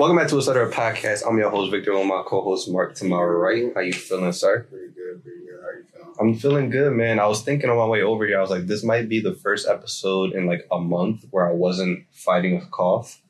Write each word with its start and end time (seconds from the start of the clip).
Welcome 0.00 0.16
back 0.16 0.28
to 0.28 0.38
Etcetera 0.38 0.72
podcast. 0.72 1.24
I'm 1.28 1.36
your 1.36 1.50
host 1.50 1.70
Victor, 1.70 1.92
and 1.92 2.08
my 2.08 2.22
co-host 2.26 2.70
Marc 2.70 2.94
to 2.94 3.04
my 3.04 3.20
right. 3.20 3.70
How 3.74 3.82
you 3.82 3.92
feeling, 3.92 4.32
sir? 4.32 4.60
Pretty 4.70 4.94
good, 4.94 5.22
pretty 5.22 5.40
good. 5.40 5.60
How 5.60 5.70
you 5.76 5.84
feeling? 5.92 6.14
I'm 6.18 6.34
feeling 6.36 6.70
good, 6.70 6.94
man. 6.94 7.18
I 7.18 7.26
was 7.26 7.42
thinking 7.42 7.68
on 7.68 7.76
my 7.76 7.84
way 7.84 8.00
over 8.00 8.26
here. 8.26 8.38
I 8.38 8.40
was 8.40 8.48
like, 8.48 8.66
this 8.66 8.82
might 8.82 9.10
be 9.10 9.20
the 9.20 9.34
first 9.34 9.68
episode 9.68 10.32
in 10.32 10.46
like 10.46 10.66
a 10.72 10.80
month 10.80 11.26
where 11.32 11.46
I 11.46 11.52
wasn't 11.52 12.06
fighting 12.12 12.56
a 12.56 12.64
cough, 12.68 13.20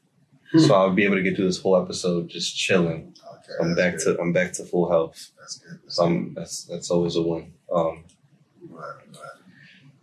so 0.56 0.72
I'll 0.72 0.92
be 0.92 1.04
able 1.04 1.17
to 1.17 1.22
get 1.22 1.35
through 1.35 1.46
this 1.46 1.60
whole 1.60 1.76
episode 1.76 2.28
just 2.28 2.56
chilling. 2.56 3.16
Okay, 3.34 3.52
I'm 3.60 3.74
back 3.74 3.96
good. 3.96 4.14
to 4.14 4.21
I'm 4.21 4.32
back 4.32 4.52
to 4.52 4.64
full 4.64 4.88
health. 4.88 5.32
That's 5.40 5.58
good. 5.58 5.80
That's 5.82 5.96
So 5.96 6.04
I'm, 6.04 6.34
that's 6.34 6.66
that's 6.66 6.88
always 6.92 7.16
a 7.16 7.22
win. 7.22 7.52
Um, 7.74 8.04
good. 8.60 8.71
I'm 8.71 8.76
glad, 8.76 8.94
I'm 9.06 9.12
glad. 9.12 9.30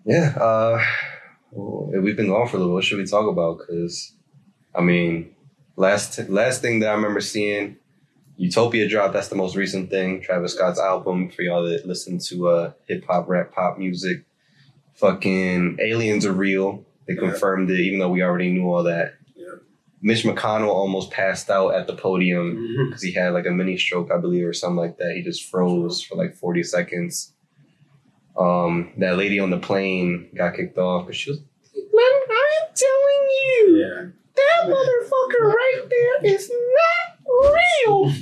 yeah. 0.04 0.36
Uh, 0.38 0.84
well, 1.52 2.02
we've 2.02 2.18
been 2.18 2.27
gone 2.27 2.45
for 2.49 2.57
a 2.57 2.59
little. 2.59 2.73
What 2.73 2.84
should 2.84 2.97
we 2.97 3.05
talk 3.05 3.25
about? 3.31 3.59
Because, 3.59 4.15
I 4.75 4.81
mean, 4.81 5.34
last 5.78 6.20
last 6.30 6.62
thing 6.62 6.80
that 6.80 6.90
I 6.90 6.94
remember 6.94 7.22
seeing, 7.22 7.77
Utopia 8.36 8.88
drop. 8.90 9.13
That's 9.13 9.30
the 9.30 9.36
most 9.36 9.55
recent 9.55 9.90
thing. 9.90 10.22
Travis 10.22 10.53
Scott's 10.53 10.80
album 10.80 11.30
for 11.30 11.41
y'all 11.44 11.63
that 11.63 11.86
listen 11.88 12.20
to 12.27 12.50
uh, 12.50 12.72
hip 12.88 13.05
hop, 13.08 13.30
rap, 13.30 13.53
pop 13.53 13.77
music. 13.77 14.26
Fucking 14.95 15.77
aliens 15.81 16.26
are 16.26 16.34
real. 16.34 16.84
They 17.08 17.13
Yeah. 17.13 17.20
confirmed 17.22 17.70
it, 17.72 17.80
even 17.80 18.00
though 18.00 18.09
we 18.09 18.22
already 18.23 18.52
knew 18.52 18.66
all 18.72 18.84
that. 18.84 19.13
Yeah. 19.36 19.45
Mitch 20.02 20.23
McConnell 20.23 20.70
almost 20.70 21.12
passed 21.12 21.50
out 21.50 21.70
at 21.76 21.88
the 21.88 21.95
podium 21.95 22.88
because 22.89 23.02
he 23.03 23.14
had 23.14 23.34
like 23.34 23.45
a 23.45 23.52
mini 23.52 23.78
stroke, 23.78 24.12
I 24.12 24.17
believe, 24.17 24.45
or 24.45 24.53
something 24.53 24.78
like 24.78 24.98
that. 24.98 25.14
He 25.16 25.22
just 25.23 25.50
froze 25.50 26.02
for 26.03 26.16
like 26.16 26.36
40 26.36 26.64
seconds. 26.64 27.34
Um, 28.38 28.91
that 28.98 29.17
lady 29.17 29.39
on 29.39 29.50
the 29.50 29.58
plane 29.58 30.30
got 30.36 30.55
kicked 30.55 30.78
off 30.78 31.05
because 31.08 31.17
she 31.20 31.31
was, 31.31 31.39
I'm 31.39 32.73
telling 32.75 33.28
you, 33.30 33.78
Yeah. 33.78 34.05
that 34.36 34.70
motherfucker 35.27 35.54
right 35.54 35.81
there 35.90 36.34
is 36.34 36.52
not 36.52 37.54
real. 37.86 38.13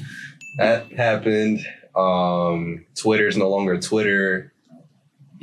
That 0.58 0.92
happened. 0.94 1.66
Um, 1.96 2.86
is 2.96 3.38
no 3.38 3.50
longer 3.50 3.80
Twitter. 3.80 4.54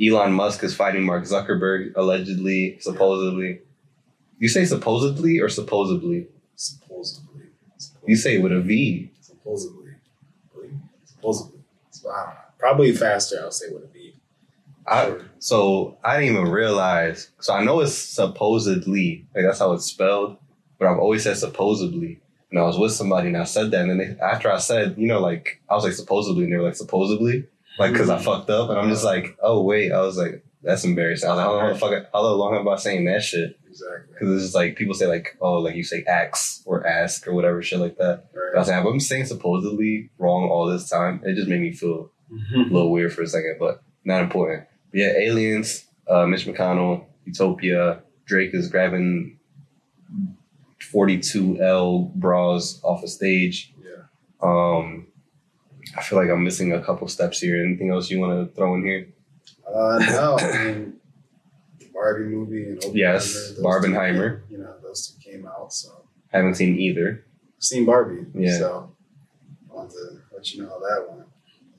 Elon 0.01 0.33
Musk 0.33 0.63
is 0.63 0.75
fighting 0.75 1.03
Mark 1.03 1.23
Zuckerberg, 1.23 1.93
allegedly, 1.95 2.77
supposedly. 2.79 3.61
You 4.37 4.49
say 4.49 4.65
supposedly 4.65 5.39
or 5.39 5.49
supposedly? 5.49 6.27
Supposedly. 6.55 7.43
You 8.05 8.15
say 8.15 8.35
it 8.35 8.43
with 8.43 8.51
a 8.51 8.59
V. 8.59 9.11
Supposedly. 9.21 9.91
Supposedly. 11.05 11.59
So, 11.91 12.09
I 12.09 12.25
don't 12.25 12.33
know. 12.33 12.39
Probably 12.57 12.91
faster, 12.91 13.37
I'll 13.41 13.51
say 13.51 13.67
with 13.71 13.83
it 13.83 13.93
be. 13.93 14.15
I, 14.85 15.05
Sure. 15.05 15.21
So 15.39 15.97
I 16.03 16.19
didn't 16.19 16.35
even 16.35 16.51
realize. 16.51 17.31
So 17.39 17.53
I 17.53 17.63
know 17.63 17.79
it's 17.81 17.93
supposedly, 17.93 19.25
like 19.35 19.45
that's 19.45 19.59
how 19.59 19.73
it's 19.73 19.85
spelled, 19.85 20.37
but 20.83 20.91
I've 20.91 20.99
always 20.99 21.23
said 21.23 21.37
supposedly. 21.37 22.19
And 22.51 22.59
I 22.59 22.63
was 22.63 22.77
with 22.77 22.91
somebody 22.91 23.29
and 23.29 23.37
I 23.37 23.45
said 23.45 23.71
that, 23.71 23.81
and 23.81 23.89
then 23.89 23.97
they, 23.97 24.23
after 24.23 24.51
I 24.51 24.59
said, 24.59 24.95
you 24.97 25.07
know, 25.07 25.19
like 25.19 25.61
I 25.69 25.75
was 25.75 25.83
like 25.83 25.93
supposedly, 25.93 26.43
and 26.43 26.53
they 26.53 26.57
were 26.57 26.65
like 26.65 26.75
supposedly, 26.75 27.47
like 27.79 27.93
because 27.93 28.09
I 28.09 28.19
fucked 28.19 28.49
up, 28.51 28.69
and 28.69 28.77
I'm 28.77 28.89
just 28.89 29.03
like, 29.03 29.37
oh 29.41 29.63
wait, 29.63 29.91
I 29.91 30.01
was 30.01 30.17
like, 30.17 30.45
that's 30.61 30.83
embarrassing. 30.83 31.27
I 31.27 31.33
was 31.33 31.37
like, 31.37 31.45
how 31.45 31.55
long, 31.55 31.73
the 31.73 31.79
fuck, 31.79 32.11
how 32.13 32.21
long 32.21 32.55
am 32.55 32.67
I 32.67 32.75
saying 32.75 33.05
that 33.05 33.23
shit? 33.23 33.57
Exactly. 33.67 34.13
Because 34.13 34.33
it's 34.35 34.43
just 34.43 34.55
like 34.55 34.75
people 34.75 34.93
say 34.93 35.07
like, 35.07 35.35
oh, 35.41 35.53
like 35.53 35.75
you 35.75 35.83
say 35.83 36.03
ax 36.03 36.61
or 36.65 36.85
ask 36.85 37.27
or 37.27 37.33
whatever 37.33 37.63
shit 37.63 37.79
like 37.79 37.97
that. 37.97 38.25
But 38.33 38.55
I 38.55 38.59
was 38.59 38.67
like, 38.67 38.85
I'm 38.85 38.99
saying 38.99 39.25
supposedly 39.25 40.11
wrong 40.19 40.49
all 40.49 40.67
this 40.67 40.87
time. 40.87 41.21
It 41.23 41.35
just 41.35 41.47
made 41.47 41.61
me 41.61 41.73
feel 41.73 42.11
a 42.53 42.57
little 42.57 42.91
weird 42.91 43.13
for 43.13 43.23
a 43.23 43.27
second, 43.27 43.55
but 43.59 43.81
not 44.05 44.21
important. 44.21 44.67
But 44.91 44.99
yeah, 44.99 45.13
aliens, 45.17 45.85
uh, 46.07 46.27
Mitch 46.27 46.45
McConnell, 46.45 47.05
Utopia, 47.25 48.03
Drake 48.25 48.53
is 48.53 48.69
grabbing 48.69 49.39
42L 50.93 52.13
bras 52.15 52.79
off 52.83 53.03
a 53.03 53.07
stage. 53.07 53.73
Yeah. 53.83 54.03
Um, 54.41 55.07
I 55.97 56.01
feel 56.03 56.17
like 56.19 56.29
I'm 56.29 56.43
missing 56.43 56.73
a 56.73 56.81
couple 56.83 57.07
steps 57.07 57.39
here. 57.39 57.63
Anything 57.63 57.91
else 57.91 58.09
you 58.09 58.19
want 58.19 58.47
to 58.49 58.55
throw 58.55 58.75
in 58.75 58.85
here? 58.85 59.07
Uh, 59.67 59.99
no, 59.99 60.37
I 60.39 60.63
mean, 60.65 60.93
the 61.79 61.87
Barbie 61.93 62.25
movie 62.25 62.63
and 62.63 62.77
Oppenheimer, 62.77 62.97
Yes, 62.97 63.53
Barbenheimer. 63.59 64.41
came- 64.41 64.51
You 64.51 64.57
know, 64.63 64.75
those 64.81 65.07
two 65.07 65.31
came 65.31 65.45
out, 65.47 65.73
so 65.73 66.05
I 66.33 66.37
Haven't 66.37 66.55
seen 66.55 66.77
either. 66.79 67.25
I've 67.57 67.63
seen 67.63 67.85
Barbie. 67.85 68.25
Yeah. 68.33 68.57
So 68.57 68.95
I 69.71 69.73
want 69.75 69.91
to 69.91 70.19
let 70.33 70.53
you 70.53 70.63
know 70.63 70.69
how 70.69 70.79
that 70.79 71.05
went. 71.09 71.27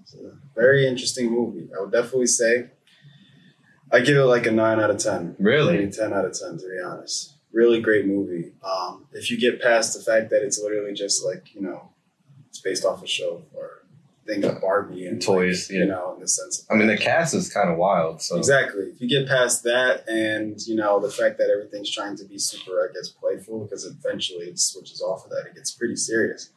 It's 0.02 0.14
a 0.14 0.32
very 0.54 0.86
interesting 0.86 1.30
movie. 1.30 1.68
I 1.76 1.80
would 1.82 1.92
definitely 1.92 2.26
say 2.26 2.70
I 3.92 4.00
give 4.00 4.16
it 4.16 4.24
like 4.24 4.46
a 4.46 4.50
nine 4.50 4.80
out 4.80 4.90
of 4.90 4.98
ten. 4.98 5.36
Really? 5.38 5.78
Maybe 5.78 5.90
ten 5.92 6.12
out 6.12 6.24
of 6.24 6.38
ten 6.38 6.58
to 6.58 6.64
be 6.68 6.80
honest. 6.84 7.33
Really 7.54 7.80
great 7.80 8.04
movie. 8.04 8.52
Um, 8.62 9.06
if 9.12 9.30
you 9.30 9.38
get 9.38 9.62
past 9.62 9.96
the 9.96 10.02
fact 10.02 10.30
that 10.30 10.42
it's 10.42 10.60
literally 10.60 10.92
just 10.92 11.24
like, 11.24 11.54
you 11.54 11.60
know, 11.60 11.88
it's 12.48 12.60
based 12.60 12.84
off 12.84 13.02
a 13.02 13.06
show 13.06 13.42
or 13.54 13.84
think 14.26 14.44
of 14.44 14.60
Barbie 14.60 15.06
and 15.06 15.22
Toys, 15.22 15.70
like, 15.70 15.74
yeah. 15.76 15.84
you 15.84 15.90
know, 15.90 16.14
in 16.14 16.20
the 16.20 16.28
sense 16.28 16.60
of 16.60 16.66
I 16.74 16.76
mean, 16.76 16.88
the 16.88 16.96
cast 16.96 17.32
is 17.34 17.52
kind 17.52 17.70
of 17.70 17.76
wild. 17.76 18.22
So 18.22 18.36
Exactly. 18.36 18.86
If 18.86 19.00
you 19.00 19.08
get 19.08 19.28
past 19.28 19.62
that 19.64 20.08
and, 20.08 20.60
you 20.66 20.74
know, 20.74 20.98
the 20.98 21.10
fact 21.10 21.38
that 21.38 21.48
everything's 21.48 21.90
trying 21.90 22.16
to 22.16 22.24
be 22.24 22.38
super, 22.38 22.88
I 22.88 22.92
guess, 22.92 23.08
playful, 23.08 23.60
because 23.60 23.84
eventually 23.84 24.46
it 24.46 24.58
switches 24.58 25.00
off 25.00 25.24
of 25.24 25.30
that. 25.30 25.46
It 25.46 25.54
gets 25.54 25.70
pretty 25.70 25.96
serious. 25.96 26.50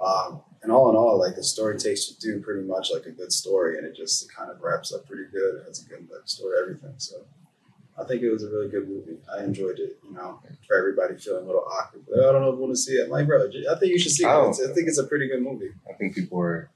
Um, 0.00 0.40
and 0.62 0.72
all 0.72 0.90
in 0.90 0.96
all, 0.96 1.18
like 1.18 1.36
the 1.36 1.44
story 1.44 1.78
takes 1.78 2.08
you 2.10 2.16
through 2.16 2.42
pretty 2.42 2.66
much 2.66 2.90
like 2.92 3.06
a 3.06 3.10
good 3.10 3.32
story 3.32 3.78
and 3.78 3.86
it 3.86 3.94
just 3.94 4.24
it 4.24 4.28
kind 4.34 4.50
of 4.50 4.60
wraps 4.60 4.92
up 4.92 5.06
pretty 5.06 5.24
good. 5.30 5.60
It 5.60 5.64
has 5.66 5.84
a 5.84 5.88
good 5.88 6.08
like, 6.10 6.26
story, 6.26 6.56
everything. 6.60 6.94
So 6.96 7.24
I 8.00 8.04
think 8.06 8.22
it 8.22 8.30
was 8.30 8.42
a 8.44 8.48
really 8.48 8.68
good 8.68 8.88
movie. 8.88 9.18
I 9.32 9.44
enjoyed 9.44 9.78
it, 9.78 9.98
you 10.08 10.14
know, 10.14 10.40
for 10.66 10.76
everybody 10.78 11.16
feeling 11.16 11.44
a 11.44 11.46
little 11.46 11.64
awkward. 11.64 12.02
But 12.08 12.20
I 12.24 12.32
don't 12.32 12.42
know 12.42 12.48
if 12.50 12.54
you 12.54 12.60
want 12.60 12.72
to 12.74 12.80
see 12.80 12.92
it. 12.94 13.04
I'm 13.04 13.10
like, 13.10 13.26
bro, 13.26 13.46
I 13.46 13.78
think 13.78 13.92
you 13.92 13.98
should 13.98 14.12
see 14.12 14.24
it. 14.24 14.28
I 14.28 14.48
I 14.48 14.52
think 14.74 14.88
it's 14.88 14.98
a 14.98 15.04
pretty 15.06 15.28
good 15.28 15.42
movie. 15.42 15.70
I 15.88 15.92
think 15.94 16.14
people 16.14 16.38
were 16.38 16.70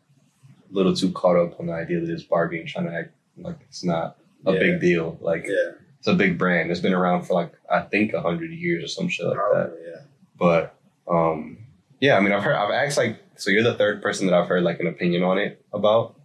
a 0.70 0.74
little 0.74 0.94
too 0.94 1.10
caught 1.12 1.36
up 1.36 1.58
on 1.60 1.66
the 1.66 1.72
idea 1.72 2.00
that 2.00 2.10
it's 2.10 2.22
Barbie 2.22 2.60
and 2.60 2.68
trying 2.68 2.86
to 2.86 2.94
act 2.94 3.10
like 3.38 3.56
it's 3.68 3.84
not 3.84 4.18
a 4.46 4.52
Yeah. 4.52 4.58
big 4.58 4.80
deal. 4.80 5.18
Like 5.20 5.46
Yeah, 5.48 5.72
it's 5.98 6.08
a 6.08 6.14
big 6.14 6.36
brand. 6.38 6.70
It's 6.70 6.80
been 6.80 6.94
around 6.94 7.22
for 7.24 7.34
like 7.34 7.52
I 7.70 7.80
think 7.80 8.12
a 8.12 8.20
hundred 8.20 8.50
years 8.52 8.84
or 8.84 8.88
some 8.88 9.08
shit 9.08 9.26
like 9.26 9.36
that. 9.54 9.78
yeah. 9.86 10.00
But 10.38 10.74
um, 11.08 11.58
yeah, 12.00 12.16
I 12.16 12.20
mean, 12.20 12.32
I've 12.32 12.42
heard, 12.42 12.54
I've 12.56 12.70
asked 12.70 12.98
like, 12.98 13.18
so 13.36 13.50
you're 13.50 13.62
the 13.62 13.74
third 13.74 14.02
person 14.02 14.26
that 14.26 14.34
I've 14.34 14.48
heard 14.48 14.62
like 14.62 14.80
an 14.80 14.86
opinion 14.86 15.22
on 15.22 15.38
it 15.38 15.64
about 15.72 16.16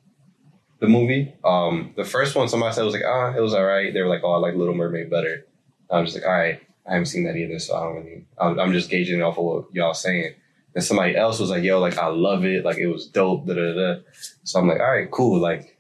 the 0.80 0.88
movie. 0.88 1.34
Um, 1.44 1.94
the 1.96 2.06
first 2.06 2.36
one, 2.36 2.48
somebody 2.48 2.74
said 2.74 2.84
was 2.84 2.94
like, 2.94 3.04
ah, 3.06 3.34
it 3.36 3.42
was 3.42 3.54
all 3.54 3.66
right. 3.66 3.94
They 3.94 4.02
were 4.02 4.08
like, 4.08 4.22
oh, 4.24 4.34
I 4.34 4.38
like 4.38 4.56
Little 4.56 4.74
Mermaid 4.76 5.10
better. 5.10 5.46
I'm 5.90 6.06
just 6.06 6.16
like, 6.18 6.26
all 6.26 6.32
right, 6.34 6.62
I 6.88 6.94
haven't 6.94 7.08
seen 7.08 7.24
that 7.26 7.36
either, 7.36 7.60
so 7.60 7.76
I 7.76 7.80
don't 7.84 7.96
really. 7.96 8.26
I'm, 8.40 8.60
I'm 8.60 8.72
just 8.74 8.90
gauging 8.90 9.20
it 9.20 9.24
off 9.24 9.38
of 9.38 9.44
what 9.44 9.66
y'all 9.74 9.94
saying. 9.94 10.34
And 10.76 10.84
somebody 10.84 11.16
else 11.16 11.40
was 11.40 11.50
like, 11.50 11.64
yo, 11.64 11.80
like 11.80 11.98
I 11.98 12.08
love 12.08 12.46
it, 12.46 12.64
like 12.64 12.78
it 12.78 12.88
was 12.88 13.08
dope, 13.08 13.48
da 13.48 13.54
da 13.56 13.74
da. 13.74 14.02
So 14.44 14.60
I'm 14.60 14.68
like, 14.68 14.80
all 14.80 14.92
right, 14.92 15.10
cool. 15.12 15.40
Like, 15.40 15.76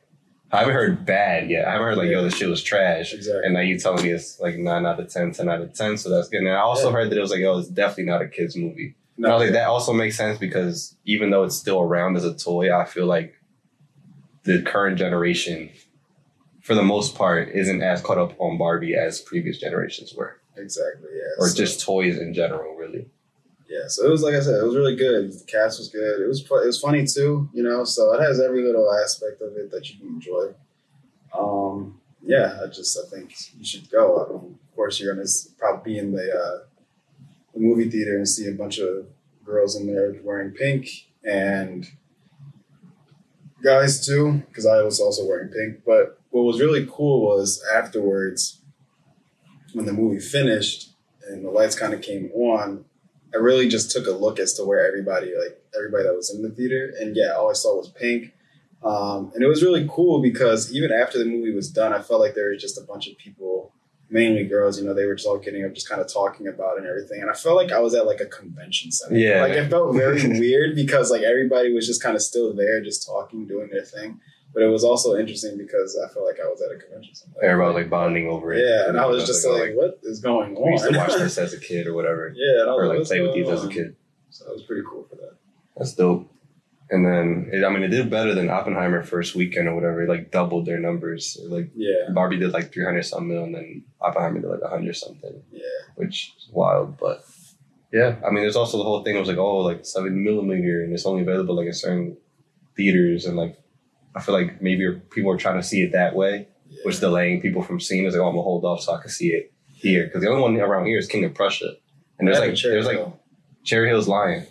I 0.51 0.59
haven't 0.59 0.73
heard 0.73 1.05
bad 1.05 1.49
yet. 1.51 1.67
I 1.67 1.71
haven't 1.73 1.85
heard 1.87 1.97
like, 1.97 2.09
yo, 2.09 2.23
this 2.23 2.35
shit 2.35 2.49
was 2.49 2.63
trash. 2.63 3.13
Exactly. 3.13 3.41
And 3.45 3.53
now 3.53 3.59
you 3.61 3.77
telling 3.77 4.03
me 4.03 4.09
it's 4.11 4.39
like 4.39 4.55
nine 4.57 4.85
out 4.87 4.99
of 4.99 5.07
10, 5.13 5.31
10 5.33 5.47
out 5.47 5.61
of 5.61 5.73
10. 5.75 5.97
So 5.97 6.09
that's 6.09 6.27
good. 6.27 6.39
And 6.39 6.49
I 6.49 6.55
also 6.57 6.87
Yeah. 6.87 6.93
heard 6.93 7.11
that 7.11 7.17
it 7.17 7.21
was 7.21 7.29
like, 7.29 7.39
yo, 7.39 7.59
it's 7.59 7.67
definitely 7.69 8.05
not 8.05 8.23
a 8.23 8.27
kid's 8.27 8.57
movie. 8.57 8.95
No, 9.15 9.27
And 9.27 9.33
I 9.33 9.37
was 9.37 9.45
like, 9.45 9.53
that 9.53 9.67
also 9.67 9.93
makes 9.93 10.17
sense 10.17 10.39
because 10.39 10.95
even 11.05 11.29
though 11.29 11.43
it's 11.43 11.55
still 11.55 11.79
around 11.81 12.17
as 12.17 12.25
a 12.25 12.33
toy, 12.33 12.75
I 12.75 12.85
feel 12.85 13.05
like 13.05 13.35
the 14.43 14.61
current 14.61 14.97
generation, 14.97 15.69
for 16.61 16.75
the 16.75 16.83
most 16.83 17.15
part, 17.15 17.49
isn't 17.49 17.81
as 17.81 18.01
caught 18.01 18.17
up 18.17 18.33
on 18.39 18.57
Barbie 18.57 18.95
as 18.95 19.19
previous 19.21 19.57
generations 19.59 20.13
were. 20.13 20.37
Exactly, 20.57 21.09
yeah. 21.13 21.21
Or 21.43 21.47
So- 21.49 21.55
just 21.55 21.81
toys 21.81 22.17
in 22.17 22.33
general, 22.33 22.75
really. 22.75 23.09
Yeah, 23.69 23.87
so 23.87 24.05
it 24.05 24.09
was 24.09 24.23
like 24.23 24.33
I 24.33 24.39
said, 24.39 24.55
it 24.59 24.65
was 24.65 24.75
really 24.75 24.95
good. 24.95 25.31
The 25.31 25.43
cast 25.45 25.77
was 25.77 25.89
good. 25.89 26.21
It 26.21 26.27
was 26.27 26.41
it 26.41 26.49
was 26.49 26.79
funny 26.81 27.05
too, 27.05 27.49
you 27.53 27.61
know. 27.61 27.83
So 27.83 28.13
it 28.13 28.21
has 28.21 28.41
every 28.41 28.63
little 28.63 28.91
aspect 28.91 29.41
of 29.43 29.55
it 29.57 29.69
that 29.69 29.87
you 29.91 29.99
can 29.99 30.07
enjoy. 30.07 30.53
Um, 31.37 31.99
yeah, 32.23 32.59
I 32.63 32.67
just 32.67 32.97
I 32.97 33.07
think 33.07 33.31
you 33.57 33.63
should 33.63 33.89
go. 33.91 34.25
I 34.25 34.31
mean, 34.43 34.57
of 34.69 34.75
course, 34.75 34.99
you're 34.99 35.13
gonna 35.13 35.27
probably 35.59 35.93
be 35.93 35.99
in 35.99 36.11
the, 36.13 36.35
uh, 36.35 36.59
the 37.53 37.59
movie 37.59 37.89
theater 37.89 38.17
and 38.17 38.27
see 38.27 38.47
a 38.47 38.53
bunch 38.53 38.79
of 38.79 39.05
girls 39.45 39.75
in 39.75 39.85
there 39.85 40.15
wearing 40.23 40.51
pink 40.51 40.87
and 41.23 41.87
guys 43.63 44.05
too, 44.05 44.43
because 44.47 44.65
I 44.65 44.81
was 44.81 44.99
also 44.99 45.25
wearing 45.27 45.49
pink. 45.49 45.83
But 45.85 46.19
what 46.31 46.43
was 46.43 46.59
really 46.59 46.87
cool 46.91 47.21
was 47.21 47.63
afterwards, 47.73 48.61
when 49.73 49.85
the 49.85 49.93
movie 49.93 50.19
finished 50.19 50.91
and 51.27 51.45
the 51.45 51.49
lights 51.49 51.77
kind 51.77 51.93
of 51.93 52.01
came 52.01 52.31
on, 52.33 52.85
I 53.33 53.37
really 53.37 53.67
just 53.67 53.91
took 53.91 54.07
a 54.07 54.11
look 54.11 54.39
as 54.39 54.53
to 54.53 54.65
where 54.65 54.87
everybody, 54.87 55.33
like 55.37 55.61
everybody 55.75 56.03
that 56.03 56.15
was 56.15 56.33
in 56.33 56.41
the 56.41 56.49
theater, 56.49 56.93
and 56.99 57.15
yeah, 57.15 57.33
all 57.37 57.49
I 57.49 57.53
saw 57.53 57.77
was 57.77 57.89
pink. 57.89 58.33
Um, 58.83 59.31
and 59.35 59.43
it 59.43 59.47
was 59.47 59.61
really 59.61 59.87
cool 59.91 60.21
because 60.21 60.73
even 60.73 60.91
after 60.91 61.19
the 61.19 61.25
movie 61.25 61.53
was 61.53 61.69
done, 61.69 61.93
I 61.93 62.01
felt 62.01 62.21
like 62.21 62.33
there 62.33 62.49
was 62.49 62.61
just 62.61 62.77
a 62.77 62.83
bunch 62.83 63.07
of 63.07 63.17
people, 63.17 63.68
mainly 64.09 64.45
girls. 64.45 64.79
You 64.79 64.85
know, 64.85 64.93
they 64.93 65.05
were 65.05 65.15
just 65.15 65.27
all 65.27 65.37
getting 65.37 65.65
up, 65.65 65.73
just 65.73 65.89
kind 65.89 66.01
of 66.01 66.11
talking 66.11 66.47
about 66.47 66.75
it 66.75 66.79
and 66.79 66.87
everything. 66.87 67.21
And 67.21 67.29
I 67.29 67.33
felt 67.33 67.55
like 67.55 67.71
I 67.71 67.79
was 67.79 67.93
at 67.95 68.05
like 68.05 68.21
a 68.21 68.25
convention 68.25 68.91
center. 68.91 69.17
Yeah. 69.17 69.41
like 69.41 69.53
it 69.53 69.69
felt 69.69 69.95
very 69.95 70.21
weird 70.39 70.75
because 70.75 71.11
like 71.11 71.21
everybody 71.21 71.73
was 71.73 71.85
just 71.87 72.01
kind 72.01 72.15
of 72.15 72.21
still 72.21 72.53
there, 72.53 72.81
just 72.81 73.05
talking, 73.05 73.47
doing 73.47 73.69
their 73.71 73.83
thing. 73.85 74.19
But 74.51 74.63
it 74.63 74.67
was 74.67 74.83
also 74.83 75.15
interesting 75.15 75.59
because 75.59 75.99
I 76.03 76.11
felt 76.11 76.25
like 76.25 76.39
I 76.43 76.47
was 76.47 76.59
at 76.61 76.75
a 76.75 76.79
convention 76.79 77.13
center. 77.13 77.43
Everybody 77.43 77.83
like 77.83 77.89
bonding 77.89 78.27
over 78.27 78.51
it. 78.51 78.65
yeah, 78.67 78.89
and 78.89 78.99
I 78.99 79.05
was 79.05 79.27
just 79.27 79.45
oh, 79.45 79.51
like, 79.51 79.73
"What 79.75 79.99
is 80.01 80.19
going 80.21 80.57
on?" 80.57 80.63
we 80.65 80.71
used 80.71 80.89
to 80.91 80.97
watch 80.97 81.13
this 81.13 81.37
as 81.37 81.53
a 81.53 81.59
kid 81.59 81.85
or 81.85 81.93
whatever. 81.93 82.29
yeah, 82.35 82.61
and 82.61 82.69
I 82.71 82.73
was 82.73 82.81
Or 82.83 82.87
like, 82.87 82.97
like 82.99 83.07
play 83.07 83.21
with 83.21 83.35
these 83.35 83.47
as 83.47 83.63
a 83.63 83.69
kid. 83.69 83.95
So 84.31 84.47
it 84.47 84.53
was 84.53 84.63
pretty 84.63 84.81
cool 84.89 85.05
for 85.07 85.17
that. 85.17 85.35
That's 85.77 85.93
dope. 85.93 86.27
And 86.91 87.05
then, 87.05 87.49
it, 87.53 87.63
I 87.63 87.69
mean, 87.69 87.83
it 87.83 87.89
did 87.89 88.09
better 88.09 88.33
than 88.33 88.49
Oppenheimer 88.49 89.03
first 89.03 89.35
weekend 89.35 89.67
or 89.67 89.75
whatever. 89.75 90.03
It 90.03 90.09
like 90.09 90.31
doubled 90.31 90.65
their 90.65 90.79
numbers. 90.79 91.37
Like 91.47 91.69
Yeah, 91.75 92.09
Barbie 92.13 92.37
did 92.39 92.51
like 92.51 92.73
300 92.73 93.03
some 93.03 93.27
mil, 93.27 93.43
and 93.43 93.53
then 93.53 93.83
Oppenheimer 94.01 94.39
did 94.41 94.49
like 94.49 94.61
100 94.61 94.95
something, 94.95 95.43
yeah, 95.51 95.61
which 95.95 96.33
is 96.37 96.49
wild. 96.51 96.97
But 96.97 97.23
yeah, 97.93 98.15
I 98.25 98.31
mean, 98.31 98.43
there's 98.43 98.55
also 98.55 98.77
the 98.77 98.83
whole 98.83 99.03
thing. 99.03 99.15
It 99.15 99.19
was 99.19 99.29
like, 99.29 99.37
oh, 99.37 99.59
like 99.59 99.85
seven 99.85 100.23
millimeter, 100.23 100.83
and 100.83 100.93
it's 100.93 101.05
only 101.05 101.21
available 101.21 101.55
like 101.55 101.67
in 101.67 101.73
certain 101.73 102.17
theaters. 102.75 103.25
And 103.25 103.37
like, 103.37 103.59
I 104.15 104.21
feel 104.21 104.33
like 104.33 104.61
maybe 104.61 104.89
people 105.11 105.31
are 105.31 105.37
trying 105.37 105.57
to 105.57 105.63
see 105.63 105.83
it 105.83 105.91
that 105.91 106.15
way, 106.15 106.47
yeah. 106.69 106.79
which 106.83 106.99
delaying 106.99 107.41
people 107.41 107.61
from 107.61 107.79
seeing 107.79 108.03
it. 108.03 108.07
It's 108.07 108.15
like, 108.15 108.23
oh, 108.23 108.29
I'm 108.29 108.33
gonna 108.33 108.41
hold 108.41 108.65
off 108.65 108.81
so 108.81 108.95
I 108.95 109.01
can 109.01 109.09
see 109.11 109.29
it 109.29 109.53
here. 109.73 110.05
Because 110.05 110.21
the 110.21 110.29
only 110.29 110.41
one 110.41 110.57
around 110.59 110.87
here 110.87 110.97
is 110.97 111.07
King 111.07 111.25
of 111.25 111.33
Prussia. 111.33 111.73
And 112.17 112.27
there's 112.27 112.39
Yeah, 112.39 112.45
like, 112.45 112.61
there's 112.61 112.85
like 112.85 113.13
Cherry 113.63 113.89
Hill's 113.89 114.07
Lion. 114.07 114.45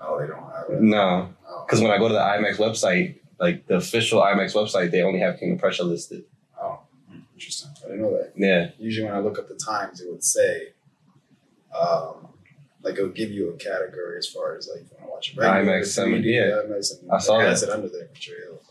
oh, 0.00 0.20
they 0.20 0.26
don't 0.26 0.37
No, 0.70 1.28
Oh, 1.50 1.64
because 1.66 1.80
when 1.80 1.90
I 1.90 1.98
go 1.98 2.08
to 2.08 2.14
the 2.14 2.20
IMAX 2.20 2.56
website, 2.56 3.16
like 3.40 3.66
the 3.66 3.76
official 3.76 4.20
IMAX 4.20 4.54
website, 4.54 4.90
they 4.90 5.02
only 5.02 5.20
have 5.20 5.38
King 5.38 5.52
of 5.52 5.58
Prussia 5.58 5.84
listed. 5.84 6.24
oh, 6.60 6.80
interesting. 7.34 7.70
I 7.84 7.88
didn't 7.88 8.02
know 8.02 8.10
that. 8.12 8.32
Yeah, 8.36 8.70
Usually, 8.78 9.06
when 9.06 9.14
I 9.16 9.20
look 9.20 9.38
up 9.38 9.48
the 9.48 9.54
times, 9.54 10.00
it 10.00 10.10
would 10.10 10.24
say, 10.24 10.72
um, 11.78 12.28
like 12.82 12.98
it 12.98 13.02
would 13.02 13.14
give 13.14 13.30
you 13.30 13.50
a 13.50 13.56
category 13.56 14.18
as 14.18 14.26
far 14.26 14.56
as 14.56 14.68
like 14.68 14.84
if 14.84 14.90
you 14.90 14.96
want 14.98 15.08
to 15.08 15.12
watch 15.12 15.32
it 15.32 15.36
regular, 15.38 15.80
IMAX, 15.80 15.98
3D, 15.98 16.24
yeah. 16.24 16.62
IMAX, 16.66 17.00
and 17.00 17.10
I 17.10 17.18
saw 17.18 17.40
it 17.40 17.44
has 17.44 17.62
it 17.62 17.70
under 17.70 17.88
there 17.88 18.08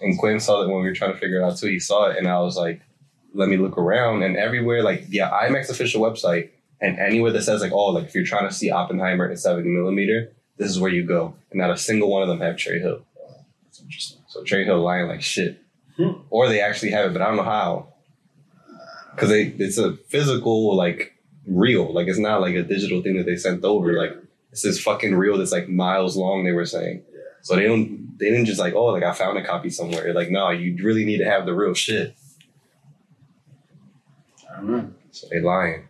and 0.01 0.17
Quinn 0.17 0.39
saw 0.39 0.61
it 0.61 0.67
when 0.67 0.77
we 0.81 0.87
were 0.87 0.93
trying 0.93 1.13
to 1.13 1.19
figure 1.19 1.41
it 1.41 1.43
out 1.43 1.57
too. 1.57 1.67
He 1.67 1.79
saw 1.79 2.09
it, 2.09 2.17
and 2.17 2.27
I 2.27 2.39
was 2.39 2.55
like, 2.55 2.81
"Let 3.33 3.49
me 3.49 3.57
look 3.57 3.77
around." 3.77 4.23
And 4.23 4.37
everywhere, 4.37 4.83
like 4.83 5.07
the 5.07 5.19
IMAX 5.19 5.69
official 5.69 6.01
website, 6.01 6.49
and 6.81 6.99
anywhere 6.99 7.31
that 7.31 7.41
says 7.43 7.61
like, 7.61 7.71
"Oh, 7.71 7.87
like 7.87 8.05
if 8.05 8.15
you're 8.15 8.23
trying 8.25 8.47
to 8.47 8.53
see 8.53 8.69
Oppenheimer 8.71 9.29
in 9.29 9.37
70 9.37 9.67
millimeter, 9.69 10.33
this 10.57 10.69
is 10.69 10.79
where 10.79 10.91
you 10.91 11.03
go." 11.03 11.35
And 11.51 11.59
not 11.59 11.69
a 11.71 11.77
single 11.77 12.09
one 12.09 12.21
of 12.23 12.27
them 12.27 12.39
have 12.41 12.57
Cherry 12.57 12.79
Hill. 12.79 13.01
That's 13.63 13.81
interesting. 13.81 14.19
So 14.27 14.43
Cherry 14.43 14.65
Hill 14.65 14.81
lying 14.81 15.07
like 15.07 15.21
shit, 15.21 15.61
Hmm. 15.97 16.11
or 16.29 16.47
they 16.47 16.61
actually 16.61 16.91
have 16.91 17.05
it, 17.09 17.13
but 17.13 17.21
I 17.21 17.27
don't 17.27 17.37
know 17.37 17.43
how. 17.43 17.93
Because 19.13 19.29
they 19.29 19.43
it's 19.47 19.77
a 19.77 19.93
physical 20.09 20.75
like 20.75 21.15
real. 21.47 21.91
like 21.93 22.07
it's 22.07 22.19
not 22.19 22.41
like 22.41 22.55
a 22.55 22.61
digital 22.63 23.01
thing 23.01 23.17
that 23.17 23.25
they 23.25 23.35
sent 23.35 23.63
over. 23.63 23.93
Like 23.97 24.15
it's 24.51 24.61
this 24.61 24.79
fucking 24.81 25.15
reel 25.15 25.37
that's 25.37 25.51
like 25.51 25.67
miles 25.69 26.15
long. 26.15 26.43
They 26.43 26.51
were 26.51 26.65
saying. 26.65 27.03
yeah, 27.11 27.19
So 27.41 27.55
they 27.55 27.63
don't 27.63 28.17
they 28.19 28.29
didn't 28.29 28.45
just 28.45 28.59
like, 28.59 28.73
oh, 28.75 28.85
like 28.85 29.03
I 29.03 29.13
found 29.13 29.37
a 29.37 29.43
copy 29.45 29.69
somewhere. 29.69 30.13
Like, 30.13 30.29
no, 30.29 30.49
you 30.51 30.75
really 30.83 31.05
need 31.05 31.17
to 31.19 31.25
have 31.25 31.45
the 31.45 31.53
real 31.53 31.73
shit. 31.73 32.15
I 34.51 34.55
don't 34.57 34.69
know. 34.71 34.91
So 35.11 35.27
they 35.31 35.39
lying. 35.39 35.87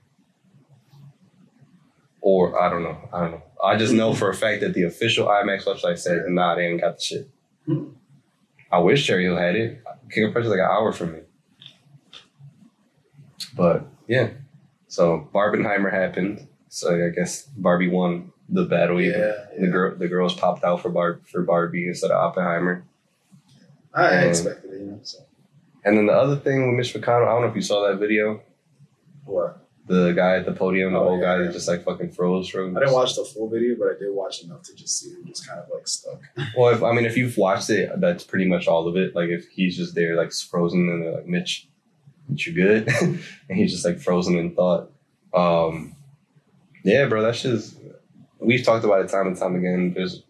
Or 2.21 2.61
I 2.61 2.69
don't 2.69 2.83
know. 2.83 2.97
I 3.13 3.19
don't 3.21 3.31
know. 3.31 3.43
I 3.63 3.75
just 3.77 3.93
know 3.93 4.13
for 4.13 4.29
a 4.29 4.33
fact 4.35 4.61
that 4.61 4.73
the 4.73 4.83
official 4.83 5.27
IMAX 5.27 5.63
website 5.65 5.97
said, 5.99 6.23
nah, 6.27 6.55
they 6.55 6.67
ain't 6.67 6.81
got 6.81 6.97
the 6.97 7.01
shit. 7.01 7.29
I 8.71 8.79
wish 8.79 9.05
Cherry 9.05 9.23
Hill 9.25 9.37
had 9.37 9.55
it. 9.55 9.81
King 10.11 10.25
of 10.25 10.33
Prussia 10.33 10.49
like 10.49 10.59
an 10.59 10.65
hour 10.65 10.91
from 10.93 11.13
me. 11.13 11.19
But 13.55 13.85
yeah. 14.07 14.29
So 14.87 15.29
Barbenheimer 15.33 15.91
happened. 15.91 16.47
So 16.69 16.93
I 17.05 17.09
guess 17.09 17.43
Barbie 17.43 17.89
won 17.89 18.31
the 18.49 18.65
battle 18.65 18.99
even. 19.01 19.19
Yeah, 19.19 19.33
The 19.59 19.67
girl 19.67 19.95
the 19.97 20.07
girls 20.07 20.33
popped 20.33 20.63
out 20.63 20.81
for 20.81 20.89
Bar 20.89 21.19
for 21.29 21.41
Barbie 21.43 21.87
instead 21.87 22.11
of 22.11 22.17
Oppenheimer. 22.17 22.85
I, 23.93 24.03
I 24.05 24.17
Um, 24.23 24.29
expected 24.29 24.71
it, 24.73 24.79
you 24.79 24.85
know. 24.85 24.99
So 25.03 25.19
And 25.83 25.97
then 25.97 26.05
the 26.05 26.13
other 26.13 26.35
thing 26.35 26.67
with 26.67 26.77
Mitch 26.77 26.93
McConnell, 26.93 27.27
I 27.27 27.31
don't 27.31 27.41
know 27.41 27.47
if 27.47 27.55
you 27.55 27.61
saw 27.61 27.87
that 27.89 27.97
video. 27.99 28.41
what? 29.25 29.66
The 29.87 30.11
guy 30.11 30.35
at 30.37 30.45
the 30.45 30.51
podium, 30.51 30.93
the 30.93 30.99
Oh, 30.99 31.09
old 31.09 31.21
yeah, 31.21 31.25
guy 31.27 31.37
yeah. 31.39 31.43
that 31.45 31.53
just 31.53 31.67
like 31.67 31.83
fucking 31.85 32.11
froze 32.11 32.49
from. 32.49 32.75
I 32.75 32.81
didn't 32.81 32.93
watch 32.93 33.15
the 33.15 33.23
full 33.23 33.49
video, 33.49 33.75
but 33.79 33.87
I 33.87 33.97
did 33.97 34.13
watch 34.13 34.43
enough 34.43 34.63
to 34.63 34.75
just 34.75 34.99
see 34.99 35.11
him 35.11 35.23
just 35.25 35.47
kind 35.47 35.59
of 35.59 35.67
like 35.73 35.87
stuck. 35.87 36.21
Well, 36.57 36.73
if, 36.75 36.83
I 36.83 36.91
mean, 36.93 37.05
if 37.05 37.15
you've 37.15 37.37
watched 37.37 37.69
it, 37.69 37.89
that's 38.01 38.23
pretty 38.25 38.45
much 38.45 38.67
all 38.67 38.87
of 38.87 38.97
it. 38.97 39.15
Like 39.15 39.29
if 39.29 39.47
he's 39.47 39.77
just 39.77 39.95
there, 39.95 40.15
like 40.15 40.33
frozen, 40.33 40.89
and 40.89 41.01
they're 41.03 41.13
like, 41.13 41.27
"Mitch, 41.27 41.67
Mitch, 42.27 42.47
you 42.47 42.53
good?" 42.53 42.87
and 43.01 43.19
he's 43.57 43.71
just 43.71 43.85
like 43.85 43.99
frozen 43.99 44.37
in 44.37 44.53
thought. 44.55 44.91
Um, 45.33 45.95
yeah, 46.83 47.05
bro, 47.07 47.21
that's 47.21 47.41
just. 47.41 47.77
We've 48.39 48.63
talked 48.63 48.85
about 48.85 49.01
it 49.01 49.09
time 49.09 49.27
and 49.27 49.37
time 49.37 49.55
again. 49.55 49.93
There's 49.95 50.23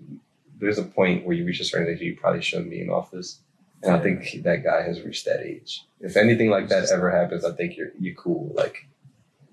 there's 0.60 0.78
a 0.78 0.84
point 0.84 1.26
where 1.26 1.36
you 1.36 1.46
reach 1.46 1.60
a 1.60 1.66
certain 1.66 1.94
age, 1.94 2.02
you 2.02 2.16
probably 2.16 2.42
shouldn't 2.42 2.70
be 2.70 2.82
in 2.82 2.90
office, 2.90 3.40
and 3.84 3.94
I 3.94 4.00
think 4.00 4.44
that 4.44 4.64
guy 4.64 4.82
has 4.84 5.02
reached 5.02 5.26
that 5.26 5.42
age. 5.42 5.84
If 6.00 6.16
anything 6.16 6.50
like 6.50 6.70
that 6.70 6.90
ever 6.92 7.10
happens, 7.12 7.44
I 7.44 7.52
think 7.54 7.76
you're 7.76 7.90
you're 8.00 8.16
cool. 8.16 8.52
Like 8.56 8.88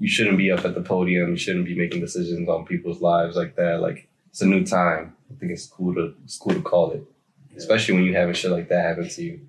you 0.05 0.11
shouldn't 0.11 0.37
be 0.37 0.51
up 0.51 0.67
at 0.67 0.75
the 0.75 0.83
podium. 0.83 1.31
You 1.31 1.39
shouldn't 1.39 1.65
be 1.65 1.75
making 1.75 2.03
decisions 2.03 2.47
on 2.47 2.67
people's 2.67 3.01
lives 3.01 3.37
like 3.37 3.57
that. 3.57 3.81
Like 3.81 4.07
it's 4.29 4.43
a 4.43 4.47
new 4.47 4.63
time. 4.63 5.17
I 5.31 5.35
think 5.39 5.51
it's 5.51 5.67
cool 5.67 5.95
to 5.95 6.15
it's 6.25 6.37
cool 6.37 6.53
to 6.53 6.61
call 6.61 6.91
it, 6.91 7.03
especially 7.57 7.95
when 7.95 8.05
you 8.05 8.15
having 8.15 8.35
shit 8.35 8.51
like 8.51 8.69
that 8.69 8.85
happen 8.85 9.09
to 9.09 9.23
you. 9.23 9.41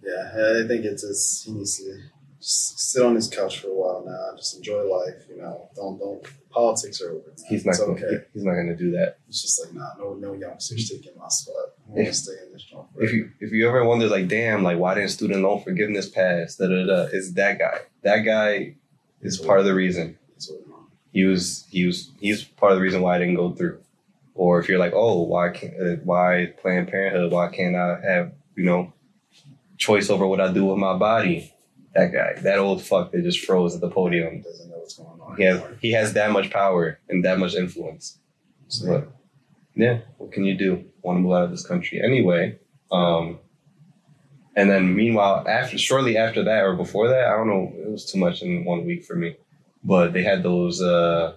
Yeah, 0.00 0.62
I 0.62 0.68
think 0.68 0.84
it's 0.84 1.02
just 1.02 1.44
he 1.44 1.52
needs 1.54 1.78
to 1.78 1.98
just 2.38 2.78
sit 2.78 3.04
on 3.04 3.16
his 3.16 3.26
couch 3.26 3.58
for 3.58 3.66
a 3.66 3.74
while 3.74 4.04
now. 4.06 4.36
Just 4.36 4.56
enjoy 4.58 4.82
life, 4.84 5.24
you 5.28 5.38
know. 5.42 5.68
Don't 5.74 5.98
don't 5.98 6.24
politics 6.52 7.00
are 7.00 7.10
over. 7.10 7.32
He's 7.48 7.64
not 7.64 7.72
it's 7.72 7.80
gonna, 7.80 7.92
okay. 7.92 8.24
he's 8.32 8.44
not 8.44 8.54
gonna 8.54 8.76
do 8.76 8.92
that. 8.92 9.18
It's 9.28 9.42
just 9.42 9.64
like 9.64 9.74
nah, 9.74 9.90
no 9.98 10.14
no 10.14 10.32
youngsters 10.34 10.88
taking 10.88 11.12
my 11.18 11.28
spot. 11.28 11.54
I 11.88 11.92
want 11.92 12.06
to 12.06 12.14
stay 12.14 12.32
in 12.46 12.52
this 12.52 12.62
joint. 12.62 12.86
If 12.98 13.12
you 13.12 13.30
if 13.40 13.52
you 13.52 13.68
ever 13.68 13.84
wonder 13.84 14.06
like, 14.06 14.28
damn, 14.28 14.62
like 14.62 14.78
why 14.78 14.94
didn't 14.94 15.10
student 15.10 15.42
loan 15.42 15.62
forgiveness 15.62 16.08
pass? 16.08 16.56
Da 16.56 16.66
da 16.66 16.86
da. 16.86 17.08
It's 17.12 17.32
that 17.32 17.58
guy. 17.58 17.78
That 18.02 18.18
guy 18.18 18.76
is 19.20 19.38
part 19.38 19.60
of 19.60 19.64
the 19.64 19.74
reason. 19.74 20.18
He 21.12 21.24
was 21.24 21.66
he 21.70 21.86
was 21.86 22.10
he's 22.20 22.44
part 22.44 22.72
of 22.72 22.78
the 22.78 22.82
reason 22.82 23.02
why 23.02 23.16
I 23.16 23.18
didn't 23.18 23.36
go 23.36 23.52
through. 23.52 23.80
Or 24.34 24.58
if 24.58 24.68
you're 24.68 24.78
like, 24.78 24.94
oh, 24.94 25.22
why 25.22 25.50
can't 25.50 25.74
uh, 25.74 25.96
why 26.04 26.54
Planned 26.60 26.88
Parenthood? 26.88 27.32
Why 27.32 27.48
can't 27.48 27.76
I 27.76 28.00
have 28.02 28.32
you 28.56 28.64
know 28.64 28.92
choice 29.76 30.10
over 30.10 30.26
what 30.26 30.40
I 30.40 30.52
do 30.52 30.64
with 30.64 30.78
my 30.78 30.96
body? 30.96 31.52
That 31.94 32.12
guy, 32.12 32.40
that 32.40 32.58
old 32.58 32.82
fuck 32.82 33.12
that 33.12 33.22
just 33.22 33.44
froze 33.44 33.74
at 33.74 33.82
the 33.82 33.90
podium. 33.90 34.40
doesn't 34.40 34.70
know 34.70 34.78
what's 34.78 34.96
going 34.96 35.20
on. 35.20 35.21
He 35.36 35.44
has 35.44 35.62
he 35.80 35.92
has 35.92 36.12
that 36.14 36.30
much 36.30 36.50
power 36.50 36.98
and 37.08 37.24
that 37.24 37.38
much 37.38 37.54
influence. 37.54 38.18
So, 38.68 39.06
yeah, 39.74 39.98
what 40.18 40.32
can 40.32 40.44
you 40.44 40.56
do? 40.56 40.84
Want 41.02 41.16
to 41.18 41.20
move 41.20 41.32
out 41.32 41.44
of 41.44 41.50
this 41.50 41.66
country 41.66 42.00
anyway? 42.02 42.58
Um, 42.90 43.38
and 44.54 44.70
then 44.70 44.94
meanwhile, 44.94 45.46
after 45.48 45.78
shortly 45.78 46.16
after 46.16 46.44
that 46.44 46.62
or 46.64 46.74
before 46.74 47.08
that, 47.08 47.26
I 47.26 47.36
don't 47.36 47.48
know, 47.48 47.72
it 47.76 47.90
was 47.90 48.10
too 48.10 48.18
much 48.18 48.42
in 48.42 48.64
one 48.64 48.84
week 48.84 49.04
for 49.04 49.16
me. 49.16 49.36
But 49.82 50.12
they 50.12 50.22
had 50.22 50.42
those, 50.42 50.80
uh, 50.80 51.34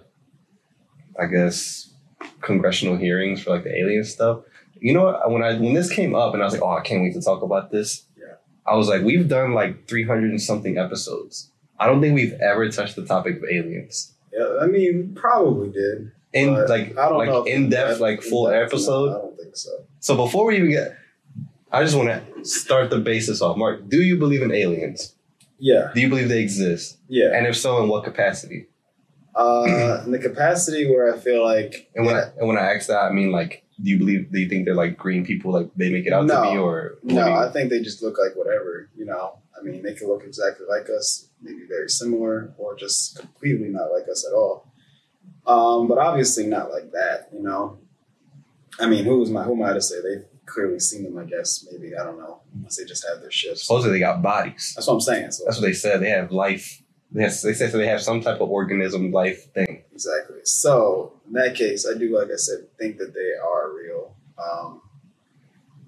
I 1.18 1.26
guess, 1.26 1.92
congressional 2.40 2.96
hearings 2.96 3.42
for 3.42 3.50
like 3.50 3.64
the 3.64 3.76
alien 3.76 4.04
stuff. 4.04 4.40
You 4.78 4.92
know, 4.92 5.04
what? 5.04 5.30
when 5.30 5.42
I 5.42 5.54
when 5.58 5.72
this 5.72 5.90
came 5.90 6.14
up 6.14 6.34
and 6.34 6.42
I 6.42 6.46
was 6.46 6.52
like, 6.54 6.62
oh, 6.62 6.76
I 6.76 6.82
can't 6.82 7.02
wait 7.02 7.14
to 7.14 7.22
talk 7.22 7.42
about 7.42 7.70
this. 7.70 8.04
Yeah. 8.16 8.34
I 8.66 8.76
was 8.76 8.88
like, 8.88 9.02
we've 9.02 9.28
done 9.28 9.52
like 9.54 9.88
three 9.88 10.04
hundred 10.04 10.30
and 10.30 10.40
something 10.40 10.78
episodes. 10.78 11.50
I 11.78 11.86
don't 11.86 12.00
think 12.00 12.14
we've 12.14 12.32
ever 12.34 12.68
touched 12.70 12.96
the 12.96 13.04
topic 13.04 13.36
of 13.36 13.44
aliens. 13.50 14.14
yeah, 14.32 14.58
I 14.60 14.66
mean, 14.66 15.12
probably 15.14 15.70
did. 15.70 16.12
In 16.32 16.54
like 16.68 16.96
I 16.98 17.08
don't 17.08 17.18
like 17.18 17.28
know 17.28 17.44
in 17.44 17.70
depth, 17.70 17.98
like 18.00 18.20
full 18.22 18.46
in-depth, 18.48 18.72
no, 18.72 18.76
episode. 18.76 19.08
I 19.10 19.12
don't 19.22 19.36
think 19.38 19.56
so. 19.56 19.70
So 20.00 20.16
before 20.16 20.46
we 20.46 20.56
even 20.58 20.70
get, 20.70 20.96
I 21.72 21.82
just 21.82 21.96
want 21.96 22.08
to 22.08 22.44
start 22.44 22.90
the 22.90 22.98
basis 22.98 23.40
off. 23.40 23.56
Marc, 23.56 23.88
do 23.88 24.02
you 24.02 24.18
believe 24.18 24.42
in 24.42 24.52
aliens? 24.52 25.14
Yeah, 25.58 25.90
Do 25.94 26.00
you 26.02 26.08
believe 26.10 26.28
they 26.28 26.40
exist? 26.42 26.98
yeah. 27.08 27.30
And 27.34 27.46
if 27.46 27.56
so, 27.56 27.82
in 27.82 27.88
what 27.88 28.04
capacity? 28.04 28.66
Uh, 29.34 30.02
in 30.04 30.12
the 30.12 30.18
capacity 30.18 30.88
where 30.90 31.14
I 31.14 31.18
feel 31.18 31.42
like 31.44 31.90
And 31.94 32.06
when 32.06 32.14
I, 32.16 32.22
and 32.38 32.48
when 32.48 32.56
I 32.58 32.72
ask 32.74 32.88
that, 32.88 33.00
I 33.02 33.12
mean 33.12 33.32
like, 33.32 33.64
do 33.82 33.90
you 33.90 33.98
believe? 33.98 34.32
Do 34.32 34.38
you 34.38 34.48
think 34.48 34.64
they're 34.64 34.74
like 34.74 34.96
green 34.96 35.24
people? 35.26 35.52
Like 35.52 35.70
they 35.76 35.90
make 35.90 36.06
it 36.06 36.12
out 36.12 36.24
No. 36.26 36.44
to 36.44 36.50
be, 36.50 36.56
or 36.58 36.96
No, 37.02 37.32
I 37.34 37.50
think 37.50 37.68
they 37.70 37.80
just 37.80 38.02
look 38.02 38.16
like 38.18 38.34
whatever, 38.36 38.88
you 38.96 39.04
know. 39.04 39.38
I 39.58 39.62
mean, 39.62 39.82
they 39.82 39.94
can 39.94 40.08
look 40.08 40.24
exactly 40.24 40.66
like 40.68 40.88
us, 40.90 41.25
maybe 41.42 41.66
very 41.68 41.88
similar, 41.88 42.54
or 42.58 42.76
just 42.76 43.18
completely 43.18 43.68
not 43.68 43.92
like 43.92 44.08
us 44.10 44.26
at 44.28 44.34
all. 44.34 44.72
Um, 45.46 45.86
but 45.88 45.98
obviously 45.98 46.46
not 46.46 46.70
like 46.72 46.90
that, 46.92 47.28
you 47.32 47.42
know. 47.42 47.78
I 48.80 48.86
mean, 48.86 49.04
who 49.04 49.18
was 49.18 49.30
my 49.30 49.42
who 49.44 49.52
am 49.54 49.62
I 49.62 49.72
to 49.74 49.80
say? 49.80 49.96
They've 50.02 50.24
clearly 50.44 50.78
seen 50.80 51.04
them, 51.04 51.18
I 51.18 51.24
guess. 51.24 51.66
Maybe 51.70 51.96
I 51.96 52.04
don't 52.04 52.18
know. 52.18 52.40
Unless 52.54 52.76
they 52.76 52.84
just 52.84 53.06
have 53.08 53.20
their 53.20 53.30
ships. 53.30 53.62
supposedly 53.62 53.98
they 53.98 54.00
got 54.00 54.22
bodies. 54.22 54.72
That's 54.76 54.86
what 54.86 54.94
I'm 54.94 55.00
saying. 55.00 55.30
So 55.32 55.44
That's 55.44 55.58
what 55.58 55.66
they 55.66 55.72
said. 55.72 56.00
They 56.00 56.10
have 56.10 56.30
life. 56.32 56.82
Have, 57.18 57.40
they 57.42 57.54
said 57.54 57.70
so 57.70 57.78
they 57.78 57.86
have 57.86 58.02
some 58.02 58.20
type 58.20 58.40
of 58.40 58.50
organism 58.50 59.12
life 59.12 59.52
thing. 59.54 59.84
exactly. 59.92 60.40
So 60.44 61.20
in 61.26 61.32
that 61.34 61.54
case, 61.54 61.86
I 61.86 61.96
do, 61.96 62.18
like 62.18 62.28
I 62.30 62.36
said, 62.36 62.66
think 62.78 62.98
that 62.98 63.14
they 63.14 63.30
are 63.42 63.72
real. 63.72 64.14
Um, 64.36 64.82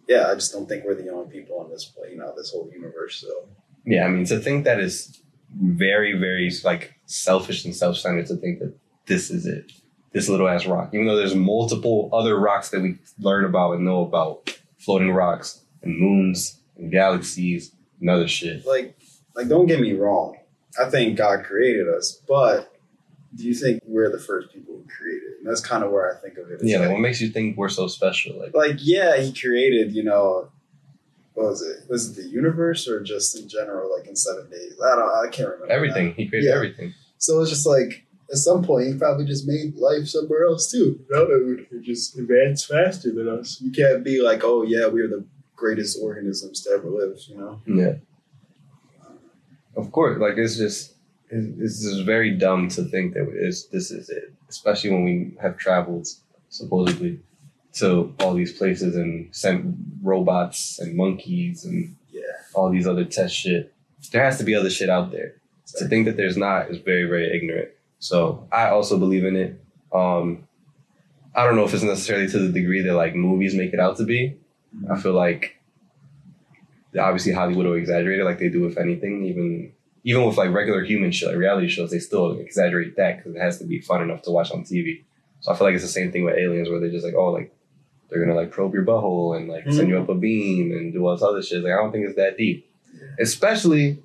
yeah, 0.08 0.28
I 0.30 0.34
just 0.34 0.52
don't 0.52 0.66
think 0.66 0.84
we're 0.84 0.94
the 0.94 1.10
only 1.10 1.30
people 1.30 1.58
on 1.58 1.70
this, 1.70 1.84
play, 1.84 2.12
you 2.12 2.16
know, 2.16 2.32
this 2.36 2.50
whole 2.52 2.70
universe. 2.72 3.20
So 3.20 3.48
Yeah, 3.84 4.06
I 4.06 4.08
mean 4.08 4.24
to 4.26 4.38
think 4.38 4.64
that 4.64 4.80
is 4.80 5.20
very, 5.56 6.18
very 6.18 6.50
like 6.64 6.94
selfish 7.06 7.64
and 7.64 7.74
self-centered 7.74 8.26
to 8.26 8.36
think 8.36 8.58
that 8.60 8.74
this 9.06 9.30
is 9.30 9.46
it. 9.46 9.72
This 10.12 10.28
little 10.28 10.48
ass 10.48 10.66
rock. 10.66 10.90
Even 10.94 11.06
though 11.06 11.16
there's 11.16 11.34
multiple 11.34 12.08
other 12.12 12.38
rocks 12.38 12.70
that 12.70 12.80
we 12.80 12.98
learn 13.18 13.44
about 13.44 13.72
and 13.72 13.84
know 13.84 14.02
about. 14.02 14.58
Floating 14.78 15.12
rocks 15.12 15.64
and 15.82 15.98
moons 15.98 16.60
and 16.76 16.90
galaxies 16.92 17.72
and 18.00 18.08
other 18.08 18.28
shit. 18.28 18.64
like 18.64 18.96
like 19.34 19.48
don't 19.48 19.66
get 19.66 19.80
me 19.80 19.92
wrong 19.92 20.36
i 20.80 20.88
think 20.88 21.18
god 21.18 21.44
created 21.44 21.88
us 21.88 22.22
but 22.28 22.78
do 23.34 23.44
you 23.44 23.54
think 23.54 23.82
we're 23.86 24.10
the 24.10 24.18
first 24.18 24.52
people 24.52 24.74
who 24.74 24.84
created? 24.88 25.38
And 25.38 25.46
that's 25.48 25.60
kind 25.60 25.84
of 25.84 25.90
where 25.90 26.16
I 26.16 26.20
think 26.20 26.38
of 26.38 26.50
it. 26.50 26.60
Yeah, 26.62 26.78
like, 26.80 26.90
what 26.90 27.00
makes 27.00 27.20
you 27.20 27.28
think 27.28 27.56
we're 27.56 27.68
so 27.68 27.86
special? 27.86 28.38
Like 28.38 28.54
like, 28.54 28.76
yeah, 28.78 29.18
he 29.18 29.32
created, 29.32 29.94
you 29.94 30.02
know, 30.02 30.48
what 31.38 31.50
was 31.50 31.62
it? 31.62 31.88
Was 31.88 32.10
it 32.10 32.20
the 32.22 32.28
universe 32.28 32.88
or 32.88 33.00
just 33.00 33.38
in 33.38 33.48
general, 33.48 33.94
like 33.96 34.08
in 34.08 34.16
seven 34.16 34.50
days? 34.50 34.74
I 34.84 34.96
don't. 34.96 35.26
I 35.26 35.28
can't 35.30 35.48
remember. 35.50 35.72
everything. 35.72 36.14
He 36.14 36.26
created 36.28 36.48
Yeah. 36.48 36.56
everything. 36.56 36.94
So 37.18 37.40
it's 37.40 37.50
just 37.50 37.66
like 37.66 38.04
at 38.30 38.38
some 38.38 38.62
point 38.64 38.88
he 38.88 38.94
probably 38.98 39.24
just 39.24 39.46
made 39.46 39.76
life 39.76 40.06
somewhere 40.08 40.44
else 40.46 40.70
too. 40.70 41.00
You 41.00 41.06
know, 41.10 41.22
it 41.22 41.46
would 41.46 41.66
it 41.70 41.82
just 41.82 42.18
advance 42.18 42.64
faster 42.64 43.12
than 43.12 43.28
us. 43.28 43.60
You 43.60 43.70
can't 43.70 44.02
be 44.04 44.20
like, 44.20 44.40
oh 44.44 44.62
yeah, 44.64 44.86
we're 44.88 45.08
the 45.08 45.24
greatest 45.56 45.98
organisms 46.02 46.60
to 46.62 46.70
ever 46.70 46.88
live. 46.90 47.18
You 47.28 47.36
know. 47.38 47.60
Yeah. 47.66 47.94
Of 49.76 49.92
course, 49.92 50.18
like 50.20 50.36
it's 50.36 50.56
just 50.56 50.94
it's 51.30 51.46
it's 51.60 51.82
just 51.82 52.04
very 52.04 52.32
dumb 52.36 52.68
to 52.70 52.82
think 52.84 53.14
that 53.14 53.28
it's, 53.32 53.66
this 53.66 53.90
is 53.90 54.08
it, 54.10 54.32
especially 54.48 54.90
when 54.90 55.04
we 55.04 55.36
have 55.40 55.56
traveled 55.56 56.08
supposedly 56.48 57.20
to 57.80 58.14
all 58.20 58.34
these 58.34 58.52
places 58.52 58.96
and 58.96 59.34
sent 59.34 59.74
robots 60.02 60.78
and 60.78 60.96
monkeys 60.96 61.64
and 61.64 61.94
Yeah. 62.10 62.22
all 62.54 62.70
these 62.70 62.86
other 62.86 63.04
test 63.04 63.34
shit. 63.36 63.72
There 64.12 64.22
has 64.24 64.38
to 64.38 64.44
be 64.44 64.54
other 64.54 64.70
shit 64.70 64.88
out 64.88 65.10
there. 65.12 65.34
To 65.76 65.86
think 65.86 66.06
that 66.06 66.16
there's 66.16 66.36
not 66.36 66.70
is 66.70 66.78
very 66.78 67.04
very 67.04 67.28
ignorant. 67.36 67.68
So 67.98 68.46
I 68.50 68.70
also 68.70 68.98
believe 68.98 69.24
in 69.24 69.36
it. 69.36 69.60
Um, 69.92 70.44
I 71.34 71.44
don't 71.44 71.56
know 71.56 71.64
if 71.64 71.74
it's 71.74 71.82
necessarily 71.82 72.26
to 72.28 72.38
the 72.38 72.48
degree 72.52 72.80
that 72.82 72.94
like 72.94 73.14
movies 73.14 73.54
make 73.54 73.72
it 73.74 73.80
out 73.80 73.96
to 73.98 74.04
be. 74.04 74.36
I 74.90 74.98
feel 74.98 75.12
like 75.12 75.56
obviously 76.98 77.32
Hollywood 77.32 77.66
will 77.66 77.74
exaggerate 77.74 78.18
it 78.20 78.24
like 78.24 78.38
they 78.38 78.48
do 78.48 78.62
with 78.62 78.78
anything, 78.78 79.24
even 79.24 79.72
even 80.04 80.24
with 80.24 80.36
like 80.38 80.52
regular 80.52 80.82
human 80.84 81.10
shit, 81.10 81.28
like 81.28 81.36
reality 81.36 81.68
shows, 81.68 81.90
they 81.90 81.98
still 81.98 82.38
exaggerate 82.38 82.96
that 82.96 83.18
because 83.18 83.34
it 83.34 83.40
has 83.40 83.58
to 83.58 83.64
be 83.64 83.78
fun 83.80 84.00
enough 84.02 84.22
to 84.22 84.30
watch 84.30 84.50
on 84.50 84.62
TV. 84.64 85.04
So 85.40 85.52
I 85.52 85.56
feel 85.56 85.66
like 85.66 85.74
it's 85.74 85.84
the 85.84 85.88
same 85.90 86.10
thing 86.12 86.24
with 86.24 86.34
aliens, 86.36 86.68
where 86.68 86.80
they're 86.80 86.90
just 86.90 87.04
like, 87.04 87.14
oh, 87.14 87.30
like 87.32 87.52
they're 88.08 88.24
gonna 88.24 88.34
like 88.34 88.50
probe 88.50 88.74
your 88.74 88.84
butthole 88.84 89.36
and 89.36 89.48
like 89.48 89.64
send 89.70 89.88
you 89.88 89.98
up 89.98 90.08
a 90.08 90.12
mm-hmm. 90.12 90.20
beam 90.20 90.72
and 90.72 90.92
do 90.92 91.06
all 91.06 91.14
this 91.14 91.22
other 91.22 91.42
shit. 91.42 91.62
Like 91.62 91.72
I 91.72 91.76
don't 91.76 91.92
think 91.92 92.06
it's 92.06 92.16
that 92.16 92.36
deep, 92.36 92.70
especially 93.20 94.02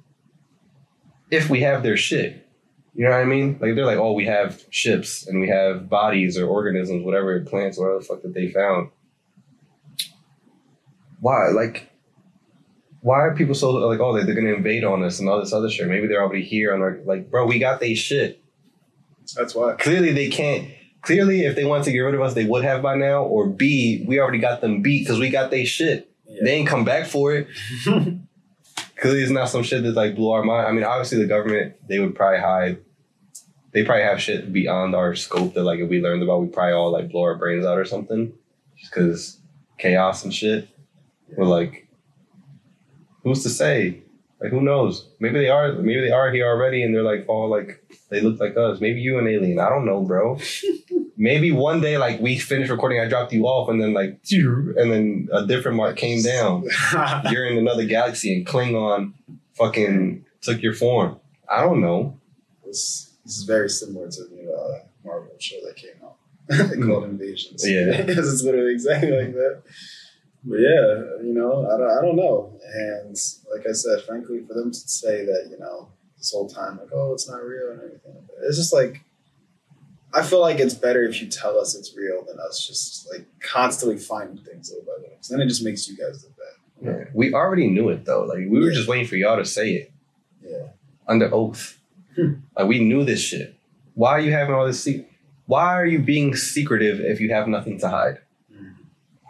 if 1.31 1.49
we 1.49 1.61
have 1.61 1.83
their 1.83 1.97
shit. 1.97 2.39
You 2.95 3.05
know 3.05 3.11
what 3.11 3.21
I 3.21 3.25
mean? 3.25 3.57
Like 3.59 3.75
they're 3.75 3.85
like, 3.85 3.97
oh, 3.97 4.13
we 4.13 4.25
have 4.25 4.63
ships 4.69 5.25
and 5.25 5.39
we 5.39 5.49
have 5.49 5.89
bodies 5.89 6.37
or 6.37 6.47
organisms, 6.47 7.03
whatever 7.03 7.39
plants, 7.41 7.77
whatever 7.77 7.99
the 7.99 8.05
fuck 8.05 8.21
that 8.21 8.33
they 8.33 8.49
found. 8.49 8.89
Why? 11.19 11.47
Like, 11.47 11.89
why 13.01 13.19
are 13.21 13.35
people 13.35 13.55
so 13.55 13.71
like, 13.71 13.99
oh, 13.99 14.13
they're, 14.13 14.25
they're 14.25 14.35
gonna 14.35 14.53
invade 14.53 14.83
on 14.83 15.03
us 15.03 15.19
and 15.19 15.27
all 15.27 15.39
this 15.39 15.53
other 15.53 15.69
shit? 15.69 15.87
Maybe 15.87 16.07
they're 16.07 16.21
already 16.21 16.43
here 16.43 16.73
and 16.73 16.83
like, 16.83 17.05
like, 17.05 17.31
bro, 17.31 17.47
we 17.47 17.57
got 17.57 17.79
they 17.79 17.95
shit. 17.95 18.43
That's 19.35 19.55
why. 19.55 19.75
Clearly, 19.75 20.11
they 20.11 20.27
can't. 20.27 20.69
Clearly, 21.03 21.41
if 21.41 21.55
they 21.55 21.65
wanted 21.65 21.83
to 21.83 21.91
get 21.91 21.99
rid 21.99 22.15
of 22.15 22.21
us, 22.21 22.33
they 22.33 22.45
would 22.45 22.63
have 22.63 22.81
by 22.81 22.95
now. 22.95 23.23
Or 23.23 23.47
B, 23.47 24.05
we 24.07 24.19
already 24.19 24.39
got 24.39 24.61
them 24.61 24.81
beat 24.81 25.05
because 25.05 25.19
we 25.19 25.29
got 25.29 25.51
they 25.51 25.65
shit. 25.65 26.09
Yeah. 26.25 26.39
They 26.43 26.55
ain't 26.55 26.67
come 26.67 26.85
back 26.85 27.07
for 27.07 27.33
it. 27.33 27.47
Clearly, 28.95 29.21
it's 29.21 29.31
not 29.31 29.49
some 29.49 29.63
shit 29.63 29.83
that 29.83 29.95
like 29.95 30.15
blew 30.15 30.31
our 30.31 30.43
mind. 30.43 30.65
I 30.65 30.71
mean, 30.71 30.85
obviously, 30.85 31.17
the 31.17 31.27
government 31.27 31.75
they 31.87 31.99
would 31.99 32.15
probably 32.15 32.39
hide. 32.39 32.77
They 33.73 33.83
probably 33.83 34.03
have 34.03 34.21
shit 34.21 34.53
beyond 34.53 34.95
our 34.95 35.13
scope 35.15 35.55
that 35.55 35.63
like 35.63 35.79
if 35.79 35.89
we 35.89 36.01
learned 36.01 36.23
about, 36.23 36.41
we 36.41 36.47
probably 36.47 36.73
all 36.73 36.91
like 36.91 37.11
blow 37.11 37.23
our 37.23 37.35
brains 37.35 37.65
out 37.65 37.77
or 37.77 37.85
something, 37.85 38.31
just 38.77 38.93
because 38.93 39.39
chaos 39.77 40.23
and 40.23 40.33
shit. 40.33 40.69
We're 41.35 41.45
like, 41.45 41.89
who's 43.23 43.43
to 43.43 43.49
say? 43.49 44.02
Like, 44.43 44.51
who 44.51 44.59
knows? 44.59 45.07
Maybe 45.21 45.39
they 45.39 45.47
are. 45.47 45.71
Maybe 45.71 46.01
they 46.01 46.11
are 46.11 46.29
here 46.29 46.45
already, 46.47 46.83
and 46.83 46.93
they're 46.93 47.01
like 47.01 47.23
all 47.29 47.49
like 47.49 47.81
they 48.09 48.19
look 48.19 48.41
like 48.41 48.57
us. 48.57 48.81
Maybe 48.81 48.99
you 48.99 49.17
an 49.17 49.25
alien. 49.25 49.57
I 49.57 49.69
don't 49.69 49.85
know, 49.85 50.01
bro. 50.01 50.37
maybe 51.17 51.53
one 51.53 51.79
day, 51.79 51.97
like 51.97 52.19
we 52.19 52.37
finished 52.37 52.69
recording, 52.69 52.99
I 52.99 53.07
dropped 53.07 53.31
you 53.31 53.45
off, 53.45 53.69
and 53.69 53.81
then 53.81 53.93
like, 53.93 54.19
and 54.29 54.91
then 54.91 55.29
a 55.31 55.47
different 55.47 55.77
mark 55.77 55.95
came 55.95 56.21
down. 56.21 56.67
You're 57.31 57.47
in 57.47 57.57
another 57.57 57.85
galaxy, 57.85 58.35
and 58.35 58.45
Klingon 58.45 59.13
fucking 59.53 60.25
took 60.41 60.61
your 60.61 60.73
form. 60.73 61.21
I 61.49 61.61
don't 61.61 61.79
know. 61.79 62.19
this, 62.65 63.13
this 63.23 63.37
is 63.37 63.43
very 63.43 63.69
similar 63.69 64.09
to 64.09 64.23
the 64.25 64.53
uh, 64.53 64.85
Marvel 65.05 65.31
show 65.39 65.55
that 65.65 65.77
came 65.77 65.91
out. 66.03 66.17
they 66.69 66.85
called 66.85 67.05
Invasions. 67.05 67.63
Yeah. 67.65 68.01
Because 68.01 68.33
it's 68.33 68.43
literally 68.43 68.73
exactly 68.73 69.11
like 69.11 69.33
that. 69.35 69.63
But 70.45 70.57
yeah, 70.59 71.23
you 71.23 71.33
know, 71.33 71.65
I 71.69 71.77
don't, 71.77 71.97
I 71.97 72.01
don't 72.01 72.15
know. 72.17 72.59
And 72.73 73.15
like 73.55 73.65
I 73.67 73.71
said, 73.73 74.01
frankly, 74.05 74.41
for 74.45 74.53
them 74.53 74.71
to 74.71 74.77
say 74.77 75.25
that, 75.25 75.47
you 75.49 75.57
know, 75.57 75.89
this 76.17 76.31
whole 76.33 76.49
time, 76.49 76.77
like, 76.77 76.89
oh, 76.93 77.13
it's 77.13 77.29
not 77.29 77.43
real 77.43 77.71
and 77.71 77.79
everything, 77.81 78.27
it's 78.43 78.57
just 78.57 78.73
like, 78.73 79.03
I 80.13 80.21
feel 80.21 80.41
like 80.41 80.59
it's 80.59 80.73
better 80.75 81.03
if 81.05 81.21
you 81.21 81.27
tell 81.27 81.57
us 81.57 81.75
it's 81.75 81.95
real 81.95 82.23
than 82.27 82.39
us 82.39 82.65
just 82.67 83.09
like 83.11 83.25
constantly 83.39 83.97
finding 83.97 84.43
things 84.43 84.69
little 84.69 84.85
by 84.85 85.01
little. 85.01 85.17
then 85.29 85.41
it 85.41 85.47
just 85.47 85.63
makes 85.63 85.87
you 85.89 85.97
guys 85.97 86.23
look 86.23 86.33
bad. 86.37 86.85
Yeah. 86.85 87.05
We 87.15 87.33
already 87.33 87.67
knew 87.69 87.89
it 87.89 88.05
though. 88.05 88.23
Like 88.25 88.39
we 88.39 88.59
were 88.59 88.69
Yeah. 88.69 88.75
just 88.75 88.87
waiting 88.89 89.07
for 89.07 89.15
y'all 89.15 89.37
to 89.37 89.45
say 89.45 89.71
it 89.71 89.91
Yeah. 90.45 90.67
under 91.07 91.33
oath. 91.33 91.79
Hmm. 92.15 92.33
Like 92.55 92.67
we 92.67 92.79
knew 92.83 93.03
this 93.03 93.21
shit. 93.21 93.55
Why 93.95 94.11
are 94.11 94.19
you 94.19 94.31
having 94.33 94.53
all 94.53 94.67
this? 94.67 94.83
Se- 94.83 95.07
Why 95.47 95.73
are 95.73 95.85
you 95.85 95.97
being 95.99 96.35
secretive 96.35 96.99
if 96.99 97.19
you 97.19 97.33
have 97.33 97.47
nothing 97.47 97.79
to 97.79 97.89
hide? 97.89 98.19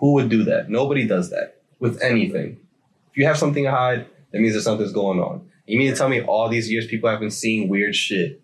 Who 0.03 0.15
would 0.15 0.27
do 0.27 0.43
that? 0.43 0.69
Nobody 0.69 1.07
does 1.07 1.29
that 1.29 1.62
with 1.79 2.01
anything. 2.01 2.57
If 3.12 3.15
you 3.15 3.25
have 3.25 3.38
something 3.38 3.63
to 3.63 3.72
hide, 3.72 4.05
that 4.33 4.41
means 4.41 4.53
that 4.53 4.63
something's 4.63 4.91
going 4.91 5.22
on. 5.22 5.50
You 5.65 5.79
mean 5.79 5.89
to 5.91 5.95
tell 5.95 6.10
me 6.10 6.22
all 6.22 6.50
these 6.50 6.69
years 6.69 6.88
people 6.88 7.10
have 7.10 7.22
been 7.22 7.31
seeing 7.31 7.69
weird 7.69 7.95
shit? 7.95 8.41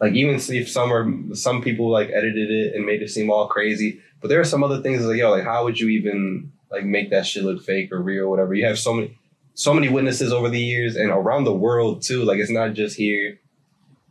Like 0.00 0.14
even 0.14 0.34
if 0.34 0.68
some 0.68 0.92
are 0.92 1.36
some 1.36 1.62
people 1.62 1.88
like 1.92 2.08
edited 2.08 2.50
it 2.50 2.74
and 2.74 2.84
made 2.84 3.02
it 3.02 3.10
seem 3.10 3.30
all 3.30 3.46
crazy, 3.46 4.00
but 4.20 4.30
there 4.30 4.40
are 4.40 4.44
some 4.44 4.64
other 4.64 4.82
things 4.82 5.06
like 5.06 5.18
yo, 5.18 5.30
like 5.30 5.44
how 5.44 5.62
would 5.62 5.78
you 5.78 5.90
even 5.90 6.50
like 6.72 6.84
make 6.84 7.10
that 7.10 7.24
shit 7.24 7.44
look 7.44 7.62
fake 7.62 7.92
or 7.92 8.02
real 8.02 8.24
or 8.24 8.28
whatever? 8.28 8.52
You 8.52 8.66
have 8.66 8.80
so 8.80 8.92
many 8.92 9.16
so 9.54 9.72
many 9.72 9.88
witnesses 9.88 10.32
over 10.32 10.48
the 10.48 10.58
years 10.58 10.96
and 10.96 11.10
around 11.12 11.44
the 11.44 11.54
world 11.54 12.02
too. 12.02 12.24
Like 12.24 12.38
it's 12.40 12.50
not 12.50 12.72
just 12.72 12.96
here. 12.96 13.38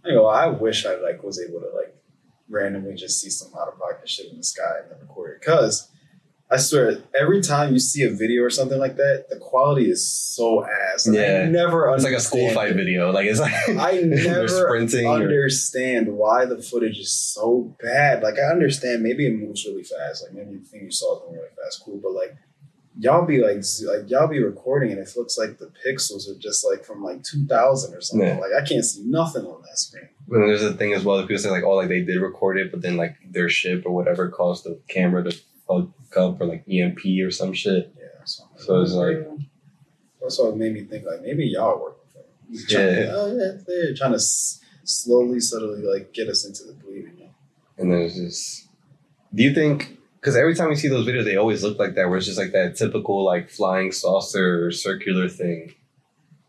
I 0.06 0.12
know. 0.12 0.28
I 0.28 0.48
wish 0.48 0.86
I 0.86 0.96
like 0.96 1.24
was 1.24 1.42
able 1.42 1.60
to 1.60 1.76
like 1.76 1.94
randomly 2.48 2.96
just 2.96 3.20
see 3.20 3.30
some 3.30 3.52
out 3.54 3.68
of 3.68 3.78
pocket 3.78 4.08
shit 4.08 4.32
in 4.32 4.38
the 4.38 4.44
sky 4.46 4.78
and 4.82 4.90
then 4.90 5.00
record 5.02 5.42
it. 5.42 5.46
Cause 5.46 5.92
I 6.50 6.56
swear, 6.58 7.00
every 7.20 7.42
time 7.42 7.74
you 7.74 7.80
see 7.80 8.04
a 8.04 8.10
video 8.10 8.42
or 8.44 8.50
something 8.50 8.80
like 8.80 8.96
that, 8.96 9.26
the 9.30 9.36
quality 9.38 9.90
is 9.92 10.08
so 10.10 10.66
ass. 10.66 11.06
And 11.06 11.16
Yeah. 11.16 11.44
I 11.46 11.50
never. 11.50 11.94
It's 11.94 12.06
like 12.06 12.14
a 12.14 12.22
school 12.22 12.50
fight 12.52 12.74
video. 12.74 13.12
Like 13.12 13.26
it's 13.28 13.40
like 13.40 13.54
I 13.70 14.00
never 14.06 14.48
sprinting. 14.48 15.06
or- 15.08 15.16
understand 15.16 16.08
why 16.16 16.46
the 16.46 16.62
footage 16.62 17.00
is 17.00 17.12
so 17.12 17.76
bad. 17.84 18.24
Like 18.24 18.36
I 18.40 18.50
understand 18.52 19.04
maybe 19.04 19.28
it 19.28 19.34
moves 19.36 19.66
really 19.66 19.84
fast. 19.84 20.24
Like 20.24 20.34
maybe 20.34 20.58
the 20.58 20.66
thing 20.66 20.84
you 20.86 20.92
saw 20.92 21.20
moving 21.22 21.36
really 21.36 21.50
fast, 21.62 21.82
cool. 21.84 22.00
But 22.02 22.12
like 22.14 22.36
y'all 23.00 23.26
be 23.26 23.40
like 23.44 23.58
like 23.86 24.10
y'all 24.10 24.28
be 24.28 24.42
recording 24.42 24.92
and 24.92 25.00
it 25.00 25.10
looks 25.18 25.38
like 25.38 25.58
the 25.60 25.70
pixels 25.86 26.30
are 26.30 26.40
just 26.40 26.66
like 26.66 26.86
from 26.86 27.04
like 27.04 27.24
two 27.24 27.46
thousand 27.46 27.94
or 27.94 28.00
something. 28.00 28.26
Yeah. 28.26 28.38
Like 28.40 28.54
I 28.58 28.66
can't 28.66 28.86
see 28.86 29.04
nothing 29.06 29.46
on 29.46 29.62
that 29.64 29.78
screen. 29.78 30.08
But 30.30 30.40
there's 30.40 30.64
a 30.64 30.74
thing 30.74 30.94
as 30.94 31.04
well 31.04 31.18
that 31.18 31.28
people 31.28 31.42
say 31.44 31.50
like, 31.52 31.64
oh, 31.66 31.72
like 31.76 31.90
they 31.90 32.02
did 32.04 32.22
record 32.22 32.58
it, 32.58 32.72
but 32.72 32.82
then 32.82 32.96
like 32.96 33.16
their 33.30 33.50
ship 33.50 33.84
or 33.86 33.92
whatever 33.94 34.30
caused 34.30 34.64
the 34.64 34.80
camera 34.88 35.24
to 35.30 35.38
fuck 35.68 36.18
up 36.18 36.40
or 36.42 36.46
like 36.46 36.64
EMP 36.70 37.00
or 37.24 37.32
some 37.32 37.54
shit. 37.54 37.94
Yeah. 37.98 38.04
So, 38.26 38.82
it's 38.82 38.94
like- 38.94 39.28
that's 40.22 40.40
what 40.40 40.58
made 40.58 40.74
me 40.74 40.84
think 40.84 41.06
like 41.06 41.22
maybe 41.22 41.46
y'all 41.48 41.80
work 41.82 41.98
with 42.04 42.14
them. 42.14 42.66
Yeah. 42.70 43.12
oh, 43.14 43.36
yeah, 43.38 43.52
they're 43.66 43.94
trying 43.94 44.12
to 44.12 44.16
s- 44.16 44.60
slowly, 44.84 45.40
subtly 45.40 45.82
like 45.84 46.12
get 46.14 46.28
us 46.28 46.46
into 46.46 46.64
the 46.66 46.74
believing. 46.74 47.18
it. 47.20 47.30
And 47.78 47.92
then 47.92 48.02
it's 48.02 48.16
just, 48.16 48.68
do 49.34 49.44
you 49.44 49.54
think? 49.54 49.98
Because 50.20 50.36
every 50.36 50.56
time 50.56 50.70
you 50.70 50.76
see 50.76 50.88
those 50.90 51.08
videos, 51.08 51.24
they 51.26 51.38
always 51.38 51.64
look 51.64 51.78
like 51.80 51.96
that, 51.96 52.10
where 52.10 52.18
it's 52.18 52.26
just 52.26 52.40
like 52.40 52.52
that 52.52 52.76
typical 52.76 53.24
like 53.24 53.50
flying 53.50 53.92
saucer 53.92 54.66
or 54.66 54.72
circular 54.72 55.30
thing. 55.30 55.68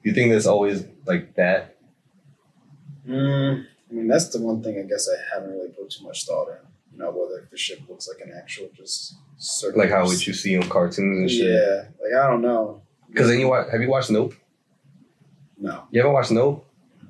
Do 0.03 0.09
you 0.09 0.15
think 0.15 0.33
that's 0.33 0.47
always 0.47 0.85
like 1.07 1.35
that? 1.37 1.77
Mm, 3.07 3.65
I 3.91 3.93
mean, 3.95 4.09
that's 4.09 4.29
the 4.31 4.41
one 4.41 4.63
thing 4.63 4.79
I 4.79 4.83
guess 4.83 5.09
I 5.09 5.35
haven't 5.35 5.51
really 5.53 5.69
put 5.69 5.91
too 5.91 6.05
much 6.05 6.25
thought 6.27 6.49
in. 6.49 6.57
Know, 6.99 7.11
whether 7.13 7.47
the 7.49 7.57
ship 7.57 7.81
looks 7.89 8.09
like 8.09 8.27
an 8.27 8.35
actual 8.37 8.69
just 8.77 9.15
circle. 9.37 9.81
Like 9.81 9.91
how 9.91 10.05
would 10.05 10.27
you 10.27 10.33
see 10.33 10.57
on 10.57 10.69
cartoons 10.69 11.19
and 11.19 11.31
shit? 11.31 11.47
Yeah, 11.47 11.85
like 12.03 12.25
I 12.25 12.29
don't 12.29 12.43
know. 12.43 12.83
Because 13.09 13.29
then 13.29 13.39
you 13.39 13.49
watch. 13.49 13.69
Have 13.71 13.81
you 13.81 13.89
watched 13.89 14.11
Nope? 14.11 14.35
No, 15.61 15.85
You 15.91 16.01
ever 16.01 16.11
watched 16.11 16.31
Nope? 16.33 16.67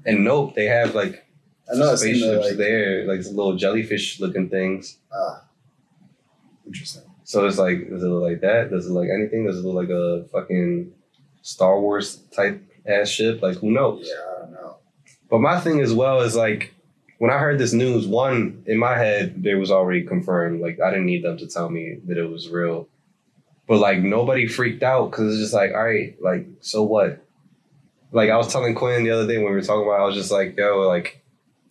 And 0.06 0.24
Nope, 0.24 0.54
they 0.54 0.66
have 0.66 0.94
like 0.94 1.24
I 1.70 1.76
know 1.76 1.86
in 1.86 1.90
the, 1.92 1.96
spaceships 1.98 2.46
like 2.46 2.56
there, 2.56 3.04
like 3.06 3.18
little 3.24 3.56
jellyfish 3.56 4.20
looking 4.20 4.48
things. 4.48 4.98
ah, 5.12 5.44
interesting. 6.66 7.02
So 7.24 7.46
it's 7.46 7.58
like, 7.58 7.90
does 7.90 8.02
it 8.02 8.06
look 8.06 8.22
like 8.22 8.40
that? 8.40 8.70
Does 8.70 8.86
it 8.86 8.90
look 8.90 9.02
like 9.04 9.10
anything? 9.14 9.44
Does 9.46 9.58
it 9.58 9.64
look 9.66 9.74
like 9.74 9.90
a 9.90 10.24
fucking 10.32 10.92
Star 11.42 11.78
Wars 11.78 12.16
type 12.34 12.62
ass 12.86 13.08
ship? 13.08 13.42
Like, 13.42 13.56
who 13.56 13.70
knows? 13.70 14.06
Yeah, 14.08 14.22
I 14.36 14.40
don't 14.40 14.52
know. 14.52 14.76
But 15.28 15.40
my 15.40 15.60
thing 15.60 15.80
as 15.80 15.92
well 15.92 16.22
is 16.22 16.34
like, 16.34 16.74
when 17.18 17.30
I 17.30 17.38
heard 17.38 17.58
this 17.58 17.72
news, 17.72 18.06
one, 18.06 18.62
in 18.66 18.78
my 18.78 18.96
head, 18.96 19.42
there 19.42 19.58
was 19.58 19.70
already 19.70 20.04
confirmed. 20.04 20.60
Like, 20.60 20.78
I 20.80 20.90
didn't 20.90 21.06
need 21.06 21.24
them 21.24 21.36
to 21.38 21.48
tell 21.48 21.68
me 21.68 21.98
that 22.06 22.16
it 22.16 22.30
was 22.30 22.48
real. 22.48 22.88
But 23.66 23.78
like, 23.78 23.98
nobody 23.98 24.46
freaked 24.46 24.82
out 24.82 25.10
because 25.10 25.34
it's 25.34 25.42
just 25.42 25.54
like, 25.54 25.72
all 25.72 25.84
right, 25.84 26.16
like, 26.22 26.46
so 26.60 26.84
what? 26.84 27.24
Like, 28.12 28.30
I 28.30 28.36
was 28.36 28.50
telling 28.50 28.74
Quinn 28.74 29.04
the 29.04 29.10
other 29.10 29.26
day 29.26 29.36
when 29.36 29.46
we 29.46 29.52
were 29.52 29.62
talking 29.62 29.82
about 29.82 29.98
it, 29.98 30.02
I 30.02 30.06
was 30.06 30.14
just 30.14 30.30
like, 30.30 30.56
yo, 30.56 30.78
like, 30.88 31.22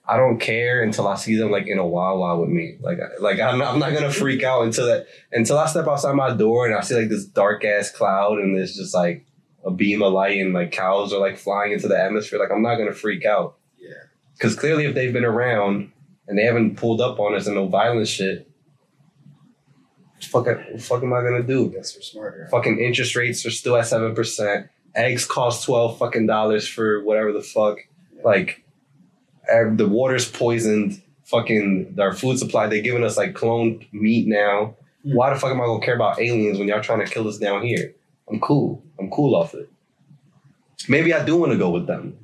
I 0.09 0.15
don't 0.15 0.39
care 0.39 0.83
until 0.83 1.07
I 1.07 1.15
see 1.15 1.35
them 1.35 1.51
like 1.51 1.67
in 1.67 1.79
a 1.79 1.85
Wawa 1.85 2.39
with 2.39 2.49
me. 2.49 2.77
Like, 2.79 2.99
like 3.19 3.39
I'm 3.41 3.57
not, 3.57 3.73
I'm 3.73 3.79
not 3.79 3.91
gonna 3.93 4.11
freak 4.11 4.41
out 4.41 4.61
until 4.63 4.85
that 4.87 5.07
until 5.33 5.57
I 5.57 5.67
step 5.67 5.85
outside 5.85 6.13
my 6.13 6.33
door 6.33 6.65
and 6.65 6.73
I 6.73 6.79
see 6.79 6.95
like 6.95 7.09
this 7.09 7.25
dark 7.25 7.65
ass 7.65 7.91
cloud 7.91 8.39
and 8.39 8.55
there's 8.55 8.75
just 8.75 8.95
like 8.95 9.25
a 9.65 9.71
beam 9.71 10.01
of 10.01 10.13
light 10.13 10.39
and 10.39 10.53
like 10.53 10.71
cows 10.71 11.11
are 11.11 11.19
like 11.19 11.37
flying 11.37 11.73
into 11.73 11.89
the 11.89 12.01
atmosphere. 12.01 12.39
Like 12.39 12.51
I'm 12.51 12.61
not 12.61 12.77
gonna 12.77 12.93
freak 12.93 13.25
out. 13.25 13.56
Yeah. 14.37 14.43
Because 14.43 14.55
clearly, 14.55 14.85
if 14.85 14.95
they've 14.95 15.13
been 15.13 15.25
around 15.25 15.91
and 16.27 16.37
they 16.37 16.43
haven't 16.43 16.75
pulled 16.75 17.01
up 17.01 17.19
on 17.19 17.35
us 17.35 17.47
and 17.47 17.55
no 17.55 17.67
violent 17.67 18.07
shit, 18.07 18.49
fuck, 20.21 20.45
what 20.45 20.81
fuck 20.81 21.03
am 21.03 21.13
I 21.13 21.21
gonna 21.21 21.43
do? 21.43 21.69
guess 21.71 21.95
we're 21.95 22.01
smarter. 22.01 22.47
Fucking 22.51 22.79
interest 22.79 23.15
rates 23.15 23.45
are 23.45 23.51
still 23.51 23.75
at 23.77 23.87
seven 23.87 24.13
percent. 24.15 24.67
Eggs 24.95 25.25
cost 25.25 25.65
twelve 25.65 25.97
fucking 25.97 26.27
dollars 26.27 26.67
for 26.67 27.03
whatever 27.03 27.31
the 27.31 27.41
fuck. 27.41 27.79
Like, 28.23 28.63
eh, 29.49 29.63
the 29.73 29.87
water's 29.87 30.29
poisoned. 30.29 31.01
Fucking 31.25 31.97
our 31.99 32.13
food 32.13 32.39
supply. 32.39 32.67
They're 32.67 32.81
giving 32.81 33.03
us 33.03 33.17
like 33.17 33.33
cloned 33.33 33.91
meat 33.91 34.27
now. 34.27 34.75
Hmm. 35.03 35.13
Why 35.15 35.33
the 35.33 35.39
fuck 35.39 35.51
am 35.51 35.59
I 35.61 35.65
gonna 35.65 35.83
care 35.85 35.95
about 35.95 36.21
aliens 36.21 36.57
when 36.57 36.67
y'all 36.69 36.81
trying 36.81 37.05
to 37.05 37.11
kill 37.11 37.27
us 37.27 37.37
down 37.37 37.63
here? 37.63 37.93
I'm 38.29 38.39
cool. 38.39 38.81
I'm 38.99 39.09
cool 39.09 39.35
off 39.35 39.53
it. 39.53 39.69
Maybe 40.87 41.13
I 41.13 41.25
do 41.25 41.35
want 41.35 41.51
to 41.51 41.57
go 41.57 41.69
with 41.69 41.87
them. 41.87 42.17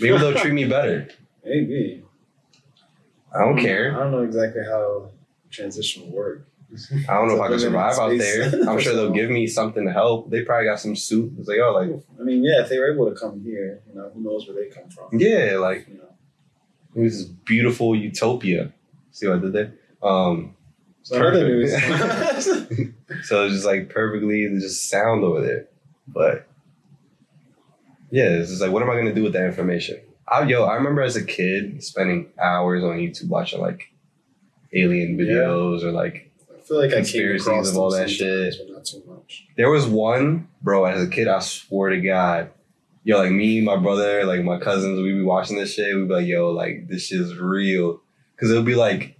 Maybe 0.00 0.16
they'll 0.18 0.34
treat 0.40 0.52
me 0.54 0.64
better. 0.64 1.08
Maybe. 1.44 2.04
I 3.34 3.40
don't 3.44 3.58
care. 3.58 3.94
I 3.96 4.00
don't 4.00 4.12
know 4.12 4.22
exactly 4.22 4.62
how 4.64 5.10
transition 5.50 6.04
will 6.04 6.16
work. 6.16 6.46
I 7.08 7.14
don't 7.14 7.28
know 7.28 7.34
if 7.34 7.40
I 7.40 7.48
can 7.48 7.58
survive 7.58 7.98
out 7.98 8.16
there. 8.16 8.44
I'm 8.68 8.78
sure 8.78 8.94
they'll 8.94 9.10
give 9.12 9.28
me 9.30 9.46
something 9.48 9.84
to 9.86 9.92
help. 9.92 10.30
They 10.30 10.42
probably 10.42 10.66
got 10.66 10.78
some 10.78 10.94
soup. 10.94 11.32
It's 11.38 11.48
like, 11.48 11.58
oh, 11.58 11.72
like, 11.72 11.90
I 12.20 12.22
mean, 12.22 12.44
yeah, 12.44 12.62
if 12.62 12.68
they 12.68 12.78
were 12.78 12.92
able 12.92 13.12
to 13.12 13.18
come 13.18 13.40
here, 13.42 13.82
you 13.88 13.94
know, 13.98 14.10
who 14.14 14.20
knows 14.22 14.46
where 14.46 14.56
they 14.56 14.70
come 14.70 14.88
from? 14.88 15.08
yeah, 15.18 15.56
like 15.58 15.88
You 15.88 15.94
know. 15.98 16.14
it 16.94 17.00
was 17.00 17.18
this 17.18 17.24
beautiful 17.26 17.96
utopia. 17.96 18.72
See 19.10 19.26
what 19.26 19.38
I 19.38 19.40
did 19.40 19.52
there? 19.52 19.74
Um, 20.02 20.54
So 21.02 21.16
in 21.16 21.22
other 21.22 21.32
Perfect. 21.32 22.46
news, 22.46 22.92
so 23.28 23.44
it's 23.46 23.54
just 23.54 23.66
like 23.66 23.88
perfectly 23.90 24.46
just 24.60 24.88
sound 24.88 25.24
over 25.24 25.40
there. 25.44 25.66
But 26.06 26.46
yeah, 28.12 28.24
it's 28.28 28.50
just 28.50 28.62
like, 28.62 28.70
what 28.70 28.82
am 28.82 28.90
I 28.90 28.96
gonna 28.96 29.14
do 29.14 29.24
with 29.24 29.32
that 29.32 29.44
information? 29.46 30.00
I, 30.30 30.44
yo, 30.44 30.64
I 30.64 30.74
remember 30.76 31.02
as 31.02 31.16
a 31.16 31.24
kid 31.24 31.82
spending 31.82 32.28
hours 32.40 32.82
on 32.84 32.98
YouTube 32.98 33.28
watching 33.28 33.60
like 33.60 33.92
alien 34.72 35.18
Yeah. 35.18 35.24
videos 35.24 35.82
or 35.82 35.90
like 35.92 36.30
I 36.56 36.60
feel 36.60 36.78
like 36.78 36.90
I 36.90 36.94
came 36.94 37.02
Conspiracies 37.04 37.46
across 37.48 37.70
of 37.70 37.76
all 37.78 37.90
that 37.90 38.08
shit. 38.08 38.54
not 38.70 38.84
too 38.84 39.02
much. 39.08 39.46
There 39.56 39.70
was 39.70 39.86
one, 39.86 40.48
bro, 40.62 40.84
as 40.84 41.02
a 41.02 41.08
kid, 41.08 41.26
I 41.26 41.40
swear 41.40 41.90
to 41.90 42.00
God, 42.00 42.50
yo, 43.02 43.18
like 43.18 43.32
me, 43.32 43.60
my 43.60 43.76
brother, 43.76 44.24
like 44.24 44.44
my 44.44 44.58
cousins, 44.60 45.00
we'd 45.00 45.14
be 45.14 45.22
watching 45.22 45.56
this 45.56 45.74
shit. 45.74 45.96
We'd 45.96 46.06
be 46.06 46.14
like, 46.14 46.26
yo, 46.26 46.50
like 46.52 46.86
this 46.88 47.06
shit 47.06 47.20
is 47.20 47.36
real. 47.36 48.00
Cause 48.38 48.50
it 48.50 48.54
would 48.54 48.64
be 48.64 48.76
like, 48.76 49.16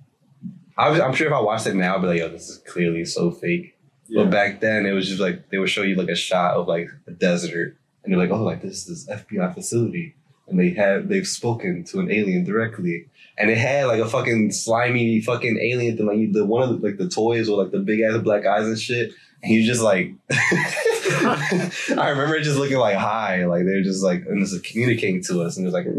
I 0.79 0.89
was, 0.91 1.01
I'm 1.01 1.13
sure 1.13 1.27
if 1.27 1.33
I 1.33 1.41
watched 1.41 1.67
it 1.67 1.75
now, 1.75 1.97
I'd 1.97 2.01
be 2.03 2.07
like, 2.07 2.19
yo, 2.21 2.29
this 2.29 2.49
is 2.49 2.59
clearly 2.59 3.05
so 3.05 3.31
fake. 3.33 3.77
Yeah. 4.07 4.23
But 4.23 4.31
back 4.31 4.61
then, 4.61 4.87
it 4.87 4.93
was 4.93 5.09
just 5.09 5.21
like, 5.21 5.51
they 5.51 5.59
would 5.59 5.69
show 5.69 5.83
you 5.83 5.95
like 5.97 6.09
a 6.09 6.15
shot 6.17 6.55
of 6.55 6.69
like 6.69 6.89
a 7.07 7.11
desert. 7.11 7.77
And 8.05 8.13
they're 8.13 8.19
like, 8.21 8.31
oh, 8.31 8.43
like 8.45 8.63
this 8.63 8.89
is 8.89 9.07
FBI 9.09 9.53
facility. 9.55 10.15
And 10.51 10.59
they 10.59 10.71
have, 10.71 11.09
they've 11.09 11.27
spoken 11.27 11.85
to 11.85 12.01
an 12.01 12.11
alien 12.11 12.45
directly. 12.45 13.07
And 13.39 13.51
it 13.51 13.57
had 13.57 13.87
like 13.87 14.01
a 14.01 14.09
fucking 14.09 14.53
slimy 14.53 15.21
fucking 15.21 15.59
alien 15.59 15.97
thing, 15.97 16.07
like 16.07 16.33
the 16.33 16.45
one 16.45 16.63
of 16.63 16.81
the, 16.81 16.87
like 16.87 16.99
the 16.99 17.09
toys 17.09 17.49
or 17.49 17.63
like 17.63 17.73
the 17.73 17.79
big 17.79 18.01
ass 18.01 18.19
black 18.19 18.45
eyes 18.45 18.67
and 18.67 18.79
shit. 18.79 19.13
And 19.43 19.51
he 19.51 19.59
was 19.59 19.67
just 19.67 19.81
like, 19.81 20.13
I 20.31 22.11
remember 22.11 22.39
just 22.41 22.59
looking 22.59 22.77
like 22.77 22.97
high, 22.97 23.47
like 23.47 23.65
they're 23.65 23.83
just 23.83 24.05
like 24.05 24.27
and 24.27 24.43
this 24.43 24.53
is 24.53 24.61
communicating 24.61 25.23
to 25.25 25.43
us, 25.43 25.57
and 25.57 25.67
it's 25.67 25.73
like, 25.73 25.87
Hey, 25.87 25.93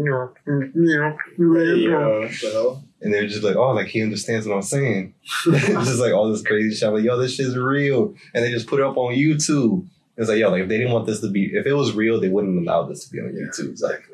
what 2.20 2.30
the 2.30 2.50
hell? 2.52 2.84
and 3.02 3.12
they're 3.12 3.26
just 3.26 3.42
like, 3.42 3.56
oh, 3.56 3.72
like 3.72 3.88
he 3.88 4.02
understands 4.02 4.46
what 4.46 4.54
I'm 4.54 4.62
saying. 4.62 5.14
it's 5.46 5.88
just 5.88 6.00
like 6.00 6.12
all 6.12 6.30
this 6.30 6.42
crazy 6.42 6.74
shit. 6.74 6.88
I'm 6.88 6.94
like, 6.94 7.04
yo, 7.04 7.18
this 7.18 7.34
shit's 7.34 7.56
real, 7.56 8.14
and 8.32 8.44
they 8.44 8.50
just 8.50 8.68
put 8.68 8.80
it 8.80 8.86
up 8.86 8.96
on 8.96 9.14
YouTube. 9.14 9.86
It's 10.16 10.28
like, 10.28 10.38
yo, 10.38 10.50
like 10.50 10.62
if 10.62 10.68
they 10.68 10.78
didn't 10.78 10.92
want 10.92 11.06
this 11.06 11.20
to 11.20 11.30
be, 11.30 11.46
if 11.52 11.66
it 11.66 11.72
was 11.72 11.94
real, 11.94 12.20
they 12.20 12.28
wouldn't 12.28 12.58
allow 12.58 12.84
this 12.84 13.06
to 13.06 13.12
be 13.12 13.18
on 13.18 13.28
YouTube. 13.28 13.72
It's 13.72 13.82
like, 13.82 13.94
exactly. 13.94 14.11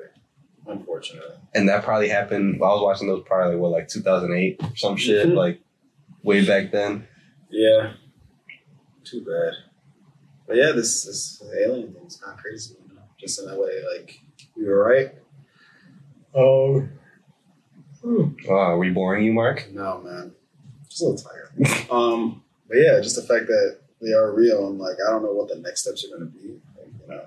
Unfortunately. 0.98 1.36
and 1.54 1.68
that 1.68 1.84
probably 1.84 2.08
happened. 2.08 2.56
I 2.56 2.66
was 2.66 2.82
watching 2.82 3.06
those 3.08 3.22
probably 3.26 3.56
what, 3.56 3.70
like 3.70 3.88
2008 3.88 4.60
or 4.62 4.76
some 4.76 4.96
shit, 4.96 5.26
Mhm. 5.28 5.34
like 5.34 5.60
way 6.22 6.44
back 6.46 6.72
then. 6.72 7.06
Yeah. 7.50 7.94
Too 9.04 9.20
bad. 9.24 9.54
But 10.46 10.56
yeah, 10.56 10.72
this 10.72 11.04
this 11.04 11.42
alien 11.56 11.92
thing's 11.94 12.20
not 12.20 12.36
crazy, 12.38 12.74
you 12.88 12.94
know. 12.94 13.02
Just 13.18 13.38
in 13.38 13.46
that 13.46 13.58
way, 13.58 13.82
like 13.96 14.20
we 14.56 14.64
were 14.66 14.84
right. 14.84 15.14
Oh. 16.34 16.88
Oh, 18.04 18.32
are 18.48 18.78
we 18.78 18.90
boring 18.90 19.24
you, 19.24 19.32
Marc? 19.32 19.70
No, 19.72 20.00
man. 20.00 20.32
Just 20.88 21.02
a 21.02 21.06
little 21.06 21.18
tired. 21.30 21.90
um, 21.90 22.42
but 22.68 22.76
yeah, 22.78 23.00
just 23.00 23.16
the 23.16 23.22
fact 23.22 23.46
that 23.46 23.78
they 24.00 24.12
are 24.12 24.32
real 24.32 24.68
and 24.68 24.78
like 24.78 24.96
I 25.06 25.10
don't 25.10 25.22
know 25.22 25.32
what 25.32 25.48
the 25.48 25.56
next 25.58 25.82
steps 25.82 26.04
are 26.04 26.16
gonna 26.16 26.30
be. 26.30 26.60
Like, 26.78 26.86
you 27.02 27.08
know, 27.08 27.26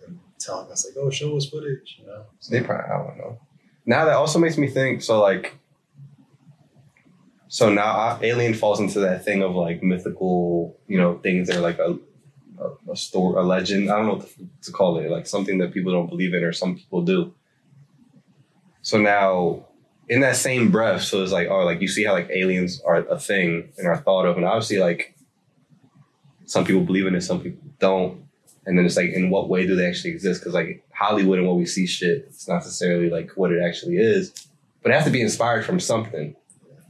them 0.00 0.20
telling 0.40 0.70
us 0.70 0.86
like, 0.86 0.96
oh, 0.98 1.10
show 1.10 1.36
us 1.36 1.46
footage, 1.46 1.98
you 2.00 2.06
know. 2.06 2.24
So, 2.40 2.52
They 2.52 2.62
probably, 2.62 2.86
I 2.86 2.98
don't 2.98 3.18
know. 3.18 3.38
Now 3.86 4.04
that 4.04 4.14
also 4.14 4.38
makes 4.38 4.56
me 4.58 4.68
think. 4.68 5.02
So 5.02 5.20
like, 5.20 5.56
so 7.48 7.72
now 7.72 7.84
I, 7.84 8.18
Alien 8.22 8.54
falls 8.54 8.80
into 8.80 9.00
that 9.00 9.24
thing 9.24 9.42
of 9.42 9.54
like 9.54 9.82
mythical, 9.82 10.78
you 10.86 10.98
know, 10.98 11.18
things 11.18 11.48
that 11.48 11.56
are 11.56 11.60
like 11.60 11.78
a 11.78 11.98
a, 12.60 12.92
a 12.92 12.96
story, 12.96 13.36
a 13.38 13.42
legend. 13.42 13.90
I 13.90 13.96
don't 13.96 14.06
know 14.06 14.14
what 14.14 14.28
to, 14.28 14.48
to 14.62 14.72
call 14.72 14.98
it. 14.98 15.10
Like 15.10 15.26
something 15.26 15.58
that 15.58 15.72
people 15.72 15.92
don't 15.92 16.08
believe 16.08 16.34
in, 16.34 16.44
or 16.44 16.52
some 16.52 16.76
people 16.76 17.02
do. 17.02 17.34
So 18.82 18.98
now, 18.98 19.66
in 20.08 20.20
that 20.20 20.36
same 20.36 20.70
breath, 20.70 21.02
so 21.02 21.22
it's 21.22 21.32
like, 21.32 21.48
oh, 21.48 21.64
like 21.64 21.80
you 21.80 21.88
see 21.88 22.04
how 22.04 22.12
like 22.12 22.30
aliens 22.30 22.80
are 22.82 22.96
a 22.96 23.18
thing 23.18 23.72
and 23.78 23.86
are 23.86 23.96
thought 23.96 24.26
of, 24.26 24.36
and 24.36 24.44
obviously 24.44 24.78
like 24.78 25.14
some 26.44 26.64
people 26.64 26.82
believe 26.82 27.06
in 27.06 27.14
it, 27.14 27.22
some 27.22 27.40
people 27.40 27.62
don't. 27.78 28.24
And 28.66 28.78
then 28.78 28.84
it's 28.84 28.96
like, 28.96 29.10
in 29.10 29.30
what 29.30 29.48
way 29.48 29.66
do 29.66 29.74
they 29.74 29.86
actually 29.86 30.10
exist? 30.10 30.40
Because 30.40 30.54
like 30.54 30.84
Hollywood 30.92 31.38
and 31.38 31.48
what 31.48 31.56
we 31.56 31.66
see 31.66 31.86
shit, 31.86 32.26
it's 32.28 32.46
not 32.46 32.56
necessarily 32.56 33.08
like 33.08 33.30
what 33.36 33.52
it 33.52 33.62
actually 33.62 33.96
is, 33.96 34.46
but 34.82 34.92
it 34.92 34.94
has 34.94 35.04
to 35.04 35.10
be 35.10 35.22
inspired 35.22 35.64
from 35.64 35.80
something. 35.80 36.36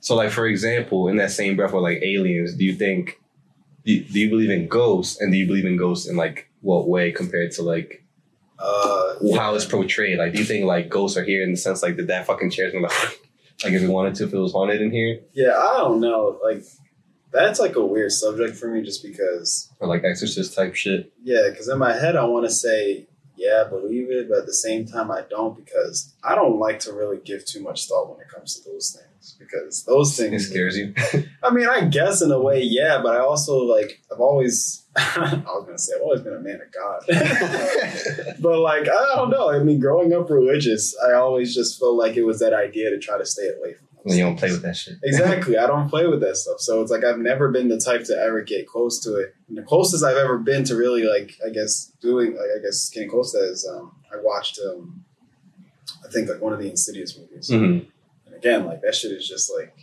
So 0.00 0.14
like 0.16 0.30
for 0.30 0.46
example, 0.46 1.08
in 1.08 1.16
that 1.16 1.30
same 1.30 1.56
breath 1.56 1.72
with 1.72 1.82
like 1.82 2.02
aliens, 2.02 2.54
do 2.54 2.64
you 2.64 2.74
think 2.74 3.20
do 3.84 3.92
you, 3.92 4.04
do 4.04 4.20
you 4.20 4.28
believe 4.30 4.50
in 4.50 4.68
ghosts? 4.68 5.20
And 5.20 5.32
do 5.32 5.38
you 5.38 5.46
believe 5.46 5.64
in 5.64 5.76
ghosts 5.76 6.08
in 6.08 6.16
like 6.16 6.50
what 6.60 6.88
way 6.88 7.12
compared 7.12 7.52
to 7.52 7.62
like 7.62 8.04
uh, 8.58 9.14
how 9.34 9.54
it's 9.54 9.64
portrayed? 9.64 10.18
Like, 10.18 10.32
do 10.32 10.38
you 10.38 10.44
think 10.44 10.66
like 10.66 10.88
ghosts 10.88 11.16
are 11.16 11.24
here 11.24 11.42
in 11.42 11.52
the 11.52 11.56
sense 11.56 11.82
like 11.82 11.96
did 11.96 12.08
that 12.08 12.26
fucking 12.26 12.50
chair's 12.50 12.72
gonna 12.72 12.88
like 13.64 13.72
if 13.72 13.82
it 13.82 13.88
wanted 13.88 14.14
to 14.16 14.24
if 14.24 14.34
it 14.34 14.38
was 14.38 14.52
haunted 14.52 14.80
in 14.80 14.90
here 14.90 15.20
yeah, 15.32 15.56
I 15.56 15.78
don't 15.78 16.00
know. 16.00 16.38
Like 16.42 16.64
that's 17.32 17.60
like 17.60 17.76
a 17.76 17.84
weird 17.84 18.12
subject 18.12 18.56
for 18.56 18.68
me, 18.68 18.82
just 18.82 19.02
because 19.02 19.70
or 19.80 19.88
like 19.88 20.04
exorcist 20.04 20.54
type 20.54 20.74
shit? 20.74 21.12
Yeah, 21.22 21.48
because 21.50 21.68
in 21.68 21.78
my 21.78 21.92
head 21.92 22.16
I 22.16 22.24
want 22.24 22.46
to 22.46 22.50
say 22.52 23.06
yeah, 23.36 23.64
I 23.66 23.70
believe 23.70 24.10
it, 24.10 24.28
but 24.28 24.40
at 24.40 24.46
the 24.46 24.52
same 24.52 24.84
time 24.84 25.10
I 25.10 25.22
don't 25.30 25.56
because 25.56 26.12
I 26.22 26.34
don't 26.34 26.58
like 26.58 26.78
to 26.80 26.92
really 26.92 27.16
give 27.24 27.46
too 27.46 27.62
much 27.62 27.88
thought 27.88 28.10
when 28.10 28.20
it 28.20 28.28
comes 28.28 28.54
to 28.60 28.68
those 28.70 28.90
things 29.00 29.36
because 29.38 29.84
those 29.84 30.18
It 30.20 30.28
things. 30.30 30.48
scares 30.50 30.76
you. 30.76 30.92
I 31.42 31.50
mean, 31.50 31.66
I 31.66 31.86
guess 31.86 32.20
in 32.20 32.32
a 32.32 32.38
way, 32.38 32.60
yeah, 32.62 33.00
but 33.02 33.16
I 33.16 33.20
also 33.20 33.58
like 33.60 34.02
I've 34.12 34.20
always 34.20 34.84
I 34.96 35.40
was 35.46 35.64
gonna 35.64 35.78
say 35.78 35.94
I've 35.96 36.02
always 36.02 36.20
been 36.20 36.34
a 36.34 36.40
man 36.40 36.60
of 36.60 36.70
God, 36.72 37.04
but 38.40 38.58
like 38.58 38.82
I 38.88 39.12
don't 39.16 39.30
know. 39.30 39.50
I 39.50 39.60
mean, 39.62 39.78
growing 39.80 40.12
up 40.12 40.28
religious, 40.28 40.94
I 41.08 41.12
always 41.14 41.54
just 41.54 41.78
felt 41.80 41.94
like 41.94 42.16
it 42.16 42.24
was 42.24 42.40
that 42.40 42.52
idea 42.52 42.90
to 42.90 42.98
try 42.98 43.16
to 43.16 43.24
stay 43.24 43.48
away 43.58 43.74
from. 43.74 43.86
You 44.04 44.24
don't 44.24 44.38
play 44.38 44.50
with 44.50 44.62
that 44.62 44.76
shit. 44.76 44.94
Exactly. 45.02 45.58
I 45.58 45.66
don't 45.66 45.88
play 45.88 46.06
with 46.06 46.20
that 46.20 46.36
stuff. 46.36 46.60
So 46.60 46.80
it's 46.80 46.90
like 46.90 47.04
I've 47.04 47.18
never 47.18 47.50
been 47.50 47.68
the 47.68 47.78
type 47.78 48.04
to 48.04 48.16
ever 48.16 48.42
get 48.42 48.66
close 48.66 49.00
to 49.00 49.16
it. 49.16 49.34
And 49.48 49.58
the 49.58 49.62
closest 49.62 50.04
I've 50.04 50.16
ever 50.16 50.38
been 50.38 50.64
to 50.64 50.76
really 50.76 51.04
like 51.04 51.32
I 51.46 51.50
guess 51.50 51.92
doing 52.00 52.32
like 52.32 52.48
I 52.56 52.62
guess 52.62 52.88
getting 52.88 53.10
close 53.10 53.32
to 53.32 53.38
that 53.38 53.50
is 53.50 53.66
um 53.66 53.92
I 54.12 54.16
watched 54.22 54.58
um 54.58 55.04
I 56.04 56.10
think 56.10 56.28
like 56.28 56.40
one 56.40 56.52
of 56.52 56.58
the 56.58 56.70
Insidious 56.70 57.18
movies. 57.18 57.50
Mm-hmm. 57.50 57.88
And 58.26 58.34
again, 58.34 58.66
like 58.66 58.80
that 58.82 58.94
shit 58.94 59.12
is 59.12 59.28
just 59.28 59.52
like, 59.56 59.74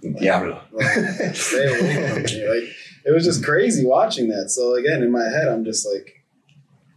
Diablo. 0.00 0.62
like 0.72 1.34
stay 1.34 1.66
away 1.66 2.08
from 2.08 2.22
me. 2.24 2.48
Like 2.48 2.68
it 3.04 3.12
was 3.12 3.24
just 3.24 3.44
crazy 3.44 3.86
watching 3.86 4.28
that. 4.28 4.50
So 4.50 4.74
again, 4.74 5.02
in 5.02 5.12
my 5.12 5.24
head 5.24 5.48
I'm 5.48 5.64
just 5.64 5.86
like 5.86 6.24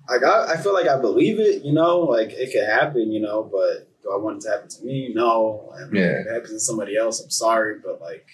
like 0.10 0.24
I, 0.24 0.54
I 0.54 0.58
feel 0.58 0.74
like 0.74 0.88
I 0.88 1.00
believe 1.00 1.40
it, 1.40 1.64
you 1.64 1.74
know, 1.74 2.00
like 2.00 2.32
it 2.32 2.52
could 2.52 2.68
happen, 2.68 3.12
you 3.12 3.22
know, 3.22 3.44
but 3.44 3.91
do 4.04 4.12
I 4.12 4.18
want 4.18 4.38
it 4.38 4.42
to 4.48 4.50
happen 4.50 4.70
to 4.70 4.84
me? 4.84 5.12
No. 5.14 5.72
And 5.78 5.96
Yeah. 5.96 6.02
if 6.22 6.28
it 6.28 6.32
happens 6.34 6.52
to 6.52 6.60
somebody 6.60 6.98
else, 6.98 7.22
I'm 7.22 7.30
sorry, 7.30 7.76
but 7.84 8.02
like 8.02 8.26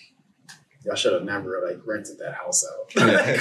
y'all 0.86 0.96
should 0.96 1.12
have 1.12 1.24
never 1.24 1.62
like 1.68 1.80
rented 1.86 2.18
that 2.20 2.34
house 2.34 2.64
out. 2.66 2.94
Yeah. 2.96 3.36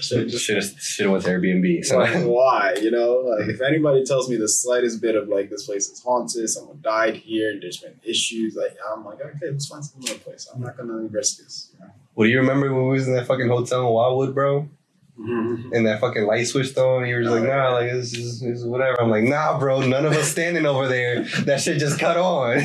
Should 0.00 0.18
have 0.18 0.28
just 0.28 0.44
Should 0.44 0.56
have 0.56 0.64
should 0.78 1.04
have 1.04 1.12
went 1.12 1.24
to 1.24 1.30
Airbnb. 1.30 1.84
So 1.84 1.98
like, 1.98 2.24
why? 2.24 2.74
You 2.80 2.90
know, 2.90 3.20
like 3.38 3.48
if 3.48 3.60
anybody 3.62 4.04
tells 4.04 4.28
me 4.28 4.36
the 4.36 4.48
slightest 4.48 5.00
bit 5.00 5.14
of 5.16 5.28
like 5.28 5.48
this 5.50 5.64
place 5.66 5.88
is 5.88 6.02
haunted, 6.02 6.48
someone 6.50 6.80
died 6.82 7.16
here, 7.16 7.50
and 7.50 7.62
there's 7.62 7.78
been 7.78 7.98
issues, 8.04 8.54
like 8.56 8.76
I'm 8.92 9.04
like, 9.04 9.20
okay, 9.20 9.50
let's 9.50 9.66
find 9.66 9.84
some 9.84 10.02
other 10.02 10.18
place. 10.18 10.48
I'm 10.54 10.60
not 10.60 10.76
gonna 10.76 10.94
risk 11.10 11.38
this. 11.38 11.70
You 11.74 11.86
know? 11.86 11.92
Well, 12.14 12.26
do 12.26 12.30
you 12.32 12.38
remember 12.38 12.72
when 12.72 12.84
we 12.88 12.90
was 12.98 13.08
in 13.08 13.14
that 13.14 13.26
fucking 13.26 13.48
hotel 13.48 13.86
in 13.86 13.92
Wildwood, 13.92 14.34
bro? 14.34 14.68
And 15.16 15.86
that 15.86 16.00
fucking 16.00 16.26
light 16.26 16.46
switched 16.46 16.76
on. 16.76 17.06
You 17.06 17.16
were 17.16 17.22
just 17.22 17.34
like, 17.34 17.44
nah, 17.44 17.72
like 17.72 17.90
this 17.90 18.12
is, 18.16 18.40
this 18.40 18.60
is 18.60 18.64
whatever. 18.64 19.00
I'm 19.00 19.10
like, 19.10 19.24
nah, 19.24 19.58
bro, 19.58 19.80
none 19.80 20.04
of 20.04 20.12
us 20.12 20.28
standing 20.28 20.66
over 20.66 20.88
there. 20.88 21.22
That 21.44 21.60
shit 21.60 21.78
just 21.78 21.98
cut 21.98 22.16
on. 22.16 22.62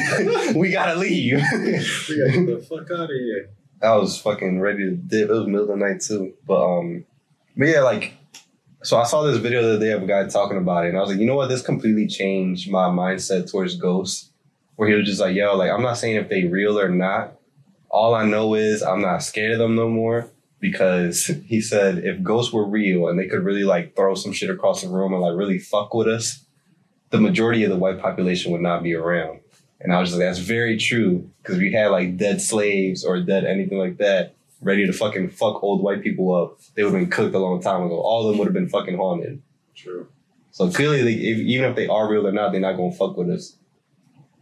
we 0.56 0.72
gotta 0.72 1.00
leave. 1.00 1.42
we 1.54 1.72
gotta 1.72 2.32
get 2.32 2.48
the 2.48 2.66
fuck 2.68 2.90
out 2.92 3.04
of 3.04 3.10
here. 3.10 3.50
I 3.82 3.96
was 3.96 4.20
fucking 4.20 4.60
ready 4.60 4.90
to 4.90 4.96
dip. 4.96 5.30
It 5.30 5.34
was 5.34 5.48
middle 5.48 5.72
of 5.72 5.80
the 5.80 5.86
night 5.86 6.02
too. 6.02 6.34
But 6.46 6.66
um, 6.66 7.06
but 7.56 7.68
yeah, 7.68 7.82
like, 7.82 8.14
so 8.84 8.98
I 8.98 9.04
saw 9.04 9.24
this 9.24 9.38
video 9.38 9.62
the 9.62 9.76
other 9.76 9.80
day 9.80 9.92
of 9.92 10.04
a 10.04 10.08
guy 10.08 10.28
talking 10.28 10.58
about 10.58 10.86
it, 10.86 10.90
and 10.90 10.98
I 10.98 11.02
was 11.02 11.12
like, 11.12 11.20
you 11.20 11.26
know 11.26 11.36
what? 11.36 11.48
This 11.48 11.62
completely 11.62 12.08
changed 12.08 12.70
my 12.70 12.90
mindset 12.90 13.50
towards 13.50 13.76
ghosts. 13.76 14.32
Where 14.76 14.88
he 14.88 14.96
was 14.96 15.06
just 15.06 15.20
like, 15.20 15.36
yo, 15.36 15.56
like 15.58 15.72
I'm 15.72 15.82
not 15.82 15.98
saying 15.98 16.16
if 16.16 16.30
they 16.30 16.46
real 16.46 16.80
or 16.80 16.90
not. 16.90 17.36
All 17.92 18.14
I 18.14 18.24
know 18.24 18.54
is 18.54 18.84
I'm 18.84 19.02
not 19.02 19.24
scared 19.24 19.52
of 19.54 19.60
them 19.60 19.76
no 19.76 19.90
more 19.90 20.30
because 20.60 21.28
he 21.46 21.62
said 21.62 22.00
if 22.00 22.22
ghosts 22.22 22.54
were 22.54 22.66
real 22.66 23.08
and 23.08 23.18
they 23.18 23.28
could 23.28 23.44
really 23.44 23.64
like 23.64 23.96
throw 23.96 24.16
some 24.16 24.34
shit 24.34 24.50
across 24.50 24.82
the 24.82 24.90
room 24.90 25.14
and 25.14 25.22
like 25.22 25.38
really 25.38 25.60
fuck 25.60 25.94
with 25.94 26.08
us, 26.08 26.46
the 27.10 27.20
majority 27.20 27.64
of 27.64 27.70
the 27.70 27.78
white 27.78 28.00
population 28.00 28.52
would 28.52 28.62
not 28.62 28.84
be 28.84 28.94
around. 28.94 29.40
And 29.82 29.94
I 29.94 30.00
was 30.00 30.10
just 30.10 30.20
like, 30.20 30.28
that's 30.28 30.40
very 30.40 30.78
true. 30.78 31.30
Because 31.42 31.58
we 31.58 31.72
had 31.72 31.88
like 31.88 32.18
dead 32.18 32.42
slaves 32.42 33.06
or 33.06 33.22
dead 33.22 33.46
anything 33.46 33.78
like 33.78 33.98
that 33.98 34.36
ready 34.62 34.86
to 34.86 34.94
fucking 34.94 35.30
fuck 35.30 35.64
old 35.64 35.82
white 35.82 36.02
people 36.02 36.36
up, 36.36 36.60
they 36.76 36.84
would 36.84 36.94
have 36.94 37.02
been 37.02 37.10
cooked 37.10 37.34
a 37.34 37.40
long 37.40 37.62
time 37.62 37.84
ago. 37.84 38.00
All 38.00 38.26
of 38.26 38.32
them 38.32 38.40
would 38.40 38.46
have 38.46 38.54
been 38.54 38.70
fucking 38.70 38.98
haunted. 38.98 39.42
True. 39.76 40.08
So 40.52 40.70
clearly, 40.70 41.04
they, 41.04 41.14
if, 41.14 41.38
even 41.38 41.70
if 41.70 41.76
they 41.76 41.88
are 41.88 42.10
real 42.10 42.28
or 42.28 42.32
not, 42.32 42.52
they're 42.52 42.62
not 42.62 42.74
gonna 42.74 42.92
fuck 42.92 43.16
with 43.16 43.30
us. 43.30 43.56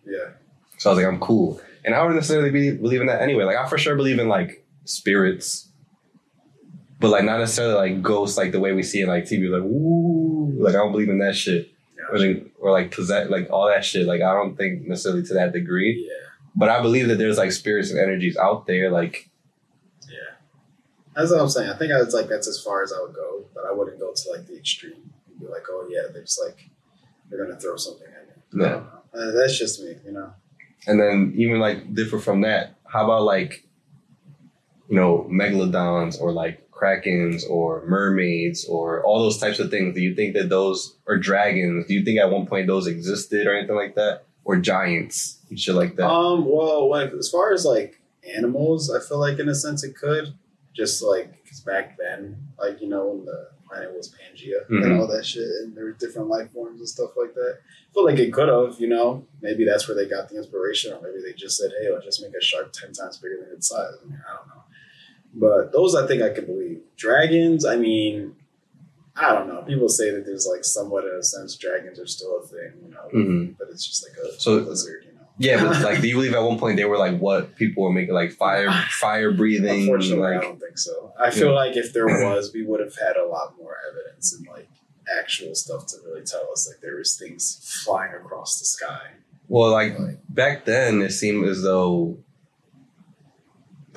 Yeah. 0.06 0.32
So 0.78 0.90
I 0.90 0.94
was 0.94 1.04
like, 1.04 1.12
I'm 1.12 1.20
cool. 1.20 1.62
And 1.86 1.94
I 1.94 2.04
don't 2.04 2.16
necessarily 2.16 2.50
be, 2.50 2.72
believe 2.72 3.02
in 3.02 3.08
that 3.08 3.22
anyway. 3.22 3.44
Like 3.44 3.58
I 3.58 3.68
for 3.68 3.78
sure 3.78 3.96
believe 3.96 4.20
in 4.20 4.28
like 4.28 4.66
spirits, 4.86 5.67
but 7.00 7.10
like 7.10 7.24
not 7.24 7.40
necessarily 7.40 7.74
like 7.76 8.02
ghosts, 8.02 8.38
like 8.38 8.52
the 8.52 8.60
way 8.60 8.74
we 8.74 8.84
see 8.84 9.02
in 9.02 9.08
like 9.08 9.26
TV. 9.26 9.50
Like 9.50 9.64
ooh, 9.64 10.56
like 10.60 10.74
I 10.76 10.78
don't 10.78 10.92
believe 10.92 11.10
in 11.10 11.20
that 11.20 11.36
shit. 11.36 11.72
Or, 12.10 12.18
like, 12.20 12.52
or 12.60 12.72
like 12.72 12.92
possess, 12.92 13.30
like 13.30 13.50
all 13.52 13.68
that 13.68 13.84
shit. 13.84 14.06
Like 14.08 14.22
I 14.22 14.34
don't 14.34 14.56
think 14.56 14.88
necessarily 14.88 15.24
to 15.24 15.34
that 15.34 15.52
degree. 15.52 16.08
Yeah. 16.08 16.14
But 16.56 16.70
I 16.70 16.82
believe 16.82 17.08
that 17.10 17.18
there's 17.18 17.38
like 17.38 17.52
spirits 17.52 17.92
and 17.92 18.00
energies 18.00 18.38
out 18.38 18.66
there. 18.66 18.90
Like 18.92 19.30
Yeah. 20.10 20.36
That's 21.16 21.32
what 21.32 21.42
I'm 21.42 21.50
saying. 21.50 21.70
I 21.70 21.76
think 21.78 21.92
I 21.92 21.98
was 22.02 22.14
like 22.14 22.30
that's 22.30 22.48
as 22.48 22.62
far 22.64 22.82
as 22.84 22.94
I 22.94 23.02
would 23.02 23.14
go, 23.14 23.46
but 23.54 23.66
I 23.66 23.74
wouldn't 23.74 24.00
go 24.00 24.14
to 24.14 24.32
like 24.32 24.48
the 24.48 24.58
extreme 24.58 25.12
and 25.28 25.40
be 25.40 25.48
like, 25.48 25.64
oh 25.70 25.86
yeah, 25.90 26.04
they're 26.14 26.22
just 26.24 26.42
like 26.44 26.70
they're 27.30 27.46
gonna 27.46 27.60
throw 27.60 27.76
something 27.76 28.08
at 28.08 28.28
me. 28.28 28.64
I 28.66 28.70
Yeah. 28.70 28.74
don't 28.76 28.84
know. 28.86 29.30
Uh, 29.30 29.32
that's 29.32 29.58
just 29.60 29.82
me, 29.82 29.96
you 30.06 30.12
know. 30.14 30.32
And 30.88 31.00
then 31.00 31.34
even 31.36 31.60
like 31.60 31.94
different 31.94 32.24
from 32.24 32.42
that, 32.42 32.76
how 32.86 33.04
about 33.04 33.24
like, 33.24 33.66
you 34.90 34.96
know, 34.96 35.28
megalodons 35.30 36.22
or 36.22 36.32
like 36.32 36.67
krakens 36.80 37.44
or 37.50 37.84
mermaids 37.88 38.66
or 38.68 39.04
all 39.04 39.20
those 39.20 39.38
types 39.38 39.60
of 39.60 39.70
things? 39.72 39.96
Do 39.96 40.02
you 40.02 40.14
think 40.16 40.34
that 40.36 40.50
those 40.50 40.96
or 41.06 41.18
dragons? 41.18 41.88
Do 41.88 41.94
you 41.94 42.04
think 42.04 42.20
at 42.20 42.30
one 42.32 42.46
point 42.46 42.68
those 42.68 42.88
existed 42.88 43.48
or 43.48 43.56
anything 43.56 43.76
like 43.76 43.96
that? 43.96 44.24
Or 44.46 44.56
giants 44.58 45.40
and 45.50 45.60
shit 45.60 45.76
like 45.76 45.96
that? 45.98 46.08
Um, 46.10 46.46
well, 46.46 46.90
like 46.90 47.12
as 47.14 47.30
far 47.30 47.52
as 47.54 47.66
like 47.66 48.00
animals, 48.36 48.90
I 48.94 49.00
feel 49.06 49.20
like 49.20 49.40
in 49.40 49.50
a 49.50 49.56
sense 49.56 49.84
it 49.84 49.96
could. 49.96 50.34
Just 50.74 51.02
like 51.04 51.44
cause 51.50 51.60
back 51.62 51.98
then, 51.98 52.38
like 52.60 52.80
you 52.82 52.88
know, 52.88 53.08
when 53.08 53.26
the 53.26 53.50
planet 53.68 53.92
was 53.94 54.14
Pangea 54.14 54.66
Mhm. 54.70 54.84
and 54.86 54.94
all 55.02 55.08
that 55.08 55.26
shit, 55.26 55.44
and 55.64 55.76
there 55.76 55.84
were 55.86 55.92
different 55.94 56.30
life 56.30 56.52
forms 56.54 56.80
and 56.80 56.88
stuff 56.88 57.12
like 57.18 57.34
that. 57.34 57.58
I 57.60 57.94
feel 57.94 58.06
like 58.06 58.20
it 58.20 58.32
could 58.32 58.48
have, 58.48 58.80
you 58.80 58.88
know, 58.88 59.26
maybe 59.42 59.66
that's 59.66 59.88
where 59.88 59.98
they 59.98 60.08
got 60.08 60.30
the 60.30 60.38
inspiration, 60.38 60.94
or 60.94 61.02
maybe 61.02 61.20
they 61.22 61.34
just 61.34 61.58
said, 61.58 61.72
"Hey, 61.82 61.92
let's 61.92 62.06
just 62.06 62.22
make 62.22 62.34
a 62.36 62.42
shark 62.42 62.72
ten 62.72 62.94
times 62.94 63.18
bigger 63.18 63.40
than 63.44 63.54
its 63.58 63.68
size." 63.70 63.96
I, 64.02 64.06
mean, 64.06 64.22
I 64.30 64.38
don't 64.38 64.48
know, 64.48 64.57
but 65.34 65.72
those 65.72 65.96
I 65.96 66.08
think 66.08 66.22
I 66.22 66.30
can 66.30 66.46
believe. 66.46 66.82
Dragons, 66.98 67.66
I 67.66 67.76
mean, 67.76 68.36
I 69.16 69.34
don't 69.34 69.48
know. 69.48 69.62
People 69.64 69.90
say 69.90 70.12
that 70.12 70.26
there's 70.26 70.48
like 70.52 70.64
somewhat 70.64 71.04
in 71.06 71.12
a 71.20 71.24
sense 71.24 71.56
dragons 71.56 72.00
are 72.00 72.06
still 72.08 72.40
a 72.44 72.48
thing, 72.48 72.72
you 72.84 72.92
know, 72.92 73.10
Mhm. 73.14 73.56
but 73.58 73.68
it's 73.72 73.86
just 73.86 74.04
like 74.08 74.18
a 74.18 74.40
So- 74.40 74.56
lizard, 74.56 75.04
you 75.06 75.12
know. 75.14 75.22
Yeah, 75.40 75.64
but 75.64 75.82
like, 75.84 76.02
do 76.02 76.08
you 76.08 76.16
believe 76.16 76.34
at 76.34 76.42
one 76.44 76.58
point 76.60 76.78
they 76.78 76.86
were 76.86 76.98
like 76.98 77.20
what 77.20 77.56
people 77.56 77.84
were 77.84 77.92
making 77.94 78.14
like 78.14 78.32
fire, 78.32 78.72
fire 79.00 79.32
breathing? 79.32 79.82
Unfortunately, 79.82 80.36
I 80.36 80.42
don't 80.42 80.60
think 80.60 80.78
so. 80.78 81.14
I 81.20 81.30
feel 81.32 81.54
like 81.54 81.76
if 81.78 81.94
there 81.94 82.06
was, 82.26 82.52
we 82.54 82.64
would 82.64 82.80
have 82.80 82.96
had 82.98 83.18
a 83.18 83.26
lot 83.26 83.54
more 83.58 83.76
evidence 83.92 84.34
and 84.36 84.48
like 84.48 84.68
actual 85.20 85.54
stuff 85.56 85.86
to 85.88 85.98
really 86.06 86.24
tell 86.24 86.48
us 86.52 86.68
like 86.68 86.82
there 86.82 86.98
was 86.98 87.16
things 87.16 87.60
flying 87.86 88.14
across 88.14 88.60
the 88.60 88.66
sky. 88.66 89.12
well, 89.48 89.72
like 89.72 89.98
Like, 89.98 90.18
back 90.30 90.66
then 90.66 91.02
it 91.02 91.12
seemed 91.12 91.48
as 91.48 91.62
though 91.64 92.18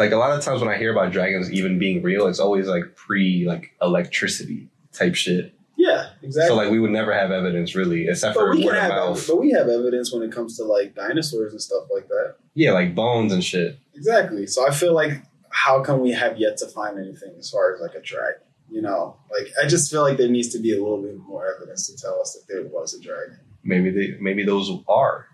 like 0.01 0.13
a 0.13 0.17
lot 0.17 0.33
of 0.37 0.43
times 0.43 0.61
when 0.63 0.71
I 0.71 0.77
hear 0.79 0.91
about 0.91 1.13
dragons 1.13 1.53
even 1.53 1.79
being 1.79 2.03
real, 2.03 2.27
it's 2.27 2.41
always 2.41 2.67
like 2.67 2.97
pre 2.97 3.45
like 3.47 3.71
electricity 3.83 4.69
type 4.93 5.15
shit. 5.15 5.55
yeah, 5.77 6.11
exactly. 6.23 6.49
So 6.49 6.57
like 6.57 6.71
we 6.71 6.81
would 6.81 6.91
never 6.91 7.13
have 7.13 7.31
evidence 7.31 7.75
really, 7.77 8.09
except 8.09 8.35
but 8.35 8.41
for 8.41 8.57
we 8.57 8.65
word 8.65 8.77
of 8.77 8.83
have, 8.83 8.91
mouth. 8.91 9.27
but 9.29 9.37
we 9.37 9.51
have 9.53 9.69
evidence 9.69 10.13
when 10.13 10.23
it 10.23 10.33
comes 10.33 10.57
to 10.57 10.65
like 10.65 10.95
dinosaurs 10.95 11.53
and 11.53 11.61
stuff 11.63 11.85
like 11.95 12.09
that. 12.09 12.37
Yeah, 12.55 12.73
like 12.73 12.95
bones 12.95 13.33
and 13.33 13.45
shit. 13.45 13.79
Exactly. 13.95 14.47
So 14.47 14.67
I 14.67 14.71
feel 14.73 14.95
like 14.95 15.23
how 15.51 15.83
come 15.83 16.01
we 16.01 16.13
have 16.13 16.39
yet 16.39 16.57
to 16.59 16.67
find 16.67 16.99
anything 16.99 17.35
as 17.39 17.51
far 17.51 17.75
as 17.75 17.81
like 17.81 17.95
a 17.95 18.01
dragon? 18.01 18.43
You 18.71 18.83
know, 18.83 19.17
like 19.31 19.49
I 19.63 19.69
just 19.69 19.91
feel 19.91 20.03
like 20.03 20.17
there 20.17 20.29
needs 20.29 20.49
to 20.49 20.59
be 20.59 20.73
a 20.73 20.81
little 20.83 21.03
bit 21.03 21.17
more 21.19 21.45
evidence 21.55 21.89
to 21.89 21.97
tell 21.97 22.21
us 22.21 22.35
that 22.35 22.45
there 22.53 22.65
was 22.65 22.95
a 22.95 23.01
dragon. 23.01 23.39
Maybe 23.63 23.91
they 23.91 24.17
maybe 24.21 24.45
those 24.45 24.71
are. 24.89 25.27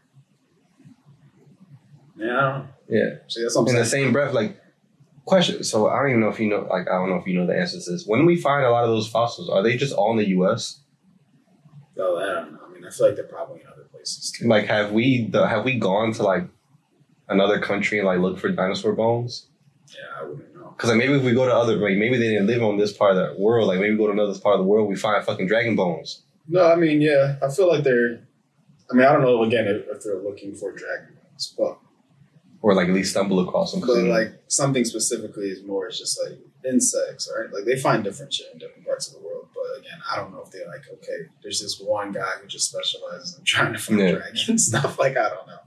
Yeah, 2.16 2.26
I 2.26 2.28
don't 2.28 2.58
know. 2.58 2.68
Yeah. 2.88 3.10
See, 3.28 3.42
that's 3.42 3.56
what 3.56 3.62
I'm 3.62 3.68
In 3.68 3.76
the 3.76 3.84
same 3.84 4.12
breath, 4.12 4.32
like 4.32 4.60
question. 5.24 5.62
So 5.64 5.88
I 5.88 6.00
don't 6.00 6.10
even 6.10 6.20
know 6.20 6.28
if 6.28 6.40
you 6.40 6.48
know. 6.48 6.66
Like 6.70 6.88
I 6.88 6.94
don't 6.94 7.10
know 7.10 7.16
if 7.16 7.26
you 7.26 7.38
know 7.38 7.46
the 7.46 7.58
answer 7.58 7.78
to 7.80 7.90
this. 7.90 8.04
When 8.06 8.24
we 8.24 8.36
find 8.36 8.64
a 8.64 8.70
lot 8.70 8.84
of 8.84 8.90
those 8.90 9.08
fossils, 9.08 9.50
are 9.50 9.62
they 9.62 9.76
just 9.76 9.92
all 9.94 10.12
in 10.12 10.16
the 10.16 10.28
U.S.? 10.28 10.80
Oh, 11.98 12.18
I 12.18 12.26
don't 12.26 12.52
know. 12.52 12.60
I 12.66 12.72
mean, 12.72 12.84
I 12.84 12.90
feel 12.90 13.06
like 13.06 13.16
they're 13.16 13.24
probably 13.24 13.60
in 13.60 13.66
other 13.66 13.84
places 13.84 14.32
too. 14.32 14.48
Like 14.48 14.66
have 14.66 14.92
we 14.92 15.26
the, 15.28 15.46
have 15.46 15.64
we 15.64 15.78
gone 15.78 16.12
to 16.14 16.22
like 16.22 16.48
another 17.28 17.58
country 17.58 17.98
and 17.98 18.06
like 18.06 18.20
look 18.20 18.38
for 18.38 18.48
dinosaur 18.50 18.92
bones? 18.92 19.48
Yeah, 19.88 20.20
I 20.20 20.24
wouldn't 20.24 20.54
know. 20.54 20.74
Because 20.76 20.90
like 20.90 20.98
maybe 20.98 21.14
if 21.14 21.22
we 21.22 21.32
go 21.32 21.46
to 21.46 21.54
other 21.54 21.76
like 21.76 21.96
maybe 21.96 22.18
they 22.18 22.28
didn't 22.28 22.46
live 22.46 22.62
on 22.62 22.76
this 22.78 22.92
part 22.92 23.16
of 23.16 23.36
the 23.36 23.42
world. 23.42 23.68
Like 23.68 23.80
maybe 23.80 23.92
we 23.92 23.98
go 23.98 24.06
to 24.06 24.12
another 24.12 24.38
part 24.38 24.54
of 24.54 24.60
the 24.60 24.68
world, 24.68 24.88
we 24.88 24.96
find 24.96 25.24
fucking 25.24 25.46
dragon 25.46 25.76
bones. 25.76 26.22
No, 26.48 26.70
I 26.70 26.76
mean, 26.76 27.00
yeah, 27.00 27.36
I 27.42 27.48
feel 27.50 27.68
like 27.68 27.82
they're. 27.82 28.20
I 28.88 28.94
mean, 28.94 29.04
I 29.04 29.12
don't 29.12 29.22
know 29.22 29.42
again 29.42 29.66
if, 29.66 29.88
if 29.88 30.04
they're 30.04 30.22
looking 30.22 30.54
for 30.54 30.70
dragon 30.70 31.16
bones, 31.20 31.54
but 31.58 31.78
Or 32.66 32.74
like 32.74 32.88
at 32.88 32.94
least 32.94 33.12
stumble 33.12 33.38
across 33.46 33.70
them. 33.72 33.80
but 33.80 33.96
like 34.18 34.30
something 34.48 34.84
specifically 34.84 35.50
is 35.50 35.62
more. 35.64 35.86
It's 35.86 35.98
just 36.00 36.18
like 36.24 36.38
insects, 36.68 37.30
right? 37.36 37.48
Like 37.52 37.64
they 37.64 37.78
find 37.78 38.02
different 38.02 38.32
shit 38.34 38.48
in 38.52 38.58
different 38.58 38.84
parts 38.84 39.06
of 39.06 39.14
the 39.14 39.20
world. 39.26 39.46
But 39.54 39.78
again, 39.80 40.00
I 40.10 40.16
don't 40.16 40.32
know 40.32 40.42
if 40.44 40.50
they're 40.50 40.66
like 40.66 40.82
okay. 40.94 41.20
There's 41.42 41.60
this 41.60 41.78
one 41.80 42.10
guy 42.10 42.32
who 42.42 42.48
just 42.48 42.68
specializes 42.70 43.38
in 43.38 43.44
trying 43.44 43.72
to 43.72 43.78
find 43.78 44.00
Yeah. 44.00 44.12
dragon 44.16 44.58
stuff. 44.58 44.98
Like 45.04 45.16
I 45.16 45.28
don't 45.28 45.46
know. 45.46 45.62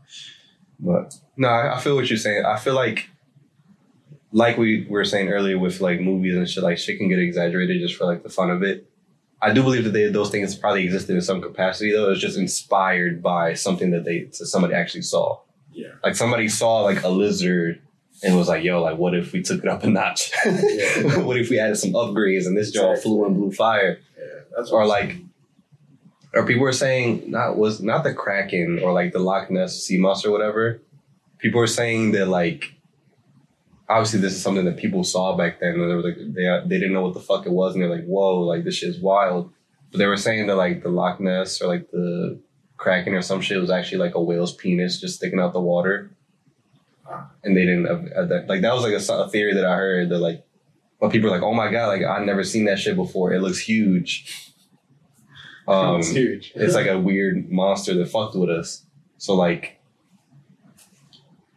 But 0.82 1.16
no, 1.38 1.48
I, 1.48 1.78
I 1.78 1.80
feel 1.80 1.96
what 1.96 2.10
you're 2.10 2.18
saying. 2.20 2.44
I 2.46 2.58
feel 2.58 2.76
like, 2.76 3.10
like 4.32 4.58
we 4.58 4.86
were 4.90 5.06
saying 5.06 5.30
earlier 5.30 5.58
with 5.58 5.80
like 5.82 6.00
movies 6.02 6.36
and 6.36 6.50
shit, 6.50 6.64
like 6.64 6.78
shit 6.78 6.98
can 6.98 7.08
get 7.10 7.20
exaggerated 7.20 7.82
just 7.82 7.96
for 7.96 8.06
like 8.06 8.24
the 8.24 8.30
fun 8.30 8.50
of 8.50 8.62
it. 8.64 8.86
I 9.42 9.54
do 9.54 9.64
believe 9.64 9.86
that 9.86 9.92
they, 9.92 10.08
those 10.10 10.32
things 10.32 10.54
probably 10.56 10.84
existed 10.84 11.16
in 11.16 11.22
some 11.22 11.42
capacity, 11.42 11.94
though. 11.94 12.12
It's 12.12 12.20
just 12.20 12.38
inspired 12.38 13.24
by 13.24 13.54
something 13.54 13.92
that 13.92 14.04
they 14.04 14.24
that 14.26 14.34
somebody 14.36 14.74
actually 14.74 15.04
saw. 15.04 15.40
Yeah. 15.80 15.94
Like 16.04 16.15
somebody 16.15 16.48
saw 16.50 16.82
like 16.82 17.04
a 17.04 17.10
lizard 17.10 17.82
and 18.24 18.36
was 18.36 18.48
like, 18.48 18.63
"Yo, 18.63 18.82
like, 18.82 18.98
what 18.98 19.15
if 19.15 19.32
we 19.32 19.42
took 19.42 19.63
it 19.63 19.70
up 19.70 19.84
a 19.84 19.88
notch? 19.88 20.32
Yeah. 20.46 21.18
what 21.24 21.38
if 21.38 21.50
we 21.50 21.60
added 21.60 21.78
some 21.78 21.92
upgrades 21.92 22.46
and 22.46 22.58
this 22.58 22.72
jaw 22.72 22.96
flew 22.96 23.26
and 23.26 23.36
blew 23.36 23.52
fire?" 23.52 24.00
Yeah, 24.18 24.42
that's 24.56 24.72
or 24.72 24.86
like 24.86 25.15
or 26.34 26.46
people 26.46 26.63
were 26.63 26.74
saying 26.74 27.30
not 27.32 27.58
was 27.58 27.82
not 27.82 28.04
the 28.04 28.13
kraken 28.13 28.80
or 28.84 28.94
like 28.94 29.13
the 29.13 29.20
loch 29.20 29.50
ness 29.50 29.82
sea 29.84 29.98
moss 29.98 30.26
or 30.26 30.32
whatever 30.32 30.82
people 31.39 31.60
were 31.60 31.68
saying 31.68 32.12
that 32.12 32.28
like 32.28 32.74
obviously 33.88 34.20
this 34.20 34.34
is 34.34 34.42
something 34.42 34.65
that 34.65 34.78
people 34.78 35.04
saw 35.04 35.36
back 35.36 35.60
then 35.60 35.74
and 35.74 35.89
they 35.89 35.96
were 35.96 36.04
like 36.04 36.18
they, 36.18 36.68
they 36.68 36.80
didn't 36.80 36.94
know 36.94 37.02
what 37.02 37.13
the 37.13 37.20
fuck 37.20 37.46
it 37.46 37.52
was 37.52 37.74
and 37.74 37.82
they're 37.82 37.89
like 37.89 38.06
whoa 38.06 38.42
like 38.42 38.63
this 38.63 38.76
shit's 38.76 39.00
wild 39.00 39.52
but 39.92 39.98
they 39.98 40.06
were 40.06 40.18
saying 40.18 40.48
that 40.48 40.56
like 40.56 40.84
the 40.84 40.89
loch 40.89 41.20
ness 41.20 41.62
or 41.62 41.68
like 41.68 41.89
the 41.92 42.39
kraken 42.80 43.13
or 43.13 43.22
some 43.22 43.42
shit 43.42 43.62
was 43.62 43.70
actually 43.70 44.00
like 44.00 44.15
a 44.15 44.22
whale's 44.22 44.56
penis 44.56 45.00
just 45.00 45.18
sticking 45.18 45.39
out 45.39 45.54
the 45.54 45.62
water 45.62 46.10
and 47.44 47.56
they 47.56 47.65
didn't 47.65 47.86
uh, 47.86 48.26
that, 48.26 48.48
like 48.48 48.62
that 48.62 48.74
was 48.74 48.84
like 48.84 48.94
a, 48.94 49.24
a 49.24 49.30
theory 49.30 49.54
that 49.54 49.65
i 49.65 49.76
heard 49.76 50.10
that 50.10 50.20
like 50.20 50.44
but 51.00 51.12
people 51.12 51.30
are 51.30 51.34
like 51.34 51.44
oh 51.44 51.54
my 51.54 51.70
god 51.72 51.88
like 51.88 52.04
i've 52.04 52.26
never 52.26 52.44
seen 52.44 52.65
that 52.65 52.80
shit 52.80 52.96
before 52.96 53.32
it 53.34 53.42
looks 53.42 53.60
huge 53.60 54.50
um 55.68 56.00
it's 56.00 56.10
huge. 56.10 56.52
it's 56.56 56.74
like 56.74 56.88
a 56.88 57.00
weird 57.00 57.52
monster 57.52 57.94
that 57.94 58.08
fucked 58.10 58.36
with 58.36 58.50
us. 58.50 58.86
So 59.18 59.36
like 59.36 59.80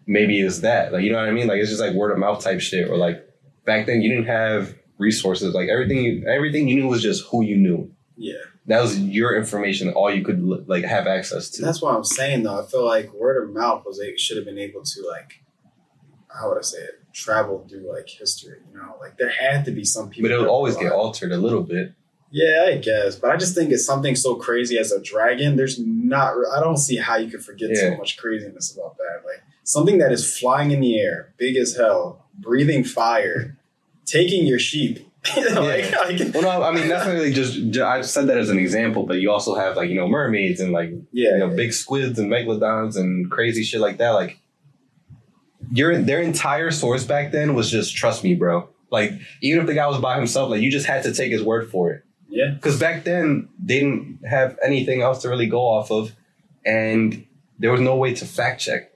maybe 0.06 0.40
it's 0.40 0.60
that. 0.60 0.92
Like 0.92 1.02
you 1.02 1.12
know 1.12 1.18
what 1.18 1.28
I 1.28 1.32
mean? 1.32 1.46
Like 1.46 1.60
it's 1.60 1.70
just 1.70 1.80
like 1.80 1.94
word 1.94 2.12
of 2.12 2.18
mouth 2.18 2.42
type 2.42 2.60
shit. 2.60 2.88
Or 2.90 2.96
like 2.96 3.26
back 3.64 3.86
then 3.86 4.02
you 4.02 4.10
didn't 4.10 4.26
have 4.26 4.74
resources. 4.98 5.54
Like 5.54 5.68
everything 5.68 5.98
you 5.98 6.26
everything 6.26 6.68
you 6.68 6.76
knew 6.76 6.88
was 6.88 7.02
just 7.02 7.24
who 7.28 7.42
you 7.42 7.56
knew. 7.56 7.90
yeah. 8.16 8.34
That 8.66 8.80
was 8.80 8.98
your 8.98 9.36
information, 9.36 9.92
all 9.92 10.12
you 10.12 10.24
could 10.24 10.68
like 10.68 10.84
have 10.84 11.06
access 11.06 11.50
to. 11.50 11.62
That's 11.62 11.82
what 11.82 11.96
I'm 11.96 12.04
saying 12.04 12.44
though. 12.44 12.60
I 12.60 12.64
feel 12.64 12.84
like 12.84 13.12
word 13.12 13.42
of 13.42 13.52
mouth 13.52 13.84
was 13.84 13.98
they 13.98 14.16
should 14.16 14.36
have 14.36 14.46
been 14.46 14.58
able 14.58 14.82
to 14.82 15.08
like 15.08 15.42
how 16.34 16.48
would 16.48 16.58
I 16.58 16.62
say 16.62 16.78
it? 16.78 17.02
Traveled 17.12 17.68
through 17.68 17.92
like 17.92 18.08
history, 18.08 18.58
you 18.70 18.78
know, 18.78 18.96
like 19.00 19.18
there 19.18 19.30
had 19.30 19.64
to 19.66 19.70
be 19.70 19.84
some 19.84 20.08
people. 20.08 20.28
But 20.28 20.34
it 20.34 20.38
would 20.38 20.48
always 20.48 20.76
get 20.76 20.92
altered 20.92 21.32
a 21.32 21.36
little 21.36 21.62
bit. 21.62 21.92
Yeah, 22.30 22.68
I 22.68 22.78
guess, 22.78 23.16
but 23.16 23.30
I 23.30 23.36
just 23.36 23.54
think 23.54 23.70
it's 23.70 23.84
something 23.84 24.16
so 24.16 24.36
crazy 24.36 24.78
as 24.78 24.90
a 24.90 25.02
dragon. 25.02 25.56
There's 25.56 25.78
not. 25.78 26.34
I 26.56 26.60
don't 26.60 26.78
see 26.78 26.96
how 26.96 27.16
you 27.16 27.30
could 27.30 27.44
forget 27.44 27.76
so 27.76 27.94
much 27.96 28.16
craziness 28.16 28.74
about 28.74 28.96
that. 28.96 29.26
Like 29.26 29.42
something 29.64 29.98
that 29.98 30.12
is 30.12 30.38
flying 30.38 30.70
in 30.70 30.80
the 30.80 30.98
air, 30.98 31.34
big 31.36 31.56
as 31.56 31.76
hell, 31.76 32.24
breathing 32.32 32.84
fire, 32.84 33.58
taking 34.06 34.46
your 34.46 34.58
sheep. 34.58 35.06
like, 35.36 35.90
Yeah. 35.90 35.98
like- 36.04 36.34
Well, 36.34 36.42
no, 36.42 36.62
I 36.62 36.72
mean 36.72 36.88
really 36.88 37.32
just. 37.32 37.78
I 37.78 38.00
said 38.02 38.26
that 38.26 38.38
as 38.38 38.50
an 38.50 38.58
example, 38.58 39.04
but 39.06 39.18
you 39.20 39.30
also 39.30 39.54
have 39.54 39.76
like 39.76 39.88
you 39.88 39.94
know 39.94 40.08
mermaids 40.08 40.60
and 40.60 40.72
like 40.72 40.90
yeah, 41.12 41.32
you 41.34 41.38
know 41.38 41.48
big 41.50 41.72
squids 41.72 42.18
and 42.18 42.30
megalodons 42.30 42.96
and 42.96 43.30
crazy 43.30 43.62
shit 43.62 43.80
like 43.80 43.98
that. 43.98 44.10
Like 44.10 44.40
your 45.70 45.96
their 46.02 46.20
entire 46.20 46.70
source 46.70 47.04
back 47.04 47.30
then 47.32 47.54
was 47.54 47.70
just 47.70 47.94
trust 47.96 48.24
me, 48.24 48.34
bro. 48.34 48.68
Like 48.90 49.12
even 49.40 49.60
if 49.60 49.66
the 49.66 49.74
guy 49.74 49.86
was 49.86 49.98
by 50.00 50.16
himself, 50.16 50.50
like 50.50 50.60
you 50.60 50.70
just 50.70 50.86
had 50.86 51.04
to 51.04 51.14
take 51.14 51.30
his 51.32 51.42
word 51.42 51.70
for 51.70 51.92
it. 51.92 52.04
yeah, 52.28 52.50
Because 52.54 52.78
back 52.78 53.04
then 53.04 53.48
they 53.62 53.78
didn't 53.80 54.20
have 54.28 54.58
anything 54.62 55.00
else 55.02 55.22
to 55.22 55.28
really 55.28 55.46
go 55.46 55.60
off 55.60 55.90
of, 55.90 56.14
and 56.66 57.24
there 57.58 57.70
was 57.72 57.80
no 57.80 57.96
way 57.96 58.12
to 58.14 58.26
fact 58.26 58.60
check. 58.60 58.90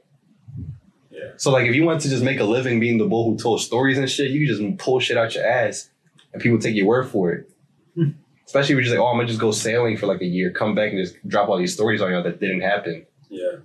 yeah, 1.10 1.30
So 1.38 1.50
like 1.50 1.66
if 1.66 1.74
you 1.74 1.84
wanted 1.84 2.02
to 2.02 2.08
just 2.10 2.22
make 2.24 2.40
a 2.40 2.44
living 2.44 2.78
being 2.80 2.98
the 2.98 3.06
bull 3.06 3.30
who 3.30 3.38
told 3.38 3.60
stories 3.62 3.96
and 3.96 4.10
shit, 4.10 4.30
you 4.32 4.46
could 4.46 4.56
just 4.56 4.78
pull 4.78 5.00
shit 5.00 5.16
out 5.16 5.34
your 5.34 5.46
ass 5.46 5.88
and 6.36 6.42
people 6.42 6.58
take 6.58 6.74
your 6.76 6.86
word 6.86 7.08
for 7.08 7.32
it. 7.32 7.50
Hmm. 7.94 8.10
Especially 8.44 8.74
if 8.74 8.76
you're 8.76 8.82
just 8.82 8.92
like, 8.94 9.00
oh, 9.00 9.06
I'm 9.06 9.16
gonna 9.16 9.26
just 9.26 9.40
go 9.40 9.50
sailing 9.50 9.96
for 9.96 10.06
like 10.06 10.20
a 10.20 10.26
year, 10.26 10.50
come 10.52 10.74
back 10.74 10.92
and 10.92 11.02
just 11.04 11.16
drop 11.26 11.48
all 11.48 11.58
these 11.58 11.72
stories 11.74 12.00
on 12.00 12.12
you 12.12 12.22
that 12.22 12.38
didn't 12.40 12.60
happen. 12.60 13.06
yeah, 13.28 13.56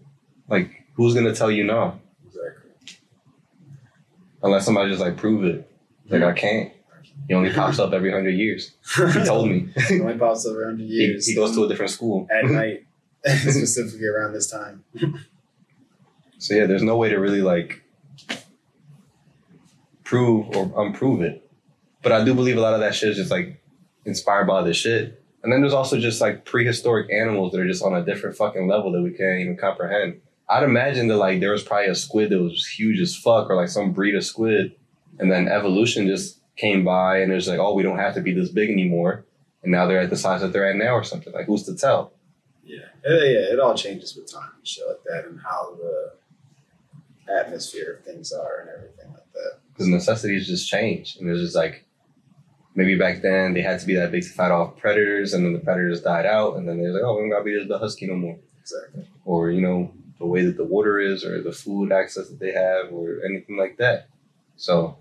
Like, 0.47 0.85
who's 0.95 1.13
gonna 1.13 1.35
tell 1.35 1.51
you 1.51 1.63
no? 1.63 1.99
exactly. 2.25 2.71
Unless 4.41 4.65
somebody 4.65 4.89
just 4.89 5.01
like 5.01 5.17
prove 5.17 5.45
it. 5.45 5.69
Like 6.09 6.23
I 6.23 6.31
can't. 6.33 6.71
He 7.27 7.33
only 7.35 7.53
pops 7.53 7.77
up 7.79 7.93
every 7.93 8.11
hundred 8.11 8.31
years. 8.31 8.73
He 8.95 9.23
told 9.25 9.49
me. 9.49 9.69
My 10.03 10.13
pops 10.13 10.45
over 10.47 10.65
hundred 10.65 10.87
he, 10.87 10.95
years. 10.95 11.27
he 11.27 11.35
goes 11.35 11.53
to 11.55 11.63
a 11.63 11.67
different 11.69 11.91
school. 11.91 12.27
at 12.31 12.45
night, 12.49 12.85
specifically 13.25 14.07
around 14.07 14.33
this 14.33 14.49
time. 14.49 14.83
So 16.39 16.55
yeah, 16.55 16.65
there's 16.65 16.81
no 16.81 16.97
way 16.97 17.09
to 17.09 17.17
really 17.17 17.41
like 17.41 17.83
prove 20.03 20.47
or 20.55 20.71
unprove 20.85 21.21
it. 21.21 21.47
But 22.01 22.11
I 22.11 22.23
do 22.23 22.33
believe 22.33 22.57
a 22.57 22.61
lot 22.61 22.73
of 22.73 22.79
that 22.79 22.95
shit 22.95 23.09
is 23.09 23.17
just 23.17 23.31
like 23.31 23.61
inspired 24.05 24.47
by 24.47 24.63
the 24.63 24.73
shit. 24.73 25.23
And 25.43 25.51
then 25.51 25.61
there's 25.61 25.73
also 25.73 25.99
just 25.99 26.21
like 26.21 26.45
prehistoric 26.45 27.11
animals 27.11 27.51
that 27.51 27.61
are 27.61 27.67
just 27.67 27.83
on 27.83 27.95
a 27.95 28.03
different 28.05 28.35
fucking 28.37 28.67
level 28.67 28.91
that 28.91 29.01
we 29.01 29.11
can't 29.11 29.39
even 29.41 29.57
comprehend. 29.57 30.21
I'd 30.49 30.63
imagine 30.63 31.07
that 31.07 31.17
like 31.17 31.39
there 31.39 31.51
was 31.51 31.63
probably 31.63 31.87
a 31.87 31.95
squid 31.95 32.29
that 32.29 32.39
was 32.41 32.67
huge 32.67 32.99
as 32.99 33.15
fuck 33.15 33.49
or 33.49 33.55
like 33.55 33.69
some 33.69 33.91
breed 33.91 34.15
of 34.15 34.23
squid. 34.23 34.75
And 35.19 35.31
then 35.31 35.47
evolution 35.47 36.07
just 36.07 36.39
came 36.57 36.83
by 36.83 37.19
and 37.19 37.31
it 37.31 37.35
was 37.35 37.47
like, 37.47 37.59
oh, 37.59 37.73
we 37.73 37.83
don't 37.83 37.97
have 37.97 38.15
to 38.15 38.21
be 38.21 38.33
this 38.33 38.49
big 38.49 38.69
anymore. 38.69 39.25
And 39.63 39.71
now 39.71 39.85
they're 39.85 40.01
at 40.01 40.09
the 40.09 40.17
size 40.17 40.41
that 40.41 40.53
they're 40.53 40.69
at 40.69 40.75
now 40.75 40.93
or 40.93 41.03
something. 41.03 41.33
Like 41.33 41.45
who's 41.45 41.63
to 41.63 41.75
tell? 41.75 42.13
Yeah, 42.63 42.79
yeah, 43.05 43.23
yeah. 43.23 43.53
It 43.53 43.59
all 43.59 43.75
changes 43.75 44.15
with 44.15 44.31
time 44.31 44.51
and 44.57 44.67
shit 44.67 44.83
like 44.87 45.03
that, 45.05 45.25
and 45.29 45.39
how 45.39 45.75
the 45.75 46.13
atmosphere 47.33 47.97
of 47.99 48.05
things 48.05 48.31
are 48.31 48.61
and 48.61 48.69
everything 48.69 49.11
like 49.11 49.31
that. 49.33 49.59
because 49.71 49.87
necessities 49.87 50.47
just 50.47 50.69
change. 50.69 51.17
And 51.19 51.29
it's 51.29 51.41
just 51.41 51.55
like 51.55 51.85
maybe 52.75 52.95
back 52.97 53.21
then 53.21 53.53
they 53.53 53.61
had 53.61 53.79
to 53.79 53.85
be 53.85 53.95
that 53.95 54.11
big 54.11 54.23
to 54.23 54.29
fight 54.29 54.51
off 54.51 54.77
predators, 54.77 55.33
and 55.33 55.45
then 55.45 55.53
the 55.53 55.59
predators 55.59 56.01
died 56.01 56.25
out, 56.25 56.55
and 56.57 56.67
then 56.67 56.81
they're 56.81 56.91
like, 56.93 57.03
oh, 57.03 57.15
we 57.15 57.21
don't 57.21 57.29
gotta 57.31 57.43
be 57.43 57.65
the 57.67 57.77
husky 57.79 58.07
no 58.07 58.15
more, 58.15 58.37
Exactly. 58.61 59.07
or 59.25 59.51
you 59.51 59.61
know 59.61 59.93
the 60.19 60.25
way 60.25 60.45
that 60.45 60.55
the 60.57 60.63
water 60.63 60.99
is, 60.99 61.25
or 61.25 61.41
the 61.41 61.51
food 61.51 61.91
access 61.91 62.29
that 62.29 62.39
they 62.39 62.51
have, 62.53 62.91
or 62.93 63.21
anything 63.25 63.57
like 63.57 63.77
that. 63.77 64.07
So 64.55 64.97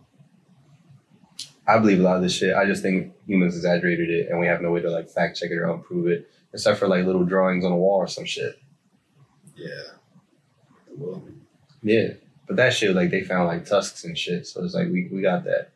I 1.66 1.78
believe 1.78 2.00
a 2.00 2.02
lot 2.02 2.16
of 2.16 2.22
this 2.22 2.32
shit. 2.34 2.54
I 2.56 2.64
just 2.64 2.82
think 2.82 3.12
humans 3.26 3.54
exaggerated 3.54 4.08
it, 4.10 4.28
and 4.30 4.40
we 4.40 4.46
have 4.46 4.62
no 4.62 4.70
way 4.72 4.80
to 4.80 4.90
like 4.90 5.08
fact 5.10 5.38
check 5.38 5.50
it 5.50 5.56
or 5.58 5.68
unprove 5.70 6.08
it, 6.08 6.30
except 6.54 6.78
for 6.78 6.88
like 6.88 7.04
little 7.04 7.24
drawings 7.24 7.64
on 7.64 7.70
the 7.70 7.76
wall 7.76 7.98
or 7.98 8.08
some 8.08 8.24
shit. 8.24 8.58
Yeah. 9.54 9.68
Well, 10.96 11.22
Yeah, 11.82 12.14
but 12.46 12.56
that 12.56 12.72
shit 12.74 12.94
like 12.96 13.10
they 13.10 13.22
found 13.22 13.46
like 13.46 13.66
tusks 13.66 14.04
and 14.04 14.16
shit, 14.16 14.46
so 14.46 14.64
it's 14.64 14.74
like 14.74 14.88
we, 14.88 15.08
we 15.12 15.20
got 15.22 15.44
that. 15.44 15.70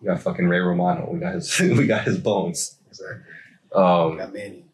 We 0.00 0.06
got 0.06 0.20
fucking 0.22 0.48
Ray 0.48 0.58
Romano. 0.60 1.08
We 1.12 1.18
got 1.20 1.34
his 1.34 1.58
we 1.60 1.86
got 1.86 2.04
his 2.04 2.18
bones. 2.18 2.78
exactly. 2.88 3.22
Um, 3.74 4.16
Got 4.18 4.32
Manny. 4.32 4.64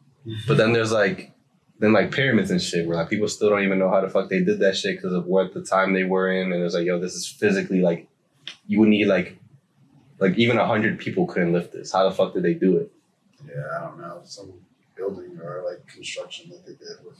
but 0.46 0.56
then 0.56 0.72
there's 0.72 0.92
like 0.92 1.32
then 1.78 1.92
like 1.92 2.10
pyramids 2.12 2.50
and 2.50 2.62
shit 2.62 2.86
where 2.86 2.96
like 2.96 3.10
people 3.10 3.28
still 3.28 3.50
don't 3.50 3.62
even 3.62 3.78
know 3.78 3.90
how 3.90 4.00
the 4.00 4.08
fuck 4.08 4.30
they 4.30 4.40
did 4.42 4.60
that 4.60 4.76
shit 4.76 4.96
because 4.96 5.12
of 5.12 5.26
what 5.26 5.52
the 5.52 5.62
time 5.62 5.92
they 5.92 6.04
were 6.04 6.30
in, 6.30 6.52
and 6.52 6.62
it's 6.62 6.74
like 6.74 6.86
yo, 6.86 6.98
this 6.98 7.14
is 7.14 7.26
physically 7.26 7.80
like 7.82 8.08
you 8.66 8.78
would 8.80 8.88
need 8.88 9.06
like 9.06 9.36
like 10.18 10.38
even 10.38 10.56
a 10.56 10.66
hundred 10.66 10.98
people 10.98 11.26
couldn't 11.26 11.52
lift 11.52 11.72
this. 11.72 11.92
How 11.92 12.08
the 12.08 12.14
fuck 12.14 12.32
did 12.32 12.42
they 12.42 12.54
do 12.54 12.76
it? 12.78 12.90
Yeah, 13.46 13.62
I 13.78 13.80
don't 13.84 14.00
know. 14.00 14.20
Some 14.24 14.52
building 14.96 15.38
or 15.42 15.62
like 15.68 15.86
construction 15.86 16.48
that 16.50 16.64
they 16.64 16.72
did 16.72 17.04
with 17.04 17.18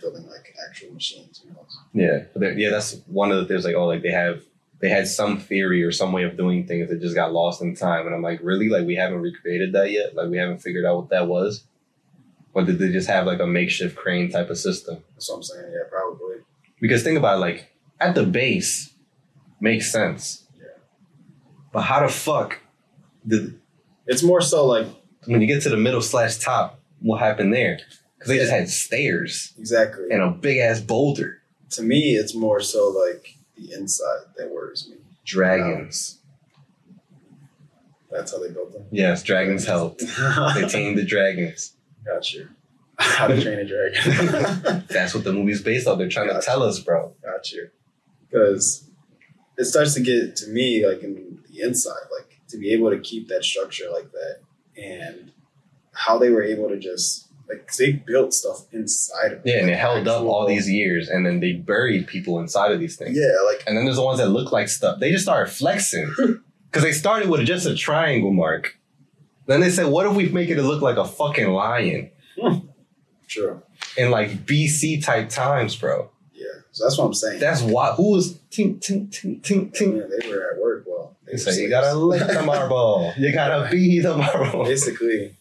building 0.00 0.26
like 0.28 0.54
actual 0.66 0.92
machines. 0.94 1.42
Who 1.46 1.52
knows? 1.52 1.78
Yeah, 1.92 2.24
but 2.34 2.56
yeah, 2.56 2.70
that's 2.70 2.96
one 3.06 3.30
of 3.30 3.36
the 3.38 3.44
things. 3.46 3.64
Like, 3.66 3.74
oh, 3.74 3.86
like 3.86 4.02
they 4.02 4.12
have 4.12 4.42
they 4.80 4.88
had 4.88 5.08
some 5.08 5.38
theory 5.38 5.82
or 5.82 5.92
some 5.92 6.12
way 6.12 6.24
of 6.24 6.36
doing 6.36 6.66
things 6.66 6.90
that 6.90 7.00
just 7.00 7.14
got 7.14 7.32
lost 7.32 7.62
in 7.62 7.74
time, 7.74 8.06
and 8.06 8.14
I'm 8.14 8.22
like, 8.22 8.40
really? 8.42 8.68
Like, 8.68 8.86
we 8.86 8.96
haven't 8.96 9.20
recreated 9.20 9.72
that 9.72 9.90
yet. 9.90 10.14
Like, 10.14 10.28
we 10.28 10.38
haven't 10.38 10.58
figured 10.58 10.84
out 10.84 10.96
what 10.96 11.08
that 11.10 11.26
was, 11.26 11.64
or 12.56 12.62
did 12.62 12.78
they 12.78 12.90
just 12.90 13.08
have 13.08 13.26
like 13.26 13.38
a 13.40 13.46
makeshift 13.46 13.96
crane 13.96 14.30
type 14.30 14.48
of 14.48 14.56
system? 14.56 15.02
That's 15.12 15.28
what 15.28 15.36
I'm 15.36 15.42
saying. 15.42 15.70
Yeah, 15.72 15.88
probably. 15.90 16.36
Because 16.80 17.02
think 17.02 17.18
about 17.18 17.36
it, 17.36 17.40
like 17.40 17.72
at 18.00 18.14
the 18.14 18.24
base, 18.24 18.94
makes 19.60 19.92
sense. 19.92 20.46
Yeah. 20.56 20.68
But 21.70 21.82
how 21.82 22.00
the 22.00 22.08
fuck 22.08 22.60
did 23.26 23.60
It's 24.06 24.22
more 24.22 24.40
so 24.40 24.64
like 24.66 24.86
when 25.26 25.42
you 25.42 25.46
get 25.46 25.62
to 25.64 25.68
the 25.68 25.76
middle 25.76 26.00
slash 26.00 26.38
top, 26.38 26.80
what 27.00 27.20
happened 27.20 27.52
there? 27.52 27.78
Because 28.16 28.30
they 28.30 28.38
just 28.38 28.50
had 28.50 28.70
stairs 28.70 29.52
exactly. 29.58 30.06
and 30.10 30.22
a 30.22 30.30
big 30.30 30.56
ass 30.56 30.80
boulder, 30.80 31.42
to 31.72 31.82
me, 31.82 32.14
it's 32.14 32.34
more 32.34 32.60
so 32.60 32.88
like 32.88 33.35
the 33.56 33.72
inside 33.72 34.24
that 34.36 34.50
worries 34.50 34.88
me. 34.88 34.96
dragons. 35.24 36.18
That's 38.10 38.32
how 38.32 38.38
they 38.38 38.50
built 38.50 38.72
them. 38.72 38.84
Yes, 38.90 39.22
dragons 39.22 39.66
helped. 39.66 40.02
They 40.54 40.66
tamed 40.68 40.96
the 40.98 41.04
dragons. 41.04 41.74
Got 42.04 42.32
you. 42.32 42.48
How 42.98 43.26
to 43.26 43.40
train 43.42 43.58
a 43.58 43.64
dragon. 43.66 44.84
That's 44.88 45.14
what 45.14 45.24
the 45.24 45.32
movie's 45.32 45.60
based 45.62 45.86
on. 45.86 45.98
They're 45.98 46.08
trying 46.08 46.28
to 46.28 46.40
tell 46.40 46.62
us, 46.62 46.78
bro. 46.78 47.12
Got 47.22 47.52
you. 47.52 47.68
Because 48.30 48.88
it 49.58 49.64
starts 49.64 49.94
to 49.94 50.00
get 50.00 50.36
to 50.36 50.48
me 50.48 50.86
like 50.86 51.02
in 51.02 51.42
the 51.50 51.60
inside, 51.62 51.92
like 52.16 52.40
to 52.48 52.58
be 52.58 52.72
able 52.72 52.90
to 52.90 52.98
keep 53.00 53.28
that 53.28 53.44
structure 53.44 53.90
like 53.92 54.10
that, 54.12 54.38
and 54.82 55.32
how 55.92 56.16
they 56.18 56.30
were 56.30 56.42
able 56.42 56.68
to 56.68 56.78
just 56.78 57.25
like 57.48 57.72
they 57.74 57.92
built 57.92 58.34
stuff 58.34 58.64
inside 58.72 59.32
of 59.32 59.38
it. 59.38 59.42
Yeah, 59.44 59.58
and 59.58 59.68
it 59.68 59.72
like, 59.72 59.80
held 59.80 60.08
up 60.08 60.22
all 60.22 60.46
these 60.46 60.68
years, 60.68 61.08
and 61.08 61.24
then 61.24 61.40
they 61.40 61.52
buried 61.52 62.06
people 62.06 62.40
inside 62.40 62.72
of 62.72 62.80
these 62.80 62.96
things. 62.96 63.16
Yeah, 63.16 63.34
like 63.46 63.62
And 63.66 63.76
then 63.76 63.84
there's 63.84 63.96
the 63.96 64.04
ones 64.04 64.18
that 64.18 64.28
look 64.28 64.52
like 64.52 64.68
stuff. 64.68 64.98
They 65.00 65.12
just 65.12 65.24
started 65.24 65.50
flexing 65.50 66.12
because 66.70 66.82
they 66.82 66.92
started 66.92 67.28
with 67.28 67.46
just 67.46 67.66
a 67.66 67.74
triangle 67.74 68.32
mark. 68.32 68.78
Then 69.46 69.60
they 69.60 69.70
said, 69.70 69.86
"What 69.86 70.06
if 70.06 70.14
we 70.14 70.28
make 70.28 70.48
it 70.48 70.60
look 70.60 70.82
like 70.82 70.96
a 70.96 71.04
fucking 71.04 71.50
lion 71.50 72.10
hmm. 72.40 72.58
true. 73.28 73.62
in 73.96 74.10
like 74.10 74.44
BC 74.44 75.04
type 75.04 75.28
times, 75.28 75.76
bro?" 75.76 76.10
Yeah, 76.34 76.44
so 76.72 76.84
that's 76.84 76.98
what 76.98 77.04
I'm 77.06 77.14
saying. 77.14 77.38
That's 77.38 77.62
why. 77.62 77.92
Who 77.92 78.10
was 78.10 78.34
tink 78.50 78.80
tink 78.80 79.10
tink 79.10 79.42
tink 79.42 79.72
tink? 79.72 79.96
Yeah, 79.96 80.18
they 80.18 80.28
were 80.28 80.50
at 80.52 80.60
work. 80.60 80.84
Well, 80.84 81.16
they 81.24 81.32
They 81.32 81.38
say 81.38 81.62
you 81.62 81.70
gotta 81.70 81.94
lick 81.94 82.26
the 82.26 82.42
marble. 82.46 83.14
You 83.16 83.32
gotta 83.32 83.70
be 83.70 84.00
the 84.00 84.16
marble. 84.16 84.64
basically. 84.64 85.36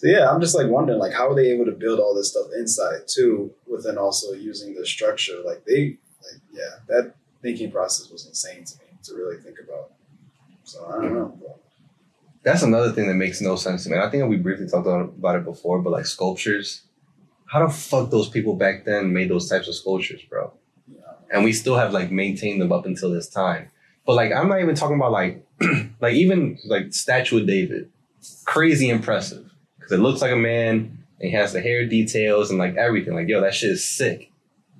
So 0.00 0.06
yeah, 0.06 0.30
I'm 0.30 0.40
just 0.40 0.54
like 0.56 0.66
wondering, 0.66 0.98
like, 0.98 1.12
how 1.12 1.28
are 1.28 1.34
they 1.34 1.50
able 1.50 1.66
to 1.66 1.72
build 1.72 2.00
all 2.00 2.14
this 2.14 2.30
stuff 2.30 2.46
inside 2.56 3.00
too, 3.06 3.52
within 3.66 3.98
also 3.98 4.32
using 4.32 4.74
the 4.74 4.86
structure? 4.86 5.34
Like 5.44 5.66
they, 5.66 5.98
like, 6.24 6.40
yeah, 6.54 6.78
that 6.88 7.16
thinking 7.42 7.70
process 7.70 8.10
was 8.10 8.26
insane 8.26 8.64
to 8.64 8.78
me 8.78 8.84
to 9.02 9.14
really 9.14 9.36
think 9.36 9.58
about. 9.62 9.92
So 10.64 10.86
I 10.86 11.02
don't 11.02 11.12
know. 11.12 11.38
But 11.38 11.60
That's 12.42 12.62
another 12.62 12.92
thing 12.92 13.08
that 13.08 13.14
makes 13.16 13.42
no 13.42 13.56
sense 13.56 13.84
to 13.84 13.90
me. 13.90 13.96
And 13.96 14.02
I 14.02 14.08
think 14.08 14.26
we 14.26 14.38
briefly 14.38 14.66
talked 14.66 14.86
about 14.86 15.36
it 15.36 15.44
before, 15.44 15.82
but 15.82 15.90
like 15.90 16.06
sculptures, 16.06 16.80
how 17.44 17.66
the 17.66 17.70
fuck 17.70 18.08
those 18.08 18.30
people 18.30 18.56
back 18.56 18.86
then 18.86 19.12
made 19.12 19.28
those 19.28 19.50
types 19.50 19.68
of 19.68 19.74
sculptures, 19.74 20.22
bro? 20.22 20.50
yeah, 20.90 21.02
And 21.30 21.44
we 21.44 21.52
still 21.52 21.76
have 21.76 21.92
like 21.92 22.10
maintained 22.10 22.62
them 22.62 22.72
up 22.72 22.86
until 22.86 23.10
this 23.10 23.28
time. 23.28 23.70
But 24.06 24.14
like, 24.14 24.32
I'm 24.32 24.48
not 24.48 24.62
even 24.62 24.74
talking 24.74 24.96
about 24.96 25.12
like, 25.12 25.46
like 26.00 26.14
even 26.14 26.58
like 26.64 26.94
statue 26.94 27.40
of 27.42 27.46
David, 27.46 27.90
crazy 28.46 28.88
impressive 28.88 29.49
because 29.90 30.00
it 30.00 30.02
looks 30.02 30.22
like 30.22 30.32
a 30.32 30.36
man 30.36 30.98
and 31.20 31.30
he 31.30 31.32
has 31.32 31.52
the 31.52 31.60
hair 31.60 31.84
details 31.86 32.50
and 32.50 32.58
like 32.58 32.76
everything. 32.76 33.14
Like, 33.14 33.28
yo, 33.28 33.40
that 33.40 33.54
shit 33.54 33.70
is 33.70 33.84
sick, 33.84 34.30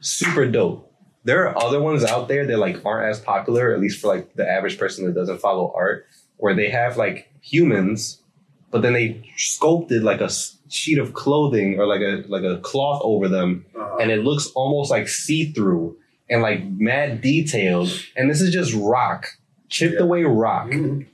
super 0.01 0.46
dope. 0.46 0.87
There 1.25 1.46
are 1.49 1.59
other 1.62 1.81
ones 1.83 2.05
out 2.05 2.29
there 2.29 2.46
that 2.46 2.59
like 2.59 2.85
aren't 2.87 3.11
as 3.11 3.20
popular, 3.20 3.73
at 3.75 3.81
least 3.81 4.01
for 4.01 4.09
like 4.09 4.35
the 4.35 4.49
average 4.49 4.79
person 4.79 5.05
that 5.07 5.14
doesn't 5.14 5.40
follow 5.40 5.73
art, 5.77 6.07
where 6.38 6.55
they 6.55 6.70
have 6.70 6.96
like 6.96 7.31
humans, 7.42 8.23
but 8.70 8.83
then 8.83 8.94
they 8.94 9.29
sculpted 9.37 10.03
like 10.03 10.20
a 10.20 10.31
sheet 10.68 10.99
of 10.99 11.12
clothing 11.12 11.79
or 11.79 11.87
like 11.87 12.01
a 12.01 12.25
like 12.29 12.44
a 12.44 12.59
cloth 12.61 13.01
over 13.05 13.27
them 13.29 13.66
uh, 13.79 13.96
and 13.96 14.11
it 14.12 14.23
looks 14.25 14.46
almost 14.55 14.90
like 14.90 15.09
see 15.09 15.53
through. 15.53 15.96
and 16.31 16.42
like 16.42 16.64
mad 16.64 17.20
detailed, 17.20 17.90
and 18.16 18.31
this 18.31 18.40
is 18.40 18.53
just 18.53 18.73
rock, 18.75 19.27
chipped 19.68 19.96
Yeah. 19.96 20.03
away 20.05 20.23
rock. 20.23 20.68
Mhm. 20.70 21.07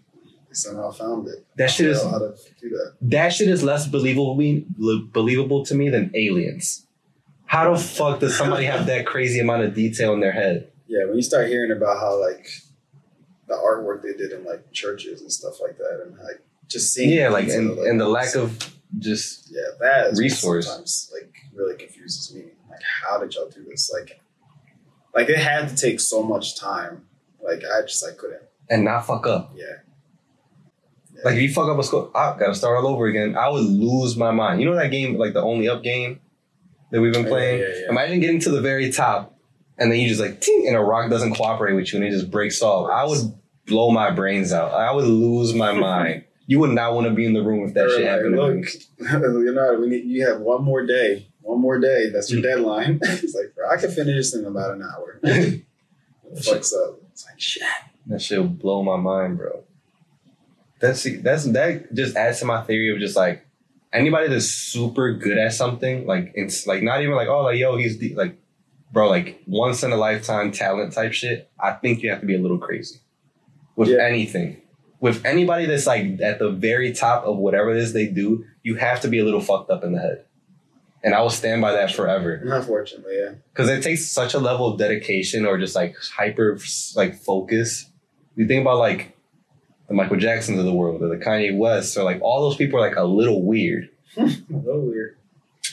Somehow 0.56 0.90
found 0.90 1.28
it. 1.28 1.46
That 1.56 1.70
shit 1.70 1.86
is 1.86 2.02
how 2.02 2.18
to 2.18 2.34
do 2.60 2.70
that. 2.70 2.94
that 3.02 3.28
shit 3.32 3.48
is 3.48 3.62
less 3.62 3.86
believable 3.86 4.34
believable 5.12 5.64
to 5.66 5.74
me 5.74 5.90
than 5.90 6.10
aliens. 6.14 6.86
How 7.44 7.72
the 7.72 7.78
fuck 7.78 8.20
does 8.20 8.36
somebody 8.36 8.64
have 8.64 8.86
that 8.86 9.06
crazy 9.06 9.38
amount 9.38 9.62
of 9.64 9.74
detail 9.74 10.12
in 10.14 10.20
their 10.20 10.32
head? 10.32 10.70
Yeah, 10.88 11.04
when 11.06 11.16
you 11.16 11.22
start 11.22 11.48
hearing 11.48 11.70
about 11.72 11.98
how 11.98 12.20
like 12.20 12.48
the 13.48 13.54
artwork 13.54 14.02
they 14.02 14.14
did 14.14 14.32
in 14.32 14.44
like 14.44 14.72
churches 14.72 15.20
and 15.20 15.30
stuff 15.30 15.60
like 15.60 15.76
that, 15.78 16.02
and 16.04 16.16
like 16.18 16.40
just 16.68 16.92
seeing 16.92 17.10
Yeah, 17.10 17.28
like 17.28 17.48
and, 17.48 17.78
and 17.78 18.00
the 18.00 18.08
lack 18.08 18.34
of 18.34 18.58
just 18.98 19.50
yeah 19.50 19.60
that 19.80 20.12
is 20.12 20.18
resource. 20.18 20.66
sometimes 20.66 21.12
like 21.12 21.32
really 21.54 21.76
confuses 21.76 22.34
me. 22.34 22.42
Like, 22.70 22.80
how 23.04 23.18
did 23.18 23.34
y'all 23.34 23.48
do 23.48 23.64
this? 23.68 23.90
Like, 23.92 24.20
like 25.14 25.28
it 25.28 25.38
had 25.38 25.68
to 25.68 25.76
take 25.76 26.00
so 26.00 26.22
much 26.22 26.58
time. 26.58 27.04
Like, 27.42 27.62
I 27.64 27.82
just 27.82 28.04
I 28.04 28.12
couldn't. 28.12 28.42
and 28.68 28.84
not 28.84 29.06
fuck 29.06 29.26
up. 29.26 29.52
Yeah, 29.56 29.64
Like 31.24 31.37
if 31.37 31.42
you 31.42 31.52
fuck 31.52 31.68
up 31.68 31.79
a 31.79 31.83
score, 31.83 32.11
I 32.14 32.37
gotta 32.38 32.55
start 32.55 32.76
all 32.76 32.87
over 32.87 33.07
again. 33.07 33.37
I 33.37 33.48
would 33.48 33.64
lose 33.64 34.16
my 34.16 34.31
mind. 34.31 34.61
You 34.61 34.66
know 34.66 34.76
that 34.76 34.90
game, 34.90 35.16
like 35.16 35.33
the 35.33 35.42
only 35.42 35.68
up 35.68 35.83
game 35.83 36.20
that 36.90 37.00
we've 37.00 37.12
been 37.12 37.26
playing. 37.26 37.61
yeah, 37.61 37.66
yeah. 37.68 37.90
Imagine 37.90 38.20
getting 38.20 38.40
to 38.40 38.50
the 38.50 38.61
very 38.61 38.92
top, 38.92 39.37
and 39.79 39.90
then 39.90 39.98
you 39.98 40.09
just 40.09 40.20
like, 40.20 40.40
ting, 40.40 40.64
and 40.66 40.76
a 40.76 40.81
rock 40.81 41.11
doesn't 41.11 41.35
cooperate 41.35 41.74
with 41.74 41.92
you, 41.92 41.98
and 41.98 42.07
it 42.07 42.11
just 42.11 42.31
breaks 42.31 42.62
off. 42.62 42.90
I 42.90 43.05
would 43.05 43.35
blow 43.66 43.90
my 43.90 44.11
brains 44.11 44.52
out. 44.52 44.72
I 44.72 44.92
would 44.92 45.05
lose 45.05 45.55
my 45.55 45.72
mind. 45.79 46.24
You 46.46 46.61
would 46.61 46.70
not 46.70 46.94
want 46.94 47.09
to 47.09 47.12
be 47.12 47.26
in 47.26 47.35
the 47.35 47.42
room 47.42 47.66
if 47.66 47.74
that 47.74 47.81
They 47.81 47.87
were 47.87 47.98
shit 47.98 48.07
happened. 48.07 48.37
Look, 48.37 48.66
Leonardo, 49.00 49.81
we 49.81 49.88
need 49.88 50.05
you 50.05 50.26
have 50.26 50.40
one 50.40 50.62
more 50.62 50.87
day. 50.87 51.29
One 51.40 51.61
more 51.61 51.81
day. 51.81 52.11
That's 52.11 52.31
your 52.31 52.40
hmm. 52.40 52.46
deadline. 52.46 53.00
it's 53.02 53.35
like, 53.35 53.55
bro, 53.55 53.68
I 53.68 53.76
can 53.76 53.90
finish 53.90 54.16
this 54.16 54.35
in 54.35 54.44
about 54.44 54.72
an 54.72 54.83
hour. 54.83 55.20
Fucks 55.24 56.72
up. 56.72 57.00
It's 57.11 57.26
like 57.26 57.40
shit. 57.40 57.62
That 58.07 58.22
shit 58.22 58.38
will 58.38 58.48
blow 58.48 58.83
my 58.83 58.96
mind, 58.96 59.38
bro. 59.38 59.64
That's 60.80 61.06
that's 61.22 61.44
that 61.52 61.94
just 61.94 62.16
adds 62.16 62.40
to 62.40 62.44
my 62.44 62.62
theory 62.62 62.92
of 62.92 62.98
just 62.98 63.16
like 63.16 63.46
anybody 63.92 64.28
that's 64.28 64.46
super 64.46 65.12
good 65.14 65.38
at 65.38 65.54
something, 65.54 66.06
like 66.06 66.32
it's 66.34 66.66
like 66.66 66.82
not 66.82 67.00
even 67.02 67.14
like 67.14 67.28
oh 67.28 67.42
like 67.42 67.58
yo 67.58 67.76
he's 67.76 67.98
the, 67.98 68.14
like 68.14 68.36
bro 68.92 69.08
like 69.08 69.40
once 69.46 69.82
in 69.82 69.92
a 69.92 69.96
lifetime 69.96 70.52
talent 70.52 70.92
type 70.92 71.12
shit. 71.12 71.50
I 71.58 71.72
think 71.72 72.02
you 72.02 72.10
have 72.10 72.20
to 72.20 72.26
be 72.26 72.36
a 72.36 72.40
little 72.40 72.58
crazy 72.58 72.96
with 73.74 73.88
Yeah. 73.88 73.98
anything. 74.04 74.60
With 75.00 75.24
anybody 75.24 75.66
that's 75.66 75.86
like 75.86 76.20
at 76.20 76.38
the 76.38 76.50
very 76.50 76.92
top 76.92 77.24
of 77.24 77.36
whatever 77.38 77.70
it 77.70 77.78
is 77.78 77.92
they 77.92 78.06
do, 78.06 78.44
you 78.62 78.74
have 78.76 79.00
to 79.02 79.08
be 79.08 79.18
a 79.18 79.24
little 79.24 79.40
fucked 79.42 79.70
up 79.70 79.84
in 79.84 79.92
the 79.92 80.00
head. 80.00 80.24
And 81.02 81.14
I 81.14 81.20
will 81.20 81.30
stand 81.30 81.60
by 81.62 81.72
that 81.72 81.92
forever 81.92 82.34
Unfortunately, 82.34 83.16
yeah. 83.16 83.34
because 83.52 83.68
it 83.68 83.82
takes 83.82 84.06
such 84.08 84.34
a 84.34 84.38
level 84.38 84.72
of 84.72 84.78
dedication 84.78 85.46
or 85.46 85.56
just 85.58 85.74
like 85.76 85.94
hyper 86.16 86.58
like 86.96 87.14
focus. 87.14 87.88
You 88.34 88.46
think 88.48 88.62
about 88.62 88.78
like 88.78 89.15
the 89.88 89.94
Michael 89.94 90.16
Jacksons 90.16 90.59
of 90.59 90.64
the 90.64 90.72
world 90.75 91.03
or 91.03 91.09
the 91.09 91.22
Kanye 91.25 91.57
West 91.57 91.96
or 91.96 92.03
like 92.05 92.20
all 92.22 92.42
those 92.42 92.57
people 92.57 92.79
are 92.79 92.87
like 92.88 92.96
a 92.96 93.05
little 93.05 93.42
weird. 93.42 93.88
A 94.16 94.22
little 94.51 94.81
weird. 94.87 95.16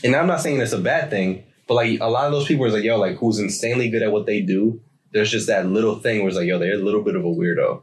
And 0.04 0.16
I'm 0.16 0.28
not 0.28 0.42
saying 0.42 0.60
it's 0.60 0.74
a 0.74 0.78
bad 0.80 1.10
thing, 1.10 1.44
but 1.68 1.76
like 1.76 2.00
a 2.00 2.08
lot 2.08 2.26
of 2.26 2.32
those 2.34 2.46
people 2.48 2.66
is 2.66 2.74
like 2.74 2.84
yo 2.84 2.98
like 3.00 3.18
who's 3.18 3.40
insanely 3.40 3.90
good 3.90 4.02
at 4.04 4.12
what 4.12 4.26
they 4.26 4.42
do. 4.42 4.82
There's 5.12 5.32
just 5.32 5.48
that 5.48 5.66
little 5.68 6.00
thing 6.00 6.20
where 6.20 6.28
it's 6.30 6.38
like 6.38 6.48
yo 6.48 6.60
they're 6.60 6.74
a 6.74 6.78
little 6.78 7.02
bit 7.02 7.16
of 7.16 7.24
a 7.24 7.28
weirdo, 7.28 7.82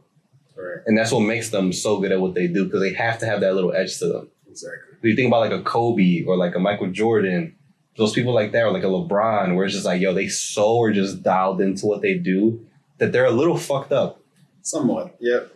Right. 0.55 0.81
and 0.85 0.97
that's 0.97 1.11
what 1.11 1.21
makes 1.21 1.49
them 1.49 1.71
so 1.73 1.99
good 1.99 2.11
at 2.11 2.19
what 2.21 2.33
they 2.35 2.47
do 2.47 2.65
because 2.65 2.81
they 2.81 2.93
have 2.93 3.19
to 3.19 3.25
have 3.25 3.39
that 3.41 3.55
little 3.55 3.73
edge 3.73 3.97
to 3.99 4.07
them. 4.07 4.29
Exactly. 4.49 4.97
You 5.09 5.15
think 5.15 5.27
about 5.27 5.39
like 5.49 5.51
a 5.59 5.63
Kobe 5.63 6.23
or 6.27 6.35
like 6.37 6.55
a 6.55 6.59
Michael 6.59 6.91
Jordan, 6.91 7.55
those 7.97 8.13
people 8.13 8.33
like 8.33 8.51
that, 8.51 8.63
or 8.65 8.71
like 8.71 8.83
a 8.83 8.87
LeBron, 8.87 9.55
where 9.55 9.65
it's 9.65 9.73
just 9.73 9.85
like, 9.85 10.01
yo, 10.01 10.13
they 10.13 10.27
so 10.27 10.79
are 10.81 10.91
just 10.91 11.23
dialed 11.23 11.59
into 11.61 11.85
what 11.87 12.01
they 12.01 12.13
do 12.15 12.63
that 12.99 13.11
they're 13.11 13.25
a 13.25 13.31
little 13.31 13.57
fucked 13.57 13.91
up. 13.93 14.19
Somewhat. 14.61 15.15
Yep. 15.19 15.51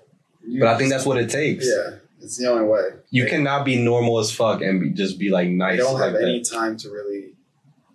You 0.47 0.59
But 0.59 0.69
I 0.69 0.77
think 0.77 0.89
that's 0.91 1.05
what 1.05 1.17
it 1.17 1.29
takes. 1.29 1.65
Yeah. 1.65 1.95
It's 2.21 2.37
the 2.37 2.47
only 2.49 2.65
way. 2.67 2.81
You 3.11 3.23
They- 3.23 3.29
cannot 3.29 3.65
be 3.65 3.81
normal 3.81 4.19
as 4.19 4.31
fuck 4.31 4.61
and 4.61 4.79
be, 4.81 4.89
just 4.91 5.19
be 5.19 5.29
like 5.29 5.49
nice. 5.49 5.77
They 5.77 5.83
nice 5.83 5.91
don't 5.91 5.99
like 5.99 6.11
have 6.13 6.21
any 6.21 6.39
that. 6.39 6.49
time 6.49 6.77
to 6.77 6.89
really 6.89 7.33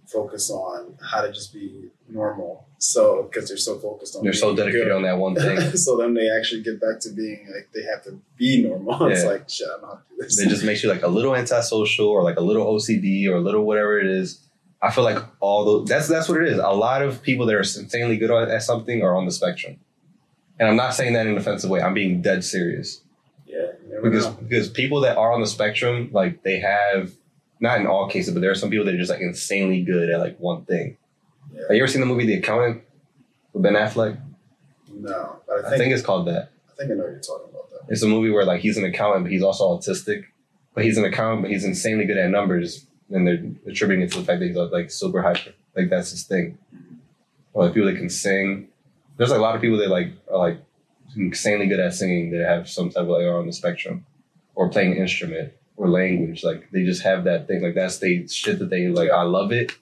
focus 0.06 0.50
on 0.50 0.94
how 1.00 1.22
to 1.22 1.32
just 1.32 1.52
be 1.52 1.90
normal. 2.08 2.66
So 2.78 3.24
because 3.30 3.48
they're 3.48 3.58
so 3.58 3.78
focused 3.78 4.16
on 4.16 4.24
They're 4.24 4.32
so 4.32 4.54
dedicated 4.56 4.88
good. 4.88 4.92
on 4.96 5.02
that 5.02 5.18
one 5.18 5.34
thing. 5.34 5.58
so 5.76 5.96
then 5.98 6.14
they 6.14 6.28
actually 6.30 6.62
get 6.62 6.80
back 6.80 6.98
to 7.00 7.10
being 7.10 7.46
like 7.54 7.68
they 7.74 7.82
have 7.82 8.02
to 8.04 8.18
be 8.38 8.62
normal. 8.62 9.06
It's 9.10 9.24
like 9.24 9.48
shit, 9.48 9.68
I 9.68 9.80
don't 9.80 9.82
know 9.82 9.98
do 10.16 10.22
this. 10.22 10.38
It 10.40 10.48
just 10.48 10.64
makes 10.64 10.82
you 10.82 10.88
like 10.88 11.02
a 11.02 11.08
little 11.08 11.36
antisocial 11.36 12.08
or 12.08 12.22
like 12.22 12.36
a 12.36 12.40
little 12.40 12.66
OCD 12.66 13.28
or 13.28 13.34
a 13.36 13.40
little 13.40 13.64
whatever 13.64 13.98
it 14.00 14.06
is. 14.06 14.40
I 14.82 14.90
feel 14.90 15.04
like 15.04 15.18
all 15.40 15.64
those 15.64 15.88
that's 15.88 16.08
that's 16.08 16.28
what 16.28 16.40
it 16.40 16.48
is. 16.48 16.58
A 16.58 16.68
lot 16.70 17.02
of 17.02 17.22
people 17.22 17.44
that 17.46 17.54
are 17.54 17.58
insanely 17.60 18.16
good 18.16 18.30
at 18.30 18.62
something 18.62 19.02
are 19.02 19.14
on 19.14 19.26
the 19.26 19.32
spectrum. 19.32 19.76
And 20.60 20.68
I'm 20.68 20.76
not 20.76 20.94
saying 20.94 21.14
that 21.14 21.26
in 21.26 21.32
an 21.32 21.38
offensive 21.38 21.70
way. 21.70 21.80
I'm 21.80 21.94
being 21.94 22.20
dead 22.22 22.44
serious. 22.44 23.00
yeah, 23.46 23.66
because 24.02 24.26
know. 24.26 24.32
because 24.34 24.68
people 24.68 25.00
that 25.00 25.16
are 25.16 25.32
on 25.32 25.40
the 25.40 25.46
spectrum, 25.46 26.10
like 26.12 26.42
they 26.44 26.60
have 26.60 27.12
not 27.60 27.80
in 27.80 27.86
all 27.86 28.08
cases, 28.08 28.32
but 28.32 28.40
there 28.40 28.50
are 28.50 28.54
some 28.54 28.70
people 28.70 28.84
that 28.84 28.94
are 28.94 28.98
just 28.98 29.10
like 29.10 29.20
insanely 29.20 29.82
good 29.82 30.08
at 30.10 30.20
like 30.20 30.38
one 30.38 30.64
thing. 30.66 30.96
Yeah. 31.52 31.62
Have 31.62 31.76
you 31.76 31.82
ever 31.82 31.90
seen 31.90 32.00
the 32.00 32.06
movie 32.06 32.26
The 32.26 32.34
Accountant 32.34 32.82
with 33.52 33.62
Ben 33.62 33.72
Affleck? 33.74 34.20
No, 34.92 35.36
but 35.46 35.64
I 35.64 35.66
I 35.66 35.70
think, 35.70 35.82
think 35.82 35.94
it's 35.94 36.02
called 36.02 36.28
that. 36.28 36.50
I 36.70 36.74
think 36.76 36.90
I 36.90 36.94
know 36.94 37.04
what 37.04 37.10
you're 37.12 37.20
talking 37.20 37.48
about. 37.50 37.70
Though. 37.70 37.86
It's 37.88 38.02
a 38.02 38.06
movie 38.08 38.30
where 38.30 38.44
like 38.44 38.60
he's 38.60 38.76
an 38.76 38.84
accountant, 38.84 39.24
but 39.24 39.32
he's 39.32 39.42
also 39.42 39.64
autistic. 39.76 40.24
But 40.74 40.84
he's 40.84 40.98
an 40.98 41.04
accountant, 41.04 41.42
but 41.42 41.50
he's 41.50 41.64
insanely 41.64 42.04
good 42.04 42.16
at 42.18 42.30
numbers, 42.30 42.86
and 43.10 43.26
they're 43.26 43.42
attributing 43.66 44.04
it 44.04 44.12
to 44.12 44.20
the 44.20 44.24
fact 44.24 44.40
that 44.40 44.46
he's 44.46 44.56
like 44.56 44.90
super 44.90 45.22
hyper. 45.22 45.52
Like 45.74 45.88
that's 45.90 46.10
his 46.10 46.24
thing. 46.24 46.58
Or 47.52 47.64
like 47.64 47.74
people 47.74 47.90
that 47.90 47.96
can 47.96 48.10
sing. 48.10 48.68
There's 49.20 49.28
like 49.28 49.38
a 49.38 49.42
lot 49.42 49.54
of 49.54 49.60
people 49.60 49.76
that 49.80 49.90
like 49.90 50.14
are 50.32 50.38
like 50.38 50.62
insanely 51.14 51.66
good 51.66 51.78
at 51.78 51.92
singing 51.92 52.30
that 52.30 52.48
have 52.48 52.70
some 52.70 52.88
type 52.88 53.02
of 53.02 53.08
like 53.08 53.26
on 53.26 53.46
the 53.46 53.52
spectrum, 53.52 54.06
or 54.54 54.70
playing 54.70 54.96
instrument 54.96 55.52
or 55.76 55.90
language. 55.90 56.42
Like 56.42 56.70
they 56.70 56.84
just 56.84 57.02
have 57.02 57.24
that 57.24 57.46
thing. 57.46 57.60
Like 57.62 57.74
that's 57.74 57.98
they 57.98 58.26
shit 58.28 58.58
that 58.60 58.70
they 58.70 58.88
like. 58.88 59.10
I 59.10 59.24
love 59.24 59.52
it, 59.52 59.72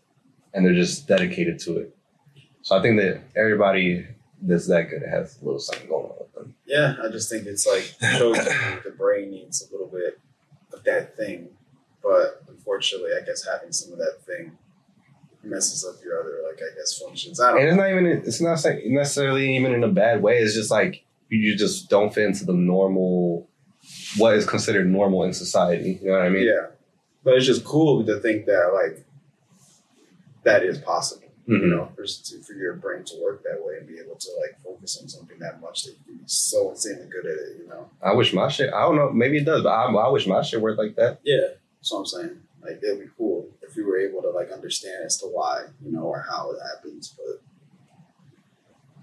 and 0.53 0.67
they're 0.67 0.75
just 0.75 1.07
dedicated 1.07 1.61
to 1.61 1.79
it. 1.79 1.97
So 2.63 2.77
I 2.77 2.83
think 2.83 2.99
that 2.99 3.21
everybody 3.37 4.09
that's 4.43 4.67
that 4.67 4.91
good 4.91 5.03
has 5.09 5.41
a 5.41 5.45
little 5.45 5.61
something 5.61 5.87
going 5.87 6.07
on 6.07 6.17
with 6.19 6.35
them. 6.35 6.55
Yeah, 6.67 6.97
I 7.01 7.09
just 7.09 7.31
think 7.31 7.47
it's 7.47 7.65
like 7.65 7.95
shows 8.19 8.39
the 8.39 8.93
brain 8.99 9.31
needs 9.31 9.63
a 9.63 9.71
little 9.71 9.87
bit 9.87 10.19
of 10.73 10.83
that 10.83 11.17
thing, 11.17 11.51
but 12.03 12.43
unfortunately, 12.49 13.13
I 13.17 13.25
guess 13.25 13.47
having 13.47 13.71
some 13.71 13.93
of 13.93 13.99
that 14.01 14.21
thing 14.27 14.59
messes 15.43 15.85
up 15.85 16.03
your 16.05 16.21
other 16.21 16.39
like 16.49 16.61
I 16.61 16.75
guess 16.77 17.01
functions. 17.03 17.41
I 17.41 17.53
don't. 17.53 17.61
And 17.61 17.69
it's 17.69 17.77
not 17.77 17.91
even 17.91 18.07
it's 18.07 18.41
not 18.41 18.65
necessarily 18.87 19.57
even 19.57 19.73
in 19.73 19.85
a 19.85 19.89
bad 19.89 20.23
way. 20.23 20.39
It's 20.39 20.55
just 20.55 20.71
like 20.71 21.05
you 21.29 21.57
just 21.57 21.89
don't 21.91 22.13
fit 22.13 22.25
into 22.25 22.45
the 22.45 22.53
normal 22.55 23.49
what 24.17 24.35
is 24.35 24.47
considered 24.47 24.87
normal 24.89 25.25
in 25.25 25.33
society. 25.33 25.99
You 26.03 26.09
know 26.09 26.19
what 26.19 26.23
I 26.23 26.29
mean? 26.31 26.47
yeah, 26.47 26.67
but 27.25 27.35
it's 27.35 27.47
just 27.47 27.65
cool 27.65 28.05
to 28.05 28.19
think 28.21 28.47
that 28.47 28.71
like 28.75 29.05
that 30.45 30.63
is 30.63 30.79
possible. 30.79 31.25
You 31.47 31.57
Mhm. 31.61 31.71
know, 31.71 31.89
for, 31.97 32.05
to, 32.05 32.43
for 32.43 32.53
your 32.53 32.75
brain 32.75 33.05
to 33.05 33.17
work 33.23 33.43
that 33.45 33.65
way 33.65 33.79
and 33.79 33.87
be 33.89 33.99
able 33.99 34.17
to 34.17 34.29
like 34.43 34.61
focus 34.63 34.99
on 35.01 35.09
something 35.09 35.39
that 35.39 35.63
much 35.63 35.85
that 35.85 35.93
you 35.93 35.99
can 36.05 36.17
be 36.19 36.23
so 36.27 36.71
insanely 36.71 37.07
good 37.09 37.25
at 37.25 37.39
it. 37.39 37.57
You 37.63 37.69
know. 37.69 37.89
I 38.03 38.13
wish 38.13 38.35
my 38.35 38.49
shit. 38.49 38.71
I 38.73 38.83
don't 38.83 38.97
know. 38.97 39.11
Maybe 39.11 39.39
it 39.39 39.45
does, 39.47 39.63
but 39.63 39.71
I, 39.71 39.91
I 39.91 40.09
wish 40.11 40.27
my 40.27 40.43
shit 40.43 40.61
worked 40.61 40.79
like 40.79 40.95
that. 40.97 41.21
Yeah, 41.25 41.39
that's 41.81 41.91
what 41.91 42.01
I'm 42.01 42.07
saying. 42.07 42.41
Like 42.63 42.81
it'd 42.83 43.01
be 43.01 43.07
cool 43.17 43.49
if 43.63 43.77
we 43.77 43.83
were 43.83 43.99
able 43.99 44.23
to 44.23 44.31
like 44.31 44.51
understand 44.51 45.05
as 45.07 45.17
to 45.19 45.27
why, 45.27 45.65
you 45.85 45.93
know, 45.93 46.03
or 46.03 46.25
how 46.29 46.51
it 46.53 46.59
happens. 46.75 47.15
But 47.17 47.43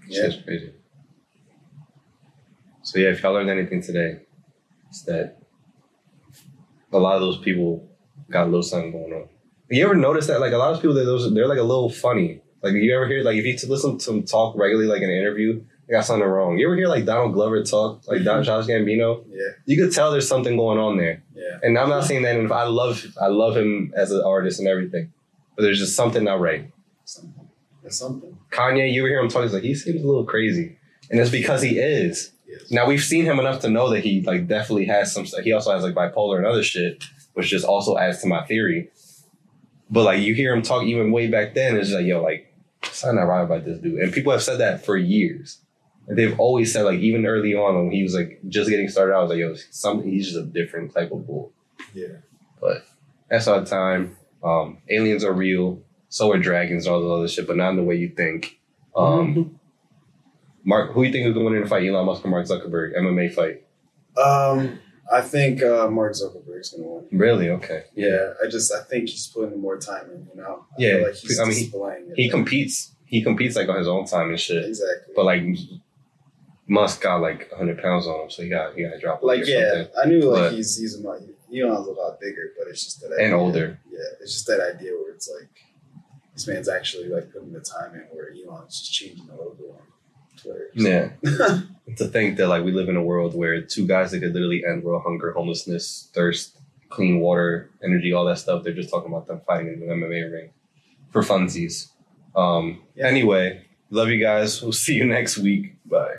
yeah, 0.08 0.22
Shit's 0.28 0.44
crazy. 0.44 0.72
So 2.82 2.98
yeah, 2.98 3.08
if 3.08 3.22
y'all 3.22 3.32
learned 3.32 3.50
anything 3.50 3.82
today, 3.82 4.20
it's 4.88 5.02
that 5.02 5.38
a 6.92 6.98
lot 6.98 7.16
of 7.16 7.20
those 7.20 7.38
people 7.38 7.88
got 8.30 8.44
a 8.44 8.46
little 8.46 8.62
something 8.62 8.92
going 8.92 9.12
on. 9.12 9.28
You 9.68 9.84
ever 9.84 9.96
notice 9.96 10.28
that 10.28 10.40
like 10.40 10.52
a 10.52 10.56
lot 10.58 10.72
of 10.74 10.80
people 10.80 10.94
that 10.94 11.04
those 11.04 11.32
they're 11.34 11.48
like 11.48 11.58
a 11.58 11.62
little 11.62 11.90
funny. 11.90 12.42
Like 12.62 12.74
you 12.74 12.94
ever 12.94 13.06
hear 13.08 13.22
like 13.22 13.36
if 13.36 13.44
you 13.44 13.68
listen 13.68 13.98
to 13.98 14.12
them 14.12 14.22
talk 14.24 14.56
regularly 14.56 14.88
like 14.88 15.02
in 15.02 15.10
an 15.10 15.16
interview, 15.16 15.64
they 15.86 15.94
got 15.94 16.04
something 16.04 16.26
wrong. 16.26 16.58
You 16.58 16.66
ever 16.68 16.76
hear 16.76 16.88
like 16.88 17.04
Donald 17.04 17.32
Glover 17.32 17.62
talk 17.64 18.06
like 18.06 18.22
Don 18.22 18.44
Childish 18.44 18.68
Gambino? 18.68 19.24
yeah, 19.28 19.50
You 19.64 19.76
could 19.82 19.92
tell 19.92 20.12
there's 20.12 20.28
something 20.28 20.56
going 20.56 20.78
on 20.78 20.96
there. 20.96 21.22
Yeah. 21.62 21.68
And 21.68 21.78
I'm 21.78 21.88
not 21.88 22.04
saying 22.04 22.22
that 22.22 22.36
if 22.36 22.52
I 22.52 22.64
love 22.64 23.04
I 23.20 23.28
love 23.28 23.56
him 23.56 23.92
as 23.96 24.10
an 24.10 24.22
artist 24.22 24.58
and 24.58 24.68
everything, 24.68 25.12
but 25.54 25.62
there's 25.62 25.78
just 25.78 25.96
something 25.96 26.24
not 26.24 26.40
right. 26.40 26.70
Something. 27.04 27.48
Kanye, 28.50 28.92
you 28.92 29.04
hear 29.04 29.20
him 29.20 29.28
talking, 29.28 29.44
He's 29.44 29.54
like 29.54 29.62
he 29.62 29.74
seems 29.74 30.02
a 30.02 30.06
little 30.06 30.24
crazy, 30.24 30.76
and 31.10 31.20
it's 31.20 31.30
because 31.30 31.62
he 31.62 31.78
is. 31.78 32.32
Yes. 32.46 32.70
Now 32.70 32.86
we've 32.86 33.02
seen 33.02 33.24
him 33.24 33.38
enough 33.38 33.60
to 33.60 33.70
know 33.70 33.90
that 33.90 34.00
he 34.00 34.22
like 34.22 34.48
definitely 34.48 34.86
has 34.86 35.12
some. 35.12 35.24
He 35.42 35.52
also 35.52 35.72
has 35.72 35.84
like 35.84 35.94
bipolar 35.94 36.38
and 36.38 36.46
other 36.46 36.62
shit, 36.62 37.04
which 37.34 37.48
just 37.48 37.64
also 37.64 37.96
adds 37.96 38.20
to 38.22 38.26
my 38.26 38.44
theory. 38.46 38.90
But 39.88 40.02
like 40.02 40.20
you 40.20 40.34
hear 40.34 40.52
him 40.52 40.62
talk 40.62 40.84
even 40.84 41.12
way 41.12 41.28
back 41.28 41.54
then, 41.54 41.76
it's 41.76 41.88
just 41.88 41.98
like 41.98 42.06
yo, 42.06 42.22
like 42.22 42.52
something 42.82 43.16
not 43.16 43.28
right 43.28 43.42
about 43.42 43.64
this 43.64 43.78
dude. 43.78 44.00
And 44.00 44.12
people 44.12 44.32
have 44.32 44.42
said 44.42 44.58
that 44.58 44.84
for 44.84 44.96
years. 44.96 45.58
And 46.08 46.16
they've 46.16 46.38
always 46.38 46.72
said 46.72 46.82
like 46.82 47.00
even 47.00 47.26
early 47.26 47.54
on 47.54 47.74
when 47.76 47.90
he 47.92 48.02
was 48.02 48.14
like 48.14 48.40
just 48.48 48.70
getting 48.70 48.88
started, 48.88 49.14
I 49.14 49.20
was 49.20 49.30
like 49.30 49.38
yo, 49.38 49.54
something. 49.70 50.08
He's 50.10 50.26
just 50.26 50.38
a 50.38 50.44
different 50.46 50.94
type 50.94 51.10
of 51.12 51.26
bull. 51.26 51.52
Yeah. 51.94 52.18
But 52.60 52.86
that's 53.28 53.48
our 53.48 53.64
time. 53.64 54.16
Um, 54.44 54.78
aliens 54.88 55.24
are 55.24 55.32
real. 55.32 55.82
So 56.08 56.30
are 56.32 56.38
dragons 56.38 56.86
and 56.86 56.94
all 56.94 57.00
this 57.02 57.10
other 57.10 57.28
shit, 57.28 57.46
but 57.48 57.56
not 57.56 57.70
in 57.70 57.76
the 57.76 57.82
way 57.82 57.96
you 57.96 58.08
think. 58.10 58.60
Um, 58.96 59.58
Marc, 60.64 60.92
who 60.92 61.02
do 61.02 61.06
you 61.08 61.12
think 61.12 61.26
is 61.26 61.34
going 61.34 61.44
to 61.46 61.50
win 61.50 61.56
in 61.56 61.62
the 61.64 61.68
fight? 61.68 61.86
Elon 61.86 62.06
Musk 62.06 62.24
or 62.24 62.28
Mark 62.28 62.46
Zuckerberg 62.46 62.96
MMA 62.96 63.32
fight? 63.34 63.64
Um, 64.16 64.78
I 65.12 65.20
think 65.20 65.62
uh, 65.62 65.88
Mark 65.88 66.14
Zuckerberg's 66.14 66.70
gonna 66.70 66.88
win. 66.88 67.04
Really? 67.12 67.50
Okay. 67.50 67.84
Yeah, 67.94 68.32
I 68.44 68.48
just 68.48 68.72
I 68.72 68.82
think 68.82 69.08
he's 69.08 69.26
putting 69.28 69.60
more 69.60 69.78
time 69.78 70.10
in. 70.10 70.26
You 70.34 70.40
know, 70.42 70.64
I 70.72 70.74
Yeah, 70.78 70.90
feel 70.96 71.02
like 71.06 71.14
he's 71.14 71.38
I 71.38 71.44
mean, 71.44 71.52
he- 71.56 71.62
displaying 71.64 72.06
it. 72.10 72.14
He 72.16 72.28
competes. 72.30 72.94
He 73.04 73.22
competes 73.22 73.54
like 73.54 73.68
on 73.68 73.76
his 73.78 73.86
own 73.86 74.04
time 74.06 74.30
and 74.30 74.40
shit. 74.40 74.64
exactly. 74.64 75.12
But 75.14 75.24
like 75.26 75.42
Musk 76.68 77.02
got 77.02 77.20
like 77.20 77.50
hundred 77.52 77.80
pounds 77.80 78.06
on 78.06 78.20
him, 78.24 78.30
so 78.30 78.42
he 78.42 78.48
got 78.48 78.74
he 78.74 78.82
got 78.82 78.90
to 78.90 78.98
drop 79.00 79.22
like 79.22 79.46
yeah, 79.46 79.70
something. 79.84 79.88
I 80.02 80.06
knew 80.06 80.20
like 80.30 80.42
But- 80.50 80.52
he's 80.54 80.76
he's 80.76 80.94
a 80.94 81.00
lot 81.02 81.20
Elon's 81.54 81.86
a 81.86 81.92
lot 81.92 82.18
bigger, 82.20 82.52
but 82.58 82.66
it's 82.68 82.84
just 82.84 83.00
that 83.02 83.12
And 83.12 83.20
idea- 83.26 83.36
older. 83.36 83.78
Yeah, 83.90 83.98
it's 84.20 84.32
just 84.32 84.46
that 84.48 84.60
idea 84.60 84.90
where 84.92 85.12
it's 85.12 85.30
like 85.30 85.48
this 86.34 86.46
man's 86.48 86.68
actually 86.68 87.08
like 87.08 87.32
putting 87.32 87.52
the 87.52 87.60
time 87.60 87.94
in, 87.94 88.00
where 88.12 88.30
Elon's 88.32 88.80
just 88.80 88.92
changing 88.92 89.26
the 89.26 89.34
logo 89.34 89.64
on 89.78 89.82
Twitter. 90.36 90.70
Yeah. 90.74 91.10
to 91.96 92.04
think 92.08 92.36
that 92.38 92.48
like 92.48 92.64
we 92.64 92.72
live 92.72 92.88
in 92.88 92.96
a 92.96 93.02
world 93.02 93.34
where 93.34 93.60
two 93.62 93.86
guys 93.86 94.10
that 94.10 94.18
could 94.20 94.32
literally 94.34 94.64
end 94.68 94.82
world 94.82 95.02
hunger, 95.06 95.32
homelessness, 95.32 96.10
thirst, 96.12 96.58
clean 96.88 97.20
water, 97.20 97.70
energy, 97.82 98.12
all 98.12 98.24
that 98.24 98.38
stuff, 98.38 98.64
they're 98.64 98.74
just 98.74 98.90
talking 98.90 99.10
about 99.12 99.26
them 99.28 99.40
fighting 99.46 99.68
in 99.68 99.88
an 99.88 100.00
MMA 100.00 100.30
ring 100.32 100.50
for 101.10 101.22
funsies. 101.22 101.90
Um, 102.34 102.82
Yeah. 102.96 103.06
Anyway, 103.06 103.64
love 103.90 104.08
you 104.08 104.20
guys. 104.20 104.60
We'll 104.62 104.72
see 104.72 104.94
you 104.94 105.06
next 105.06 105.38
week. 105.38 105.76
Bye. 105.86 106.16